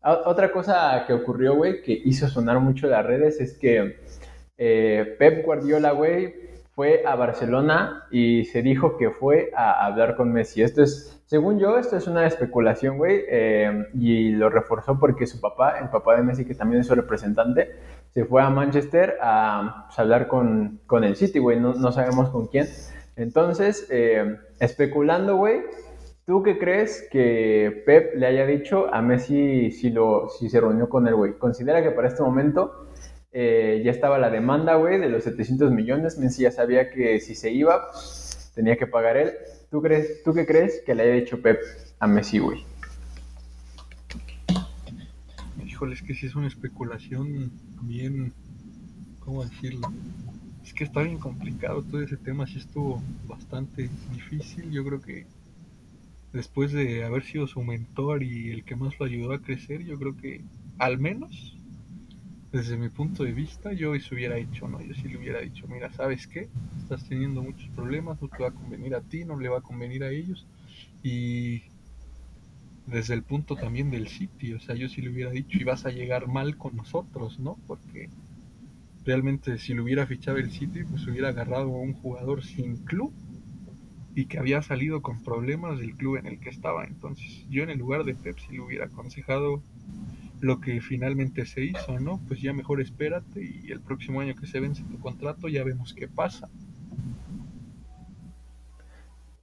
otra 0.02 0.50
cosa 0.50 1.04
que 1.06 1.12
ocurrió, 1.12 1.54
güey, 1.54 1.80
que 1.80 1.92
hizo 1.92 2.26
sonar 2.26 2.58
mucho 2.58 2.88
las 2.88 3.06
redes 3.06 3.40
es 3.40 3.56
que 3.56 4.00
eh, 4.58 5.16
Pep 5.18 5.44
Guardiola, 5.44 5.92
güey, 5.92 6.34
fue 6.74 7.04
a 7.06 7.14
Barcelona 7.14 8.06
y 8.10 8.44
se 8.46 8.62
dijo 8.62 8.96
que 8.96 9.10
fue 9.10 9.50
a 9.56 9.86
hablar 9.86 10.16
con 10.16 10.32
Messi. 10.32 10.62
Esto 10.62 10.82
es, 10.82 11.22
según 11.26 11.58
yo, 11.58 11.78
esto 11.78 11.96
es 11.96 12.06
una 12.08 12.26
especulación, 12.26 12.98
güey, 12.98 13.22
eh, 13.28 13.86
y 13.94 14.30
lo 14.30 14.50
reforzó 14.50 14.98
porque 14.98 15.26
su 15.26 15.40
papá, 15.40 15.78
el 15.78 15.88
papá 15.88 16.16
de 16.16 16.22
Messi, 16.22 16.44
que 16.44 16.54
también 16.54 16.80
es 16.80 16.88
su 16.88 16.94
representante, 16.94 17.70
se 18.12 18.24
fue 18.24 18.42
a 18.42 18.50
Manchester 18.50 19.16
a 19.20 19.86
pues, 19.86 19.98
hablar 19.98 20.26
con, 20.26 20.80
con, 20.86 21.04
el 21.04 21.14
City, 21.14 21.38
güey, 21.38 21.60
no, 21.60 21.92
sabemos 21.92 22.30
con 22.30 22.48
quién. 22.48 22.66
Entonces, 23.16 23.86
eh, 23.90 24.36
especulando, 24.58 25.36
güey, 25.36 25.62
¿Tú 26.26 26.42
qué 26.42 26.56
crees 26.56 27.06
que 27.12 27.82
Pep 27.84 28.14
le 28.14 28.26
haya 28.26 28.46
dicho 28.46 28.86
a 28.94 29.02
Messi 29.02 29.70
si, 29.70 29.90
lo, 29.90 30.30
si 30.30 30.48
se 30.48 30.58
reunió 30.58 30.88
con 30.88 31.06
él, 31.06 31.14
güey? 31.14 31.34
Considera 31.34 31.82
que 31.82 31.90
para 31.90 32.08
este 32.08 32.22
momento 32.22 32.83
eh, 33.36 33.82
ya 33.84 33.90
estaba 33.90 34.16
la 34.18 34.30
demanda, 34.30 34.76
güey, 34.76 35.00
de 35.00 35.08
los 35.08 35.24
700 35.24 35.72
millones. 35.72 36.18
Messi 36.18 36.42
ya 36.42 36.52
sabía 36.52 36.90
que 36.90 37.18
si 37.18 37.34
se 37.34 37.50
iba, 37.50 37.90
pues, 37.90 38.52
tenía 38.54 38.76
que 38.76 38.86
pagar 38.86 39.16
él. 39.16 39.32
¿Tú, 39.72 39.82
crees, 39.82 40.22
¿Tú 40.22 40.32
qué 40.32 40.46
crees 40.46 40.82
que 40.86 40.94
le 40.94 41.02
haya 41.02 41.14
dicho 41.14 41.42
Pep 41.42 41.58
a 41.98 42.06
Messi, 42.06 42.38
güey? 42.38 42.64
Híjole, 45.66 45.94
es 45.94 46.02
que 46.02 46.14
sí 46.14 46.26
es 46.26 46.36
una 46.36 46.46
especulación 46.46 47.50
bien, 47.82 48.32
¿cómo 49.18 49.44
decirlo? 49.44 49.92
Es 50.64 50.72
que 50.72 50.84
está 50.84 51.02
bien 51.02 51.18
complicado 51.18 51.82
todo 51.82 52.02
ese 52.02 52.16
tema, 52.16 52.46
sí 52.46 52.58
estuvo 52.58 53.02
bastante 53.26 53.90
difícil. 54.12 54.70
Yo 54.70 54.84
creo 54.84 55.00
que 55.00 55.26
después 56.32 56.70
de 56.70 57.02
haber 57.02 57.24
sido 57.24 57.48
su 57.48 57.64
mentor 57.64 58.22
y 58.22 58.52
el 58.52 58.64
que 58.64 58.76
más 58.76 58.96
lo 59.00 59.06
ayudó 59.06 59.32
a 59.32 59.42
crecer, 59.42 59.82
yo 59.82 59.98
creo 59.98 60.16
que 60.16 60.40
al 60.78 60.98
menos 60.98 61.53
desde 62.54 62.76
mi 62.76 62.88
punto 62.88 63.24
de 63.24 63.32
vista 63.32 63.72
yo 63.72 63.96
eso 63.96 64.14
hubiera 64.14 64.38
hecho, 64.38 64.68
¿no? 64.68 64.80
Yo 64.80 64.94
sí 64.94 65.08
le 65.08 65.16
hubiera 65.16 65.40
dicho, 65.40 65.66
mira, 65.66 65.92
¿sabes 65.92 66.28
qué? 66.28 66.48
Estás 66.80 67.04
teniendo 67.08 67.42
muchos 67.42 67.68
problemas, 67.70 68.22
no 68.22 68.28
te 68.28 68.44
va 68.44 68.50
a 68.50 68.52
convenir 68.52 68.94
a 68.94 69.00
ti, 69.00 69.24
no 69.24 69.36
le 69.40 69.48
va 69.48 69.58
a 69.58 69.60
convenir 69.60 70.04
a 70.04 70.10
ellos. 70.10 70.46
Y 71.02 71.64
desde 72.86 73.14
el 73.14 73.24
punto 73.24 73.56
también 73.56 73.90
del 73.90 74.06
City, 74.06 74.54
o 74.54 74.60
sea, 74.60 74.76
yo 74.76 74.88
sí 74.88 75.02
le 75.02 75.10
hubiera 75.10 75.32
dicho, 75.32 75.58
y 75.58 75.64
vas 75.64 75.84
a 75.84 75.90
llegar 75.90 76.28
mal 76.28 76.56
con 76.56 76.76
nosotros, 76.76 77.40
¿no? 77.40 77.58
Porque 77.66 78.08
realmente 79.04 79.58
si 79.58 79.74
lo 79.74 79.82
hubiera 79.82 80.06
fichado 80.06 80.36
el 80.36 80.52
City, 80.52 80.84
pues 80.84 81.04
hubiera 81.08 81.30
agarrado 81.30 81.74
a 81.74 81.80
un 81.80 81.94
jugador 81.94 82.44
sin 82.44 82.76
club 82.84 83.12
y 84.14 84.26
que 84.26 84.38
había 84.38 84.62
salido 84.62 85.02
con 85.02 85.24
problemas 85.24 85.80
del 85.80 85.96
club 85.96 86.18
en 86.18 86.26
el 86.28 86.38
que 86.38 86.50
estaba. 86.50 86.84
Entonces 86.84 87.44
yo 87.50 87.64
en 87.64 87.70
el 87.70 87.80
lugar 87.80 88.04
de 88.04 88.14
Pep 88.14 88.38
si 88.38 88.52
le 88.52 88.60
hubiera 88.60 88.84
aconsejado 88.84 89.60
lo 90.40 90.60
que 90.60 90.80
finalmente 90.80 91.46
se 91.46 91.64
hizo, 91.64 91.98
¿no? 92.00 92.20
Pues 92.26 92.40
ya 92.40 92.52
mejor 92.52 92.80
espérate 92.80 93.40
y 93.42 93.70
el 93.70 93.80
próximo 93.80 94.20
año 94.20 94.34
que 94.34 94.46
se 94.46 94.60
vence 94.60 94.82
tu 94.84 94.98
contrato 94.98 95.48
ya 95.48 95.64
vemos 95.64 95.94
qué 95.94 96.08
pasa. 96.08 96.48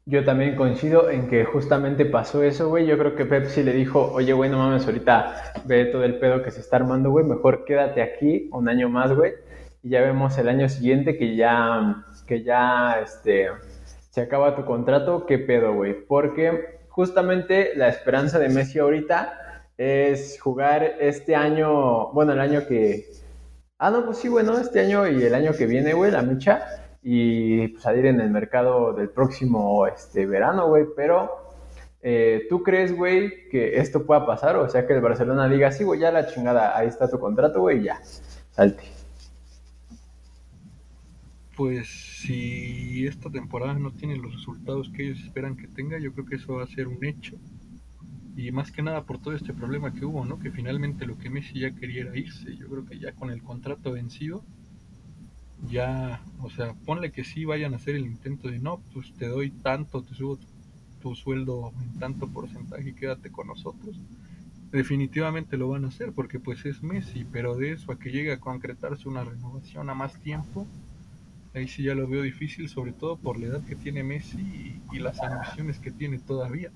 Yo 0.05 0.25
también 0.25 0.55
coincido 0.55 1.09
en 1.09 1.29
que 1.29 1.45
justamente 1.45 2.05
pasó 2.05 2.43
eso, 2.43 2.69
güey. 2.69 2.87
Yo 2.87 2.97
creo 2.97 3.15
que 3.15 3.25
Pep 3.25 3.45
sí 3.45 3.63
le 3.63 3.71
dijo, 3.71 4.11
oye, 4.11 4.33
güey, 4.33 4.49
no 4.49 4.57
mames, 4.57 4.85
ahorita 4.85 5.53
ve 5.65 5.85
todo 5.85 6.03
el 6.03 6.17
pedo 6.17 6.43
que 6.43 6.51
se 6.51 6.59
está 6.59 6.77
armando, 6.77 7.11
güey. 7.11 7.23
Mejor 7.23 7.65
quédate 7.65 8.01
aquí 8.01 8.49
un 8.51 8.67
año 8.67 8.89
más, 8.89 9.13
güey. 9.13 9.33
Y 9.83 9.89
ya 9.89 10.01
vemos 10.01 10.37
el 10.37 10.49
año 10.49 10.67
siguiente 10.69 11.17
que 11.17 11.35
ya, 11.35 12.03
que 12.27 12.43
ya, 12.43 12.99
este, 13.01 13.49
se 14.09 14.21
acaba 14.21 14.55
tu 14.55 14.65
contrato, 14.65 15.25
¿qué 15.25 15.37
pedo, 15.37 15.73
güey? 15.73 15.95
Porque 16.05 16.81
justamente 16.89 17.71
la 17.75 17.87
esperanza 17.87 18.39
de 18.39 18.49
Messi 18.49 18.79
ahorita 18.79 19.50
es 19.77 20.39
jugar 20.41 20.83
este 20.99 21.35
año, 21.35 22.11
bueno, 22.13 22.33
el 22.33 22.39
año 22.39 22.67
que... 22.67 23.05
Ah, 23.77 23.89
no, 23.89 24.05
pues 24.05 24.17
sí, 24.17 24.29
bueno, 24.29 24.57
este 24.57 24.79
año 24.79 25.07
y 25.07 25.23
el 25.23 25.33
año 25.33 25.53
que 25.53 25.65
viene, 25.65 25.93
güey, 25.93 26.11
la 26.11 26.21
micha, 26.21 26.65
y 27.01 27.69
pues, 27.69 27.83
salir 27.83 28.05
en 28.05 28.21
el 28.21 28.29
mercado 28.29 28.93
del 28.93 29.09
próximo 29.09 29.87
este, 29.87 30.25
verano, 30.25 30.67
güey, 30.67 30.85
pero... 30.95 31.39
Eh, 32.03 32.47
¿Tú 32.49 32.63
crees, 32.63 32.97
güey, 32.97 33.47
que 33.49 33.77
esto 33.77 34.07
pueda 34.07 34.25
pasar? 34.25 34.55
O 34.55 34.67
sea, 34.67 34.87
que 34.87 34.93
el 34.93 35.01
Barcelona 35.01 35.47
diga, 35.47 35.71
sí, 35.71 35.83
güey, 35.83 35.99
ya 35.99 36.11
la 36.11 36.25
chingada, 36.25 36.75
ahí 36.75 36.87
está 36.87 37.07
tu 37.07 37.19
contrato, 37.19 37.61
güey, 37.61 37.83
ya, 37.83 38.01
salte 38.49 38.83
pues 41.61 41.87
si 41.87 43.05
esta 43.05 43.29
temporada 43.29 43.75
no 43.75 43.91
tiene 43.91 44.17
los 44.17 44.33
resultados 44.33 44.89
que 44.89 45.03
ellos 45.03 45.19
esperan 45.19 45.55
que 45.55 45.67
tenga, 45.67 45.99
yo 45.99 46.11
creo 46.11 46.25
que 46.25 46.37
eso 46.37 46.55
va 46.55 46.63
a 46.63 46.67
ser 46.67 46.87
un 46.87 47.05
hecho. 47.05 47.37
Y 48.35 48.51
más 48.51 48.71
que 48.71 48.81
nada 48.81 49.03
por 49.03 49.19
todo 49.19 49.33
este 49.35 49.53
problema 49.53 49.93
que 49.93 50.05
hubo, 50.05 50.25
¿no? 50.25 50.39
Que 50.39 50.51
finalmente 50.51 51.05
lo 51.05 51.17
que 51.17 51.29
Messi 51.29 51.59
ya 51.59 51.71
quería 51.71 52.03
era 52.03 52.17
irse. 52.17 52.55
Yo 52.55 52.67
creo 52.69 52.85
que 52.85 52.97
ya 52.97 53.11
con 53.11 53.29
el 53.29 53.41
contrato 53.41 53.91
vencido, 53.91 54.43
ya, 55.69 56.21
o 56.39 56.49
sea, 56.49 56.73
ponle 56.85 57.11
que 57.11 57.23
sí 57.23 57.45
vayan 57.45 57.73
a 57.73 57.77
hacer 57.77 57.95
el 57.95 58.05
intento 58.05 58.47
de 58.47 58.59
no, 58.59 58.81
pues 58.93 59.13
te 59.13 59.27
doy 59.27 59.51
tanto, 59.51 60.01
te 60.01 60.15
subo 60.15 60.39
tu, 61.01 61.15
sueldo 61.15 61.73
en 61.81 61.99
tanto 61.99 62.27
porcentaje 62.27 62.89
y 62.89 62.93
quédate 62.93 63.31
con 63.31 63.47
nosotros. 63.47 63.95
Definitivamente 64.71 65.57
lo 65.57 65.69
van 65.69 65.85
a 65.85 65.89
hacer 65.89 66.13
porque 66.13 66.39
pues 66.39 66.65
es 66.65 66.81
Messi, 66.81 67.25
pero 67.31 67.55
de 67.55 67.73
eso 67.73 67.91
a 67.91 67.99
que 67.99 68.11
llegue 68.11 68.31
a 68.31 68.39
concretarse 68.39 69.09
una 69.09 69.23
renovación 69.23 69.89
a 69.89 69.93
más 69.93 70.19
tiempo, 70.21 70.65
ahí 71.53 71.67
sí 71.67 71.83
ya 71.83 71.95
lo 71.95 72.07
veo 72.07 72.21
difícil, 72.21 72.69
sobre 72.69 72.93
todo 72.93 73.17
por 73.17 73.39
la 73.39 73.47
edad 73.47 73.65
que 73.65 73.75
tiene 73.75 74.03
Messi 74.03 74.79
y, 74.91 74.99
las 74.99 75.19
ambiciones 75.19 75.79
que 75.79 75.91
tiene 75.91 76.19
todavía. 76.19 76.71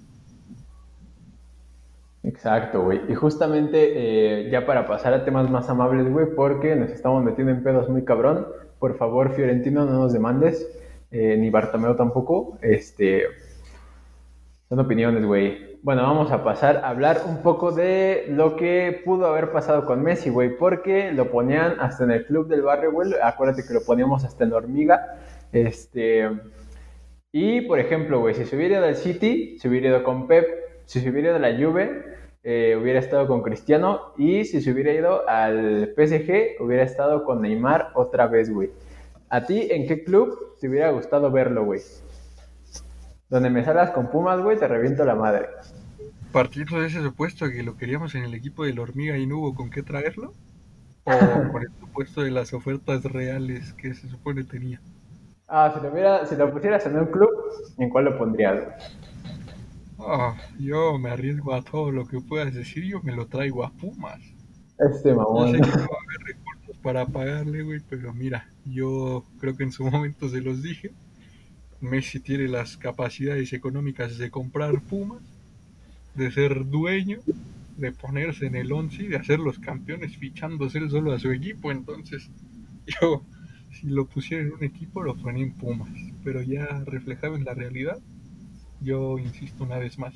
Exacto, 2.25 2.81
güey. 2.81 3.01
Y 3.07 3.13
justamente 3.13 3.93
eh, 4.47 4.49
ya 4.49 4.65
para 4.65 4.87
pasar 4.87 5.13
a 5.13 5.23
temas 5.23 5.49
más 5.49 5.69
amables, 5.69 6.11
güey, 6.11 6.25
porque 6.35 6.75
nos 6.75 6.89
estamos 6.89 7.23
metiendo 7.23 7.53
en 7.53 7.61
pedos 7.61 7.87
muy 7.87 8.03
cabrón. 8.03 8.47
Por 8.79 8.97
favor, 8.97 9.33
Fiorentino, 9.33 9.85
no 9.85 9.93
nos 9.93 10.13
demandes, 10.13 10.67
eh, 11.11 11.37
ni 11.37 11.51
Bartomeo 11.51 11.95
tampoco. 11.95 12.57
Este, 12.61 13.25
son 14.69 14.79
opiniones, 14.79 15.23
güey. 15.23 15.75
Bueno, 15.83 16.01
vamos 16.01 16.31
a 16.31 16.43
pasar 16.43 16.77
a 16.77 16.89
hablar 16.89 17.21
un 17.27 17.43
poco 17.43 17.71
de 17.71 18.25
lo 18.29 18.55
que 18.55 19.03
pudo 19.05 19.27
haber 19.27 19.51
pasado 19.51 19.85
con 19.85 20.01
Messi, 20.01 20.31
güey, 20.31 20.57
porque 20.57 21.11
lo 21.11 21.29
ponían 21.29 21.79
hasta 21.79 22.05
en 22.05 22.11
el 22.11 22.25
club 22.25 22.47
del 22.47 22.63
barrio, 22.63 22.91
güey. 22.91 23.11
Acuérdate 23.21 23.63
que 23.67 23.73
lo 23.75 23.83
poníamos 23.85 24.25
hasta 24.25 24.43
en 24.43 24.49
la 24.49 24.57
hormiga. 24.57 25.19
Este. 25.51 26.27
Y, 27.31 27.61
por 27.61 27.77
ejemplo, 27.79 28.19
güey, 28.19 28.33
si 28.33 28.45
se 28.45 28.55
hubiera 28.55 28.77
ido 28.77 28.85
al 28.85 28.95
City, 28.95 29.59
se 29.59 29.69
hubiera 29.69 29.89
ido 29.89 30.03
con 30.03 30.25
Pep. 30.25 30.47
Si 30.85 31.01
se 31.01 31.09
hubiera 31.11 31.29
ido 31.29 31.37
a 31.37 31.39
la 31.39 31.55
Juve, 31.55 32.14
eh, 32.47 32.77
hubiera 32.79 32.99
estado 32.99 33.25
con 33.25 33.41
Cristiano. 33.41 34.13
Y 34.17 34.45
si 34.45 34.61
se 34.61 34.71
hubiera 34.71 34.93
ido 34.93 35.27
al 35.27 35.93
PSG, 35.95 36.61
hubiera 36.61 36.83
estado 36.83 37.25
con 37.25 37.41
Neymar 37.41 37.89
otra 37.95 38.27
vez, 38.27 38.53
güey. 38.53 38.69
¿A 39.29 39.45
ti 39.45 39.67
en 39.71 39.87
qué 39.87 40.03
club 40.03 40.55
te 40.61 40.69
hubiera 40.69 40.91
gustado 40.91 41.31
verlo, 41.31 41.65
güey? 41.65 41.81
Donde 43.29 43.49
me 43.49 43.65
salas 43.65 43.89
con 43.89 44.11
Pumas, 44.11 44.39
güey, 44.39 44.59
te 44.59 44.67
reviento 44.67 45.03
la 45.03 45.15
madre. 45.15 45.47
Partiendo 46.31 46.79
de 46.79 46.87
ese 46.87 47.01
supuesto 47.01 47.49
que 47.49 47.63
lo 47.63 47.77
queríamos 47.77 48.13
en 48.13 48.23
el 48.23 48.35
equipo 48.35 48.63
de 48.63 48.75
la 48.75 48.83
hormiga 48.83 49.17
y 49.17 49.25
no 49.25 49.39
hubo 49.39 49.55
con 49.55 49.71
qué 49.71 49.81
traerlo, 49.81 50.31
o 51.03 51.11
por 51.51 51.63
el 51.63 51.71
supuesto 51.79 52.21
de 52.21 52.29
las 52.29 52.53
ofertas 52.53 53.03
reales 53.05 53.73
que 53.73 53.95
se 53.95 54.07
supone 54.07 54.43
tenía. 54.43 54.79
Ah, 55.47 55.71
si 55.75 55.81
lo, 55.81 55.91
hubiera, 55.91 56.25
si 56.27 56.35
lo 56.35 56.51
pusieras 56.51 56.85
en 56.85 56.99
un 56.99 57.07
club, 57.07 57.29
¿en 57.79 57.89
cuál 57.89 58.05
lo 58.05 58.17
pondrías? 58.17 58.63
Ah, 59.99 60.37
yo 60.59 60.97
me 60.97 61.09
arriesgo 61.09 61.53
a 61.53 61.61
todo 61.61 61.91
lo 61.91 62.05
que 62.05 62.19
puedas 62.19 62.53
decir, 62.53 62.83
yo 62.83 63.01
me 63.01 63.15
lo 63.15 63.27
traigo 63.27 63.63
a 63.63 63.71
Pumas. 63.71 64.19
Este 64.77 65.13
mamón. 65.13 65.53
No 65.53 65.65
sé 65.65 65.71
si 65.71 65.77
va 65.77 65.83
a 65.83 66.03
haber 66.03 66.27
recursos 66.27 66.77
para 66.81 67.05
pagarle, 67.05 67.63
güey, 67.63 67.79
pero 67.89 68.13
mira, 68.13 68.49
yo 68.65 69.23
creo 69.39 69.55
que 69.55 69.63
en 69.63 69.71
su 69.71 69.85
momento 69.85 70.29
se 70.29 70.41
los 70.41 70.61
dije 70.61 70.91
Messi 71.81 72.19
tiene 72.19 72.47
las 72.47 72.77
capacidades 72.77 73.53
económicas 73.53 74.17
de 74.17 74.31
comprar 74.31 74.81
Pumas, 74.81 75.21
de 76.15 76.31
ser 76.31 76.65
dueño, 76.65 77.19
de 77.77 77.91
ponerse 77.91 78.47
en 78.47 78.55
el 78.55 78.71
11 78.71 79.03
y 79.03 79.07
de 79.07 79.17
hacer 79.17 79.39
los 79.39 79.59
campeones 79.59 80.17
fichándose 80.17 80.79
él 80.79 80.89
solo 80.89 81.11
a 81.11 81.19
su 81.19 81.31
equipo. 81.31 81.71
Entonces, 81.71 82.29
yo, 83.01 83.23
si 83.71 83.87
lo 83.87 84.05
pusiera 84.05 84.43
en 84.43 84.53
un 84.53 84.63
equipo, 84.63 85.03
lo 85.03 85.15
ponía 85.15 85.43
en 85.43 85.53
Pumas. 85.53 85.89
Pero 86.23 86.41
ya 86.41 86.65
reflejado 86.85 87.35
en 87.35 87.45
la 87.45 87.53
realidad, 87.53 87.99
yo 88.81 89.17
insisto 89.19 89.63
una 89.63 89.77
vez 89.77 89.97
más. 89.97 90.13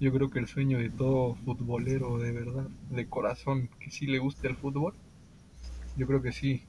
Yo 0.00 0.12
creo 0.12 0.30
que 0.30 0.38
el 0.38 0.46
sueño 0.46 0.78
de 0.78 0.90
todo 0.90 1.34
futbolero 1.34 2.18
de 2.18 2.32
verdad, 2.32 2.68
de 2.90 3.06
corazón, 3.06 3.68
que 3.78 3.90
sí 3.90 4.06
le 4.06 4.18
guste 4.18 4.48
el 4.48 4.56
fútbol, 4.56 4.94
yo 5.96 6.06
creo 6.06 6.22
que 6.22 6.32
sí, 6.32 6.62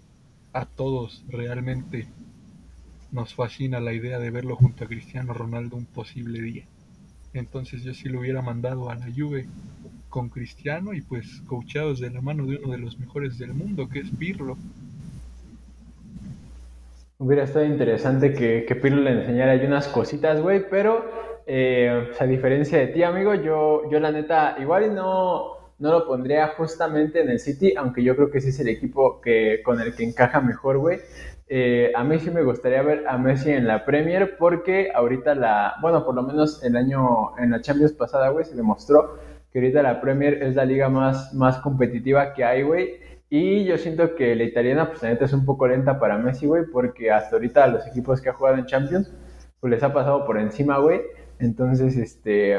a 0.54 0.66
todos 0.66 1.24
realmente 1.30 2.08
nos 3.12 3.34
fascina 3.34 3.80
la 3.80 3.94
idea 3.94 4.20
de 4.20 4.32
verlo 4.32 4.56
junto 4.56 4.84
a 4.84 4.88
Cristiano 4.88 5.34
Ronaldo 5.34 5.78
un 5.78 5.86
posible 5.86 6.42
día. 6.42 6.66
Entonces 7.34 7.84
yo 7.84 7.94
sí 7.94 8.10
lo 8.10 8.20
hubiera 8.20 8.42
mandado 8.42 8.90
a 8.90 8.96
la 8.96 9.08
Juve 9.16 9.48
con 10.10 10.30
Cristiano 10.30 10.94
y 10.94 11.02
pues 11.02 11.42
coachados 11.48 12.00
de 12.00 12.10
la 12.10 12.22
mano 12.22 12.46
de 12.46 12.58
uno 12.58 12.74
de 12.74 12.78
los 12.78 13.00
mejores 13.00 13.38
del 13.38 13.54
mundo, 13.54 13.88
que 13.88 14.00
es 14.00 14.10
Pirlo. 14.12 14.58
Hubiera 17.22 17.44
estado 17.44 17.66
interesante 17.66 18.34
que, 18.34 18.66
que 18.66 18.76
Pirlo 18.76 19.00
le 19.00 19.12
enseñara 19.12 19.52
ahí 19.52 19.64
unas 19.64 19.88
cositas, 19.88 20.42
güey, 20.42 20.68
pero 20.72 21.06
eh, 21.46 22.10
a 22.20 22.26
diferencia 22.26 22.80
de 22.80 22.88
ti, 22.88 23.04
amigo, 23.04 23.36
yo, 23.36 23.88
yo 23.92 24.00
la 24.00 24.12
neta, 24.12 24.56
igual 24.60 24.96
no, 24.96 25.76
no 25.78 25.92
lo 25.92 26.08
pondría 26.08 26.48
justamente 26.58 27.22
en 27.22 27.30
el 27.30 27.38
City, 27.38 27.76
aunque 27.78 28.02
yo 28.02 28.16
creo 28.16 28.32
que 28.32 28.42
sí 28.42 28.50
es 28.50 28.60
el 28.60 28.70
equipo 28.70 29.22
que, 29.22 29.62
con 29.64 29.80
el 29.80 29.96
que 29.96 30.04
encaja 30.04 30.42
mejor, 30.42 30.80
güey. 30.80 30.98
Eh, 31.48 31.92
a 31.96 32.04
mí 32.04 32.18
sí 32.18 32.32
me 32.32 32.42
gustaría 32.42 32.82
ver 32.82 33.04
a 33.08 33.20
Messi 33.20 33.52
en 33.52 33.68
la 33.68 33.86
Premier 33.86 34.36
porque 34.40 34.90
ahorita 34.92 35.36
la, 35.36 35.76
bueno, 35.80 36.04
por 36.04 36.16
lo 36.16 36.24
menos 36.24 36.64
el 36.64 36.76
año, 36.76 37.38
en 37.38 37.52
la 37.52 37.62
Champions 37.62 37.94
pasada, 37.94 38.30
güey, 38.30 38.46
se 38.46 38.56
demostró 38.56 39.20
que 39.54 39.60
ahorita 39.60 39.84
la 39.84 40.02
Premier 40.02 40.42
es 40.42 40.56
la 40.56 40.66
liga 40.66 40.90
más, 40.90 41.36
más 41.36 41.60
competitiva 41.60 42.34
que 42.34 42.44
hay, 42.44 42.64
güey. 42.64 43.11
Y 43.34 43.64
yo 43.64 43.78
siento 43.78 44.14
que 44.14 44.36
la 44.36 44.44
italiana, 44.44 44.90
pues 44.90 45.02
la 45.04 45.12
es 45.14 45.32
un 45.32 45.46
poco 45.46 45.66
lenta 45.66 45.98
para 45.98 46.18
Messi, 46.18 46.48
güey, 46.48 46.66
porque 46.70 47.12
hasta 47.12 47.38
ahorita 47.38 47.66
los 47.68 47.88
equipos 47.88 48.20
que 48.20 48.28
ha 48.28 48.34
jugado 48.34 48.58
en 48.58 48.66
Champions, 48.66 49.10
pues 49.62 49.72
les 49.72 49.82
ha 49.84 49.94
pasado 49.94 50.26
por 50.26 50.38
encima, 50.38 50.80
güey. 50.80 51.00
Entonces, 51.40 51.96
este, 51.96 52.58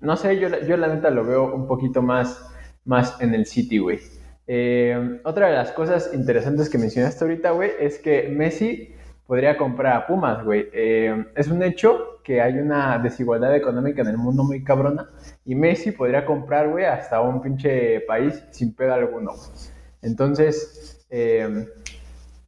no 0.00 0.16
sé, 0.16 0.38
yo, 0.38 0.48
yo 0.66 0.78
la 0.78 0.88
neta 0.88 1.10
lo 1.10 1.22
veo 1.22 1.54
un 1.54 1.66
poquito 1.66 2.00
más, 2.00 2.50
más 2.86 3.20
en 3.20 3.34
el 3.34 3.44
City, 3.44 3.76
güey. 3.76 3.98
Eh, 4.46 5.20
otra 5.22 5.48
de 5.48 5.52
las 5.52 5.72
cosas 5.72 6.10
interesantes 6.14 6.70
que 6.70 6.78
mencionaste 6.78 7.22
ahorita, 7.22 7.50
güey, 7.50 7.72
es 7.78 7.98
que 7.98 8.30
Messi 8.30 8.94
podría 9.26 9.58
comprar 9.58 9.98
a 9.98 10.06
Pumas, 10.06 10.42
güey. 10.42 10.70
Eh, 10.72 11.26
es 11.34 11.48
un 11.48 11.62
hecho 11.62 12.22
que 12.24 12.40
hay 12.40 12.54
una 12.54 12.98
desigualdad 13.00 13.54
económica 13.54 14.00
en 14.00 14.08
el 14.08 14.16
mundo 14.16 14.44
muy 14.44 14.64
cabrona 14.64 15.10
y 15.44 15.54
Messi 15.54 15.90
podría 15.90 16.24
comprar, 16.24 16.70
güey, 16.70 16.86
hasta 16.86 17.20
un 17.20 17.42
pinche 17.42 18.00
país 18.08 18.42
sin 18.50 18.74
pedo 18.74 18.94
alguno. 18.94 19.32
Entonces, 20.06 21.04
eh, 21.10 21.66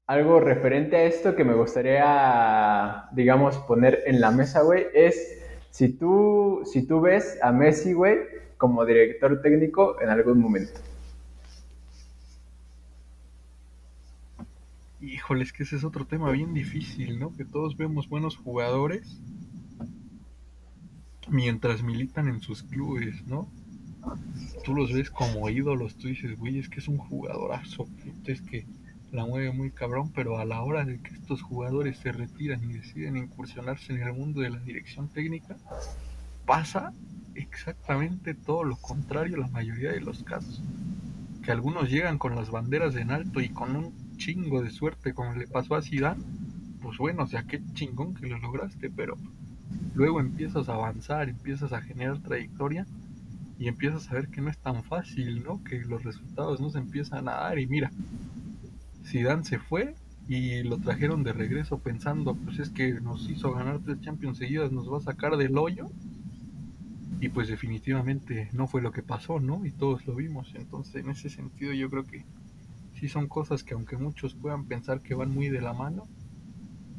algo 0.07 0.39
referente 0.39 0.95
a 0.97 1.05
esto 1.05 1.35
que 1.35 1.43
me 1.43 1.55
gustaría, 1.55 3.09
digamos, 3.11 3.57
poner 3.59 4.05
en 4.07 4.21
la 4.21 4.31
mesa, 4.31 4.63
güey, 4.63 4.87
es 4.95 5.43
si 5.71 5.89
tú, 5.89 6.63
si 6.65 6.87
tú 6.87 7.01
ves 7.01 7.37
a 7.43 7.51
Messi, 7.51 7.95
güey, 7.95 8.19
como 8.57 8.87
director 8.87 9.43
técnico 9.43 10.01
en 10.01 10.09
algún 10.09 10.41
momento. 10.41 10.81
Híjole, 15.01 15.43
es 15.43 15.53
que 15.53 15.65
ese 15.65 15.77
es 15.77 15.85
otro 15.85 16.07
tema 16.07 16.31
bien 16.31 16.55
difícil, 16.55 17.19
¿no? 17.19 17.35
Que 17.37 17.45
todos 17.45 17.77
vemos 17.77 18.09
buenos 18.09 18.37
jugadores 18.37 19.21
mientras 21.29 21.83
militan 21.83 22.29
en 22.29 22.41
sus 22.41 22.63
clubes, 22.63 23.27
¿no? 23.27 23.49
Tú 24.65 24.75
los 24.75 24.93
ves 24.93 25.11
como 25.11 25.49
ídolos, 25.49 25.97
tú 25.97 26.09
dices, 26.09 26.39
güey, 26.39 26.59
es 26.59 26.69
que 26.69 26.81
es 26.81 26.89
un 26.89 26.99
jugadorazo, 26.99 27.89
es 28.25 28.43
que 28.43 28.67
la 29.13 29.25
mueve 29.25 29.53
muy 29.53 29.71
cabrón, 29.71 30.13
pero 30.15 30.39
a 30.39 30.45
la 30.45 30.63
hora 30.63 30.85
de 30.85 30.99
que 31.01 31.15
estos 31.15 31.43
jugadores 31.43 31.99
se 31.99 32.13
retiran 32.13 32.63
y 32.65 32.75
deciden 32.75 33.17
incursionarse 33.17 33.95
en 33.95 34.03
el 34.03 34.13
mundo 34.13 34.41
de 34.41 34.51
la 34.51 34.59
dirección 34.59 35.09
técnica, 35.09 35.57
pasa 36.45 36.93
exactamente 37.35 38.35
todo 38.35 38.65
lo 38.65 38.77
contrario 38.77 39.37
la 39.37 39.49
mayoría 39.49 39.93
de 39.93 40.01
los 40.01 40.23
casos. 40.25 40.63
Que 41.43 41.53
algunos 41.53 41.89
llegan 41.89 42.19
con 42.19 42.35
las 42.35 42.51
banderas 42.51 42.97
en 42.97 43.11
alto 43.11 43.41
y 43.41 43.49
con 43.49 43.77
un 43.77 44.17
chingo 44.17 44.63
de 44.63 44.71
suerte 44.71 45.15
como 45.15 45.35
le 45.35 45.47
pasó 45.47 45.77
a 45.77 45.83
Zidane, 45.83 46.23
pues 46.83 46.99
bueno, 46.99 47.23
o 47.23 47.27
sea, 47.27 47.45
qué 47.45 47.63
chingón 47.75 48.15
que 48.15 48.27
lo 48.27 48.39
lograste, 48.39 48.91
pero 48.91 49.17
luego 49.95 50.21
empiezas 50.21 50.69
a 50.69 50.75
avanzar, 50.75 51.29
empiezas 51.29 51.73
a 51.73 51.81
generar 51.81 52.19
trayectoria 52.19 52.87
y 53.59 53.69
empiezas 53.69 54.11
a 54.11 54.15
ver 54.15 54.29
que 54.29 54.41
no 54.41 54.51
es 54.51 54.59
tan 54.59 54.85
fácil, 54.85 55.43
¿no? 55.43 55.63
Que 55.65 55.81
los 55.81 56.05
resultados 56.05 56.61
no 56.61 56.71
se 56.71 56.79
empiezan 56.79 57.29
a 57.29 57.33
dar 57.33 57.59
y 57.59 57.67
mira, 57.67 57.91
Zidane 59.05 59.45
se 59.45 59.59
fue 59.59 59.95
y 60.29 60.63
lo 60.63 60.79
trajeron 60.79 61.25
de 61.25 61.33
regreso 61.33 61.79
pensando, 61.79 62.35
pues 62.35 62.59
es 62.59 62.71
que 62.71 63.01
nos 63.01 63.29
hizo 63.29 63.53
ganar 63.53 63.81
tres 63.81 64.01
Champions 64.01 64.39
seguidas, 64.39 64.71
nos 64.71 64.93
va 64.93 64.99
a 64.99 65.01
sacar 65.01 65.37
del 65.37 65.57
hoyo. 65.57 65.89
Y 67.21 67.31
pues 67.31 67.49
definitivamente 67.49 68.49
no 68.53 68.69
fue 68.69 68.81
lo 68.81 68.93
que 68.93 69.03
pasó, 69.03 69.41
¿no? 69.41 69.65
Y 69.65 69.73
todos 69.73 70.07
lo 70.07 70.15
vimos. 70.15 70.53
Entonces, 70.55 70.97
en 70.97 71.11
ese 71.11 71.31
sentido 71.31 71.73
yo 71.73 71.91
creo 71.91 72.05
que 72.05 72.25
sí 72.95 73.09
son 73.09 73.27
cosas 73.27 73.65
que 73.65 73.75
aunque 73.75 73.97
muchos 73.97 74.35
puedan 74.35 74.67
pensar 74.67 75.01
que 75.01 75.15
van 75.15 75.33
muy 75.33 75.49
de 75.49 75.61
la 75.61 75.73
mano, 75.73 76.07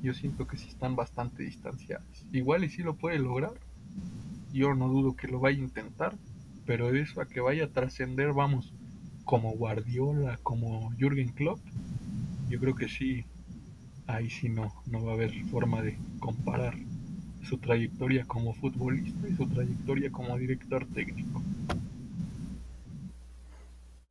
yo 0.01 0.13
siento 0.13 0.47
que 0.47 0.57
sí 0.57 0.67
están 0.67 0.95
bastante 0.95 1.43
distanciadas. 1.43 2.25
Igual 2.33 2.63
y 2.63 2.69
sí 2.69 2.83
lo 2.83 2.95
puede 2.95 3.19
lograr, 3.19 3.53
yo 4.51 4.73
no 4.73 4.87
dudo 4.89 5.15
que 5.15 5.27
lo 5.27 5.39
vaya 5.39 5.59
a 5.59 5.61
intentar, 5.61 6.17
pero 6.69 6.93
eso 6.93 7.19
a 7.19 7.25
que 7.25 7.41
vaya 7.41 7.63
a 7.63 7.69
trascender, 7.69 8.31
vamos, 8.31 8.71
como 9.25 9.53
Guardiola, 9.53 10.37
como 10.43 10.91
Jürgen 10.99 11.29
Klopp, 11.29 11.57
yo 12.47 12.59
creo 12.59 12.75
que 12.75 12.87
sí, 12.87 13.25
ahí 14.05 14.29
sí 14.29 14.49
no, 14.49 14.71
no 14.85 15.03
va 15.03 15.13
a 15.13 15.15
haber 15.15 15.31
forma 15.45 15.81
de 15.81 15.97
comparar 16.19 16.75
su 17.41 17.57
trayectoria 17.57 18.23
como 18.25 18.53
futbolista 18.53 19.27
y 19.27 19.33
su 19.33 19.47
trayectoria 19.47 20.11
como 20.11 20.37
director 20.37 20.85
técnico. 20.93 21.41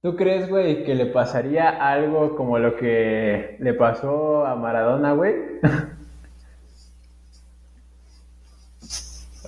¿Tú 0.03 0.17
crees, 0.17 0.49
güey, 0.49 0.83
que 0.83 0.97
le 0.97 1.07
pasaría 1.07 1.69
algo 1.69 2.35
como 2.35 2.59
lo 2.59 2.75
que 2.75 3.57
le 3.61 3.73
pasó 3.75 4.45
a 4.45 4.57
Maradona, 4.57 5.13
güey? 5.13 5.33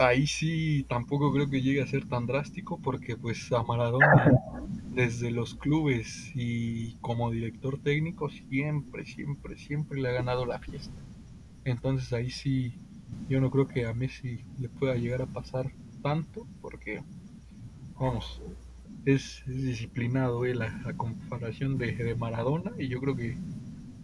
Ahí 0.00 0.26
sí 0.26 0.86
tampoco 0.88 1.30
creo 1.30 1.50
que 1.50 1.60
llegue 1.60 1.82
a 1.82 1.86
ser 1.86 2.08
tan 2.08 2.26
drástico 2.26 2.80
porque 2.82 3.18
pues 3.18 3.52
a 3.52 3.62
Maradona 3.62 4.32
desde 4.94 5.30
los 5.30 5.54
clubes 5.54 6.32
y 6.34 6.94
como 7.02 7.30
director 7.30 7.78
técnico 7.78 8.30
siempre, 8.30 9.04
siempre, 9.04 9.58
siempre 9.58 10.00
le 10.00 10.08
ha 10.08 10.12
ganado 10.12 10.46
la 10.46 10.58
fiesta. 10.58 10.98
Entonces 11.66 12.14
ahí 12.14 12.30
sí 12.30 12.72
yo 13.28 13.42
no 13.42 13.50
creo 13.50 13.66
que 13.66 13.84
a 13.84 13.92
Messi 13.92 14.42
le 14.58 14.70
pueda 14.70 14.94
llegar 14.94 15.20
a 15.20 15.26
pasar 15.26 15.70
tanto 16.02 16.46
porque, 16.62 17.02
vamos, 17.98 18.40
es, 19.04 19.42
disciplinado 19.46 20.46
eh, 20.46 20.54
la, 20.54 20.94
comparación 20.96 21.76
de, 21.76 22.14
Maradona 22.14 22.72
y 22.78 22.88
yo 22.88 23.00
creo 23.00 23.16
que 23.16 23.36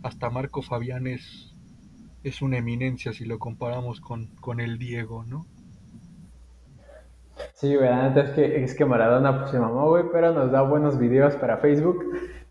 hasta 0.02 0.28
Marco 0.28 0.60
Fabián 0.60 1.06
es, 1.06 1.54
es 2.22 2.42
una 2.42 2.58
eminencia 2.58 3.14
si 3.14 3.24
lo 3.24 3.38
comparamos 3.38 4.02
con, 4.02 4.26
con 4.42 4.60
el 4.60 4.76
Diego, 4.76 5.24
¿no? 5.24 5.46
Sí, 7.54 7.74
güey, 7.74 7.88
neta 7.94 8.20
es 8.22 8.30
que, 8.30 8.64
es 8.64 8.74
que 8.74 8.84
Maradona 8.84 9.38
pues 9.38 9.50
se 9.50 9.58
mamó, 9.58 9.88
güey, 9.88 10.04
pero 10.12 10.32
nos 10.32 10.50
da 10.50 10.62
buenos 10.62 10.98
videos 10.98 11.36
para 11.36 11.58
Facebook. 11.58 12.04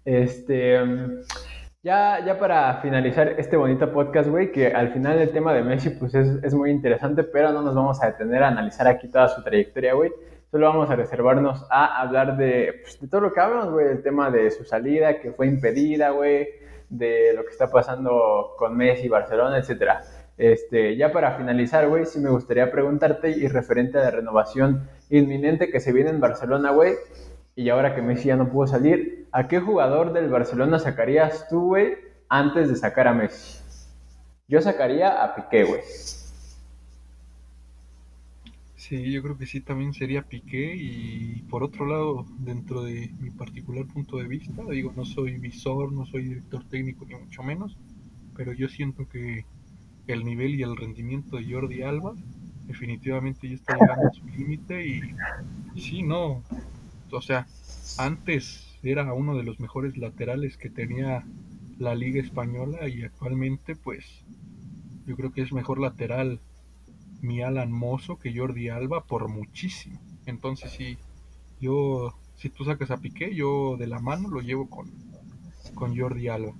Este, 0.03 0.79
ya, 1.83 2.23
ya 2.25 2.37
para 2.37 2.81
finalizar 2.81 3.27
este 3.37 3.57
bonito 3.57 3.91
podcast, 3.91 4.29
güey, 4.29 4.51
que 4.51 4.67
al 4.67 4.93
final 4.93 5.19
el 5.19 5.31
tema 5.31 5.53
de 5.53 5.63
Messi 5.63 5.91
pues 5.91 6.13
es, 6.15 6.43
es 6.43 6.53
muy 6.53 6.71
interesante, 6.71 7.23
pero 7.23 7.51
no 7.51 7.61
nos 7.61 7.75
vamos 7.75 8.01
a 8.01 8.07
detener 8.07 8.43
a 8.43 8.49
analizar 8.49 8.87
aquí 8.87 9.07
toda 9.07 9.27
su 9.27 9.43
trayectoria, 9.43 9.93
güey 9.93 10.11
solo 10.55 10.67
vamos 10.67 10.89
a 10.89 10.95
reservarnos 10.95 11.65
a 11.69 12.01
hablar 12.01 12.37
de, 12.37 12.75
pues, 12.81 12.97
de 13.01 13.09
todo 13.09 13.19
lo 13.19 13.33
que 13.33 13.41
hablamos, 13.41 13.71
güey, 13.71 13.87
el 13.87 14.01
tema 14.01 14.31
de 14.31 14.49
su 14.51 14.63
salida, 14.63 15.19
que 15.19 15.33
fue 15.33 15.47
impedida, 15.47 16.11
güey, 16.11 16.47
de 16.87 17.33
lo 17.33 17.43
que 17.43 17.49
está 17.49 17.67
pasando 17.67 18.53
con 18.57 18.77
Messi, 18.77 19.09
Barcelona, 19.09 19.57
etcétera. 19.57 20.01
Este, 20.37 20.97
ya 20.97 21.13
para 21.13 21.37
finalizar, 21.37 21.87
güey, 21.87 22.05
sí 22.05 22.19
me 22.19 22.29
gustaría 22.29 22.71
preguntarte 22.71 23.29
y 23.29 23.47
referente 23.47 23.97
a 23.97 24.03
la 24.03 24.11
renovación 24.11 24.87
inminente 25.09 25.69
que 25.69 25.79
se 25.79 25.93
viene 25.93 26.09
en 26.09 26.19
Barcelona, 26.19 26.71
güey, 26.71 26.93
y 27.55 27.69
ahora 27.69 27.95
que 27.95 28.01
Messi 28.01 28.27
ya 28.27 28.35
no 28.35 28.51
pudo 28.51 28.67
salir, 28.67 29.27
¿a 29.31 29.47
qué 29.47 29.59
jugador 29.59 30.11
del 30.11 30.29
Barcelona 30.29 30.77
sacarías 30.77 31.47
tú, 31.47 31.67
güey, 31.67 31.93
antes 32.27 32.67
de 32.67 32.75
sacar 32.75 33.07
a 33.07 33.13
Messi? 33.13 33.59
Yo 34.47 34.61
sacaría 34.61 35.23
a 35.23 35.35
Piqué, 35.35 35.63
güey. 35.63 35.81
Sí, 38.75 39.11
yo 39.11 39.23
creo 39.23 39.37
que 39.37 39.47
sí, 39.47 39.61
también 39.61 39.93
sería 39.93 40.21
Piqué 40.21 40.75
y 40.75 41.41
por 41.49 41.63
otro 41.63 41.87
lado, 41.87 42.25
dentro 42.37 42.83
de 42.83 43.09
mi 43.19 43.31
particular 43.31 43.85
punto 43.87 44.17
de 44.17 44.27
vista, 44.27 44.61
digo, 44.69 44.93
no 44.95 45.05
soy 45.05 45.37
visor, 45.37 45.91
no 45.91 46.05
soy 46.05 46.25
director 46.25 46.63
técnico 46.69 47.05
ni 47.05 47.15
mucho 47.15 47.41
menos, 47.41 47.77
pero 48.35 48.53
yo 48.53 48.67
siento 48.67 49.07
que 49.09 49.45
el 50.07 50.23
nivel 50.23 50.55
y 50.55 50.63
el 50.63 50.75
rendimiento 50.75 51.37
de 51.37 51.51
Jordi 51.51 51.81
Alba 51.81 52.13
definitivamente 52.67 53.47
ya 53.47 53.55
está 53.55 53.77
llegando 53.77 54.07
a 54.07 54.13
su 54.13 54.25
límite 54.25 54.87
y, 54.87 55.01
sí, 55.79 56.03
no, 56.03 56.43
o 57.11 57.21
sea, 57.21 57.47
antes 57.97 58.77
era 58.83 59.13
uno 59.13 59.35
de 59.35 59.43
los 59.43 59.59
mejores 59.59 59.97
laterales 59.97 60.57
que 60.57 60.69
tenía 60.69 61.23
la 61.79 61.95
liga 61.95 62.21
española 62.21 62.87
y 62.87 63.03
actualmente 63.03 63.75
pues 63.75 64.23
yo 65.05 65.15
creo 65.15 65.31
que 65.31 65.41
es 65.41 65.51
mejor 65.53 65.79
lateral 65.79 66.39
mi 67.21 67.41
Alan 67.41 67.71
Mozo 67.71 68.17
que 68.17 68.35
Jordi 68.35 68.69
Alba 68.69 69.03
por 69.05 69.27
muchísimo. 69.27 69.99
Entonces, 70.25 70.71
si 70.71 70.97
yo, 71.59 72.13
si 72.35 72.49
tú 72.49 72.65
sacas 72.65 72.91
a 72.91 72.97
Piqué, 72.97 73.35
yo 73.35 73.77
de 73.77 73.87
la 73.87 73.99
mano 73.99 74.29
lo 74.29 74.41
llevo 74.41 74.69
con, 74.69 74.91
con 75.73 75.97
Jordi 75.97 76.27
Alba. 76.27 76.53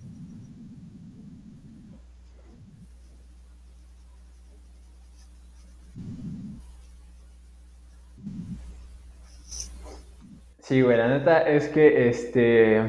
Sí, 10.65 10.81
güey, 10.81 10.97
la 10.97 11.07
neta 11.07 11.41
es 11.47 11.69
que 11.69 12.09
este 12.09 12.81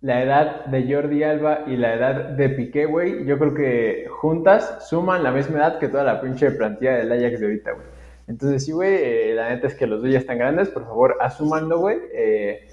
la 0.00 0.24
edad 0.24 0.64
de 0.66 0.92
Jordi 0.92 1.22
Alba 1.22 1.60
y 1.68 1.76
la 1.76 1.94
edad 1.94 2.30
de 2.30 2.48
Piqué, 2.48 2.84
güey, 2.86 3.24
yo 3.24 3.38
creo 3.38 3.54
que 3.54 4.08
juntas 4.10 4.88
suman 4.88 5.22
la 5.22 5.30
misma 5.30 5.58
edad 5.58 5.78
que 5.78 5.86
toda 5.86 6.02
la 6.02 6.20
pinche 6.20 6.50
plantilla 6.50 6.96
del 6.96 7.12
Ajax 7.12 7.38
de 7.38 7.46
ahorita, 7.46 7.72
güey. 7.74 7.86
Entonces, 8.26 8.64
sí, 8.64 8.72
güey, 8.72 8.94
eh, 8.94 9.34
la 9.36 9.50
neta 9.50 9.68
es 9.68 9.76
que 9.76 9.86
los 9.86 10.02
dos 10.02 10.10
ya 10.10 10.18
están 10.18 10.38
grandes, 10.38 10.68
por 10.70 10.82
favor, 10.82 11.16
asumanlo, 11.20 11.78
güey. 11.78 11.98
Eh, 12.12 12.66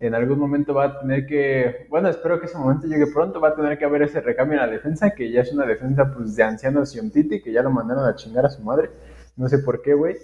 en 0.00 0.14
algún 0.14 0.38
momento 0.38 0.74
va 0.74 0.84
a 0.84 1.00
tener 1.00 1.24
que, 1.24 1.86
bueno, 1.88 2.10
espero 2.10 2.38
que 2.38 2.44
ese 2.44 2.58
momento 2.58 2.86
llegue 2.86 3.06
pronto, 3.06 3.40
va 3.40 3.48
a 3.48 3.56
tener 3.56 3.78
que 3.78 3.86
haber 3.86 4.02
ese 4.02 4.20
recambio 4.20 4.60
en 4.60 4.66
la 4.66 4.70
defensa, 4.70 5.14
que 5.14 5.30
ya 5.30 5.40
es 5.40 5.50
una 5.50 5.64
defensa 5.64 6.12
pues 6.14 6.36
de 6.36 6.42
ancianos 6.42 6.94
y 6.94 7.00
un 7.00 7.10
Titi, 7.10 7.40
que 7.40 7.52
ya 7.52 7.62
lo 7.62 7.70
mandaron 7.70 8.04
a 8.04 8.14
chingar 8.14 8.44
a 8.44 8.50
su 8.50 8.62
madre, 8.62 8.90
no 9.38 9.48
sé 9.48 9.60
por 9.60 9.80
qué, 9.80 9.94
güey. 9.94 10.16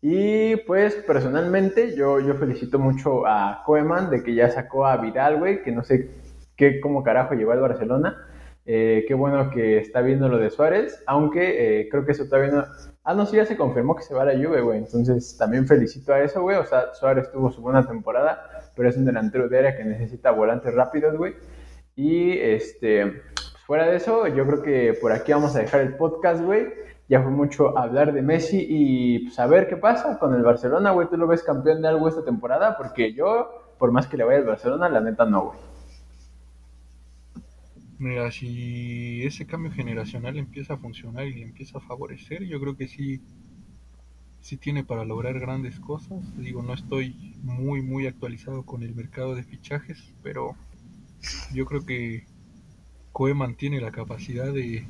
Y 0.00 0.56
pues 0.56 0.94
personalmente 0.94 1.96
yo, 1.96 2.20
yo 2.20 2.34
felicito 2.34 2.78
mucho 2.78 3.26
a 3.26 3.62
Koeman 3.64 4.10
de 4.10 4.22
que 4.22 4.34
ya 4.34 4.50
sacó 4.50 4.86
a 4.86 4.96
Vidal, 4.98 5.38
güey, 5.38 5.62
que 5.62 5.72
no 5.72 5.82
sé 5.82 6.10
qué, 6.56 6.80
cómo 6.80 7.02
carajo 7.02 7.34
llegó 7.34 7.52
al 7.52 7.60
Barcelona. 7.60 8.16
Eh, 8.68 9.04
qué 9.06 9.14
bueno 9.14 9.50
que 9.50 9.78
está 9.78 10.00
viendo 10.00 10.28
lo 10.28 10.38
de 10.38 10.50
Suárez, 10.50 11.00
aunque 11.06 11.82
eh, 11.82 11.88
creo 11.88 12.04
que 12.04 12.12
eso 12.12 12.24
todavía 12.24 12.52
no... 12.52 12.64
Ah, 13.04 13.14
no, 13.14 13.24
sí, 13.24 13.36
ya 13.36 13.46
se 13.46 13.56
confirmó 13.56 13.94
que 13.94 14.02
se 14.02 14.14
va 14.14 14.22
a 14.22 14.26
la 14.26 14.32
Juve, 14.32 14.60
güey. 14.60 14.78
Entonces 14.78 15.36
también 15.38 15.68
felicito 15.68 16.12
a 16.12 16.20
eso, 16.20 16.42
güey. 16.42 16.56
O 16.56 16.64
sea, 16.64 16.92
Suárez 16.94 17.30
tuvo 17.30 17.52
su 17.52 17.62
buena 17.62 17.86
temporada, 17.86 18.70
pero 18.74 18.88
es 18.88 18.96
un 18.96 19.04
delantero 19.04 19.48
de 19.48 19.58
área 19.58 19.76
que 19.76 19.84
necesita 19.84 20.32
volantes 20.32 20.74
rápidos, 20.74 21.16
güey. 21.16 21.34
Y 21.94 22.32
este, 22.38 23.22
fuera 23.64 23.86
de 23.86 23.96
eso, 23.96 24.26
yo 24.26 24.44
creo 24.46 24.62
que 24.62 24.98
por 25.00 25.12
aquí 25.12 25.32
vamos 25.32 25.54
a 25.54 25.60
dejar 25.60 25.82
el 25.82 25.96
podcast, 25.96 26.42
güey. 26.42 26.66
Ya 27.08 27.22
fue 27.22 27.30
mucho 27.30 27.78
hablar 27.78 28.12
de 28.12 28.20
Messi 28.20 28.66
y 28.68 29.18
pues 29.20 29.38
qué 29.68 29.76
pasa 29.76 30.18
con 30.18 30.34
el 30.34 30.42
Barcelona, 30.42 30.90
güey. 30.90 31.08
¿Tú 31.08 31.16
lo 31.16 31.28
ves 31.28 31.42
campeón 31.42 31.80
de 31.82 31.88
algo 31.88 32.08
esta 32.08 32.24
temporada? 32.24 32.76
Porque 32.76 33.12
yo, 33.12 33.74
por 33.78 33.92
más 33.92 34.08
que 34.08 34.16
le 34.16 34.24
vaya 34.24 34.38
al 34.38 34.44
Barcelona, 34.44 34.88
la 34.88 35.00
neta 35.00 35.24
no, 35.24 35.46
güey. 35.46 35.58
Mira, 37.98 38.30
si 38.30 39.24
ese 39.24 39.46
cambio 39.46 39.70
generacional 39.70 40.36
empieza 40.36 40.74
a 40.74 40.78
funcionar 40.78 41.26
y 41.26 41.34
le 41.34 41.42
empieza 41.42 41.78
a 41.78 41.80
favorecer, 41.80 42.44
yo 42.44 42.60
creo 42.60 42.76
que 42.76 42.88
sí, 42.88 43.22
sí 44.40 44.56
tiene 44.56 44.84
para 44.84 45.04
lograr 45.04 45.38
grandes 45.38 45.78
cosas. 45.80 46.18
Digo, 46.36 46.62
no 46.62 46.74
estoy 46.74 47.36
muy, 47.42 47.82
muy 47.82 48.06
actualizado 48.06 48.64
con 48.64 48.82
el 48.82 48.94
mercado 48.94 49.34
de 49.34 49.44
fichajes, 49.44 50.12
pero 50.22 50.56
yo 51.54 51.64
creo 51.66 51.86
que 51.86 52.26
Koeman 53.12 53.54
tiene 53.54 53.80
la 53.80 53.92
capacidad 53.92 54.52
de, 54.52 54.84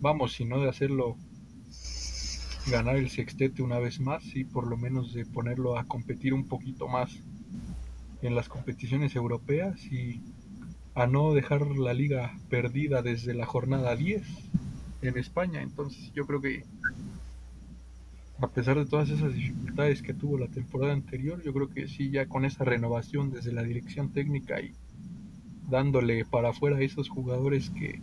vamos, 0.00 0.32
si 0.32 0.44
no 0.44 0.60
de 0.60 0.68
hacerlo 0.68 1.16
ganar 2.70 2.96
el 2.96 3.10
sextete 3.10 3.62
una 3.62 3.78
vez 3.78 4.00
más, 4.00 4.24
y 4.34 4.44
por 4.44 4.66
lo 4.66 4.76
menos 4.76 5.14
de 5.14 5.24
ponerlo 5.24 5.78
a 5.78 5.84
competir 5.84 6.34
un 6.34 6.46
poquito 6.46 6.88
más 6.88 7.18
en 8.22 8.34
las 8.34 8.48
competiciones 8.48 9.14
europeas 9.16 9.84
y 9.86 10.20
a 10.94 11.06
no 11.06 11.32
dejar 11.32 11.66
la 11.66 11.94
liga 11.94 12.36
perdida 12.50 13.02
desde 13.02 13.34
la 13.34 13.46
jornada 13.46 13.94
10 13.94 14.22
en 15.02 15.18
España. 15.18 15.62
Entonces 15.62 16.12
yo 16.12 16.26
creo 16.26 16.40
que 16.40 16.64
a 18.40 18.48
pesar 18.48 18.78
de 18.78 18.86
todas 18.86 19.10
esas 19.10 19.34
dificultades 19.34 20.02
que 20.02 20.14
tuvo 20.14 20.38
la 20.38 20.48
temporada 20.48 20.92
anterior, 20.92 21.42
yo 21.42 21.52
creo 21.52 21.68
que 21.68 21.88
sí, 21.88 22.10
ya 22.10 22.26
con 22.26 22.44
esa 22.44 22.64
renovación 22.64 23.30
desde 23.30 23.52
la 23.52 23.62
dirección 23.62 24.12
técnica 24.12 24.60
y 24.60 24.72
dándole 25.68 26.24
para 26.24 26.50
afuera 26.50 26.76
a 26.76 26.82
esos 26.82 27.08
jugadores 27.08 27.70
que 27.70 28.00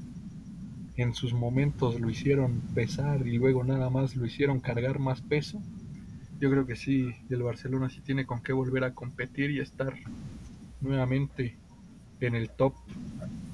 en 0.97 1.13
sus 1.13 1.33
momentos 1.33 1.99
lo 1.99 2.09
hicieron 2.09 2.61
pesar 2.73 3.25
y 3.27 3.37
luego 3.37 3.63
nada 3.63 3.89
más 3.89 4.15
lo 4.15 4.25
hicieron 4.25 4.59
cargar 4.59 4.99
más 4.99 5.21
peso, 5.21 5.61
yo 6.39 6.49
creo 6.49 6.65
que 6.65 6.75
sí, 6.75 7.13
el 7.29 7.43
Barcelona 7.43 7.89
sí 7.89 8.01
tiene 8.01 8.25
con 8.25 8.41
qué 8.41 8.53
volver 8.53 8.83
a 8.83 8.93
competir 8.93 9.51
y 9.51 9.59
estar 9.59 9.93
nuevamente 10.81 11.55
en 12.19 12.35
el 12.35 12.49
top 12.49 12.73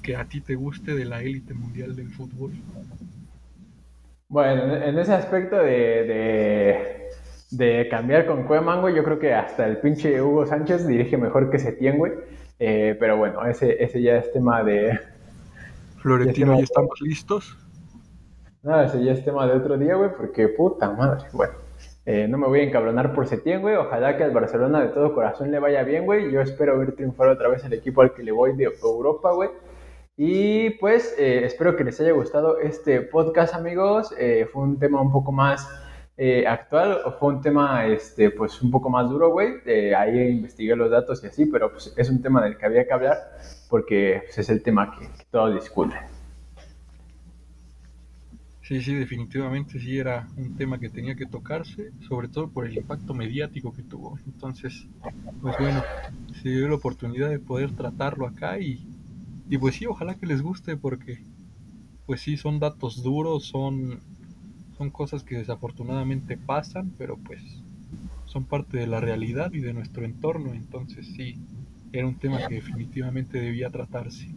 que 0.02 0.16
a 0.16 0.24
ti 0.24 0.40
te 0.40 0.54
guste 0.54 0.94
de 0.94 1.04
la 1.04 1.22
élite 1.22 1.54
mundial 1.54 1.94
del 1.94 2.08
fútbol? 2.10 2.52
Bueno, 4.28 4.76
en 4.76 4.98
ese 4.98 5.12
aspecto 5.12 5.56
de, 5.56 7.10
de, 7.50 7.88
cambiar 7.90 8.26
con 8.26 8.44
Cueman, 8.44 8.80
güey, 8.80 8.94
yo 8.94 9.04
creo 9.04 9.18
que 9.18 9.34
hasta 9.34 9.66
el 9.66 9.76
pinche 9.78 10.20
Hugo 10.22 10.46
Sánchez 10.46 10.86
dirige 10.86 11.18
mejor 11.18 11.50
que 11.50 11.58
Setién, 11.58 11.98
güey. 11.98 12.12
Eh, 12.58 12.96
pero 12.98 13.16
bueno, 13.16 13.44
ese, 13.46 13.82
ese 13.82 14.00
ya 14.00 14.16
es 14.16 14.32
tema 14.32 14.62
de... 14.62 14.98
Florentino, 16.02 16.56
¿ya 16.56 16.64
estamos 16.64 17.00
listos? 17.00 17.56
No, 18.64 18.82
ese 18.82 19.04
ya 19.04 19.12
es 19.12 19.24
tema 19.24 19.46
de 19.46 19.52
otro 19.52 19.78
día, 19.78 19.94
güey, 19.94 20.10
porque 20.16 20.48
puta 20.48 20.90
madre. 20.90 21.26
Bueno, 21.32 21.54
eh, 22.04 22.26
no 22.28 22.38
me 22.38 22.48
voy 22.48 22.60
a 22.60 22.62
encabronar 22.64 23.14
por 23.14 23.28
Setién, 23.28 23.60
güey. 23.60 23.76
Ojalá 23.76 24.16
que 24.16 24.24
al 24.24 24.32
Barcelona 24.32 24.80
de 24.80 24.88
todo 24.88 25.14
corazón 25.14 25.52
le 25.52 25.60
vaya 25.60 25.84
bien, 25.84 26.04
güey. 26.04 26.32
Yo 26.32 26.40
espero 26.40 26.76
ver 26.76 26.96
triunfar 26.96 27.28
otra 27.28 27.48
vez 27.48 27.64
el 27.64 27.72
equipo 27.72 28.02
al 28.02 28.14
que 28.14 28.24
le 28.24 28.32
voy 28.32 28.56
de 28.56 28.64
Europa, 28.82 29.30
güey. 29.32 29.50
Y 30.16 30.70
pues 30.70 31.14
eh, 31.18 31.44
espero 31.44 31.76
que 31.76 31.84
les 31.84 32.00
haya 32.00 32.12
gustado 32.12 32.58
este 32.58 33.02
podcast, 33.02 33.54
amigos. 33.54 34.12
Eh, 34.18 34.48
fue 34.52 34.64
un 34.64 34.80
tema 34.80 35.00
un 35.00 35.12
poco 35.12 35.30
más 35.30 35.68
actual, 36.46 37.00
fue 37.18 37.30
un 37.30 37.40
tema 37.40 37.84
este, 37.86 38.30
pues 38.30 38.62
un 38.62 38.70
poco 38.70 38.88
más 38.88 39.08
duro, 39.08 39.30
güey. 39.30 39.54
ahí 39.96 40.28
investigué 40.28 40.76
los 40.76 40.88
datos 40.88 41.24
y 41.24 41.26
así, 41.26 41.46
pero 41.46 41.72
pues 41.72 41.92
es 41.96 42.10
un 42.10 42.22
tema 42.22 42.44
del 42.44 42.56
que 42.56 42.64
había 42.64 42.86
que 42.86 42.92
hablar 42.92 43.16
porque 43.72 44.20
pues, 44.26 44.36
es 44.36 44.50
el 44.50 44.62
tema 44.62 44.94
que, 44.94 45.06
que 45.06 45.24
todos 45.30 45.54
discuten. 45.54 45.98
Sí, 48.60 48.82
sí, 48.82 48.94
definitivamente 48.94 49.80
sí 49.80 49.96
era 49.96 50.28
un 50.36 50.56
tema 50.56 50.78
que 50.78 50.90
tenía 50.90 51.14
que 51.14 51.24
tocarse, 51.24 51.90
sobre 52.06 52.28
todo 52.28 52.50
por 52.50 52.66
el 52.66 52.76
impacto 52.76 53.14
mediático 53.14 53.72
que 53.72 53.82
tuvo. 53.82 54.18
Entonces, 54.26 54.86
pues 55.40 55.56
bueno, 55.58 55.82
se 56.42 56.50
dio 56.50 56.68
la 56.68 56.74
oportunidad 56.74 57.30
de 57.30 57.38
poder 57.38 57.74
tratarlo 57.74 58.26
acá 58.26 58.58
y, 58.58 58.86
y 59.48 59.56
pues 59.56 59.76
sí, 59.76 59.86
ojalá 59.86 60.16
que 60.16 60.26
les 60.26 60.42
guste 60.42 60.76
porque 60.76 61.22
pues 62.04 62.20
sí, 62.20 62.36
son 62.36 62.60
datos 62.60 63.02
duros, 63.02 63.46
son, 63.46 64.00
son 64.76 64.90
cosas 64.90 65.22
que 65.22 65.36
desafortunadamente 65.38 66.36
pasan, 66.36 66.92
pero 66.98 67.16
pues 67.16 67.40
son 68.26 68.44
parte 68.44 68.76
de 68.76 68.86
la 68.86 69.00
realidad 69.00 69.50
y 69.54 69.60
de 69.60 69.72
nuestro 69.72 70.04
entorno. 70.04 70.52
Entonces 70.52 71.06
sí, 71.06 71.38
era 71.92 72.06
un 72.06 72.18
tema 72.18 72.46
que 72.48 72.56
definitivamente 72.56 73.38
debía 73.38 73.70
tratarse. 73.70 74.28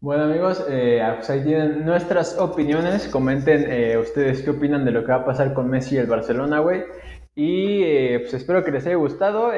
Bueno 0.00 0.24
amigos, 0.24 0.64
eh, 0.68 1.00
pues 1.14 1.30
ahí 1.30 1.44
tienen 1.44 1.84
nuestras 1.84 2.36
opiniones. 2.36 3.08
Comenten 3.08 3.64
eh, 3.70 3.96
ustedes 3.98 4.42
qué 4.42 4.50
opinan 4.50 4.84
de 4.84 4.90
lo 4.90 5.04
que 5.04 5.12
va 5.12 5.18
a 5.18 5.24
pasar 5.24 5.54
con 5.54 5.70
Messi 5.70 5.94
y 5.94 5.98
el 5.98 6.06
Barcelona, 6.06 6.58
güey. 6.58 6.82
Y 7.34 7.82
eh, 7.84 8.18
pues 8.20 8.34
espero 8.34 8.64
que 8.64 8.72
les 8.72 8.84
haya 8.84 8.96
gustado. 8.96 9.52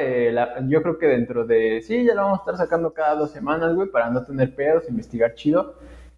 yo 0.69 0.83
creo 0.83 0.99
que 0.99 1.07
dentro 1.07 1.47
de... 1.47 1.81
Sí, 1.83 2.05
ya 2.05 2.15
lo 2.15 2.23
vamos 2.23 2.41
a 2.41 2.43
estar 2.43 2.57
sacando 2.59 2.93
cada 2.93 3.17
dos 3.17 3.33
semanas, 3.33 3.75
güey, 3.75 3.89
para 3.89 4.11
no 4.11 4.23
tener 4.23 4.55
pedos, 4.55 4.85
investigar 4.89 5.35
chido. 5.35 5.77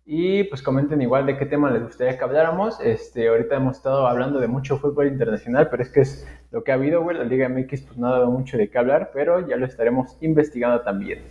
Y 0.09 0.44
pues 0.44 0.62
comenten 0.62 1.02
igual 1.02 1.26
de 1.26 1.36
qué 1.36 1.46
tema 1.46 1.68
les 1.68 1.82
gustaría 1.82 2.16
que 2.16 2.22
habláramos. 2.22 2.78
Este, 2.80 3.26
ahorita 3.26 3.57
hemos 3.57 3.78
estado 3.78 4.07
hablando 4.07 4.38
de 4.38 4.46
mucho 4.46 4.78
fútbol 4.78 5.09
internacional, 5.09 5.68
pero 5.68 5.82
es 5.82 5.90
que 5.90 6.00
es 6.02 6.28
lo 6.52 6.62
que 6.62 6.70
ha 6.70 6.76
habido, 6.76 7.02
güey. 7.02 7.18
La 7.18 7.24
Liga 7.24 7.48
MX 7.48 7.80
pues 7.82 7.98
no 7.98 8.07
ha 8.07 8.12
dado 8.12 8.30
mucho 8.30 8.57
de 8.57 8.70
qué 8.70 8.78
hablar, 8.78 9.11
pero 9.12 9.48
ya 9.48 9.57
lo 9.57 9.66
estaremos 9.66 10.16
investigando 10.20 10.80
también. 10.82 11.24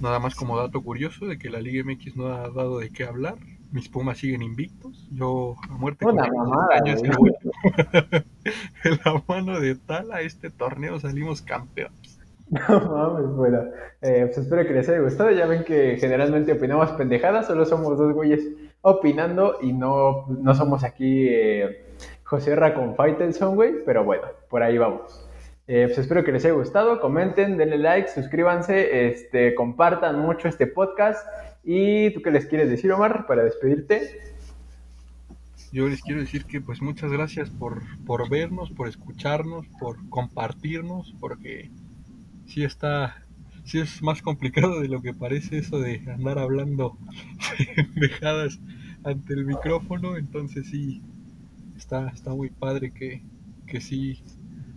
Nada 0.00 0.20
más 0.20 0.36
como 0.36 0.56
dato 0.56 0.80
curioso 0.82 1.26
de 1.26 1.36
que 1.36 1.50
la 1.50 1.60
Liga 1.60 1.82
MX 1.84 2.16
no 2.16 2.28
ha 2.28 2.48
dado 2.48 2.78
de 2.78 2.90
qué 2.90 3.02
hablar. 3.02 3.34
Mis 3.72 3.88
Pumas 3.88 4.18
siguen 4.18 4.42
invictos. 4.42 5.08
Yo 5.10 5.56
a 5.68 5.76
muerte 5.78 6.04
con 6.04 6.14
mamada, 6.14 6.76
años 6.76 7.02
en 7.02 7.10
la 9.04 9.24
mano 9.26 9.58
de 9.58 9.74
tal 9.74 10.12
a 10.12 10.20
este 10.20 10.50
torneo 10.50 11.00
salimos 11.00 11.42
campeones. 11.42 12.01
No 12.52 12.80
mames, 12.80 13.34
bueno. 13.34 13.64
Eh, 14.02 14.26
pues 14.26 14.38
espero 14.38 14.66
que 14.66 14.74
les 14.74 14.88
haya 14.88 15.00
gustado. 15.00 15.30
Ya 15.30 15.46
ven 15.46 15.64
que 15.64 15.96
generalmente 15.98 16.52
opinamos 16.52 16.90
pendejadas, 16.92 17.46
solo 17.46 17.64
somos 17.64 17.96
dos 17.96 18.12
güeyes 18.12 18.46
opinando 18.82 19.56
y 19.62 19.72
no, 19.72 20.26
no 20.28 20.54
somos 20.54 20.84
aquí 20.84 21.28
eh, 21.28 21.86
José 22.24 22.54
Ra 22.54 22.74
con 22.74 22.94
Faitelson, 22.94 23.54
güey. 23.54 23.82
Pero 23.86 24.04
bueno, 24.04 24.24
por 24.50 24.62
ahí 24.62 24.76
vamos. 24.76 25.26
Eh, 25.66 25.84
pues 25.86 25.98
espero 25.98 26.24
que 26.24 26.32
les 26.32 26.44
haya 26.44 26.54
gustado, 26.54 27.00
comenten, 27.00 27.56
denle 27.56 27.78
like, 27.78 28.08
suscríbanse, 28.08 29.08
este, 29.08 29.54
compartan 29.54 30.18
mucho 30.18 30.46
este 30.48 30.66
podcast. 30.66 31.26
¿Y 31.64 32.10
tú 32.10 32.20
qué 32.20 32.32
les 32.32 32.44
quieres 32.44 32.68
decir, 32.68 32.92
Omar, 32.92 33.26
para 33.26 33.44
despedirte? 33.44 34.20
Yo 35.72 35.88
les 35.88 36.02
quiero 36.02 36.20
decir 36.20 36.44
que 36.44 36.60
pues 36.60 36.82
muchas 36.82 37.10
gracias 37.10 37.48
por, 37.48 37.80
por 38.04 38.28
vernos, 38.28 38.70
por 38.72 38.88
escucharnos, 38.88 39.66
por 39.80 39.96
compartirnos, 40.10 41.14
porque 41.18 41.70
sí 42.52 42.64
está, 42.64 43.16
sí 43.64 43.80
es 43.80 44.02
más 44.02 44.20
complicado 44.20 44.80
de 44.80 44.88
lo 44.88 45.00
que 45.00 45.14
parece 45.14 45.58
eso 45.58 45.80
de 45.80 46.02
andar 46.12 46.38
hablando 46.38 46.98
dejadas 47.94 48.58
ante 49.04 49.32
el 49.32 49.46
micrófono, 49.46 50.16
entonces 50.18 50.66
sí, 50.68 51.00
está, 51.78 52.08
está 52.08 52.34
muy 52.34 52.50
padre 52.50 52.92
que, 52.92 53.22
que 53.66 53.80
sí 53.80 54.22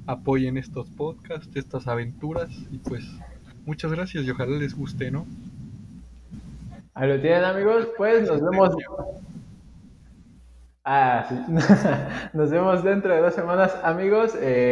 apoyen 0.07 0.57
estos 0.57 0.89
podcasts, 0.89 1.53
estas 1.55 1.87
aventuras 1.87 2.49
y 2.71 2.77
pues 2.77 3.03
muchas 3.65 3.91
gracias 3.91 4.23
y 4.23 4.31
ojalá 4.31 4.57
les 4.57 4.73
guste, 4.73 5.11
¿no? 5.11 5.25
Ahí 6.93 7.09
lo 7.09 7.19
tienen 7.19 7.43
amigos, 7.43 7.89
pues 7.97 8.25
nos 8.25 8.41
vemos. 8.41 8.73
Ah, 10.85 11.25
sí. 11.27 11.35
nos 12.37 12.49
vemos 12.51 12.83
dentro 12.85 13.13
de 13.13 13.19
dos 13.19 13.35
semanas 13.35 13.75
amigos. 13.83 14.33
Eh... 14.39 14.71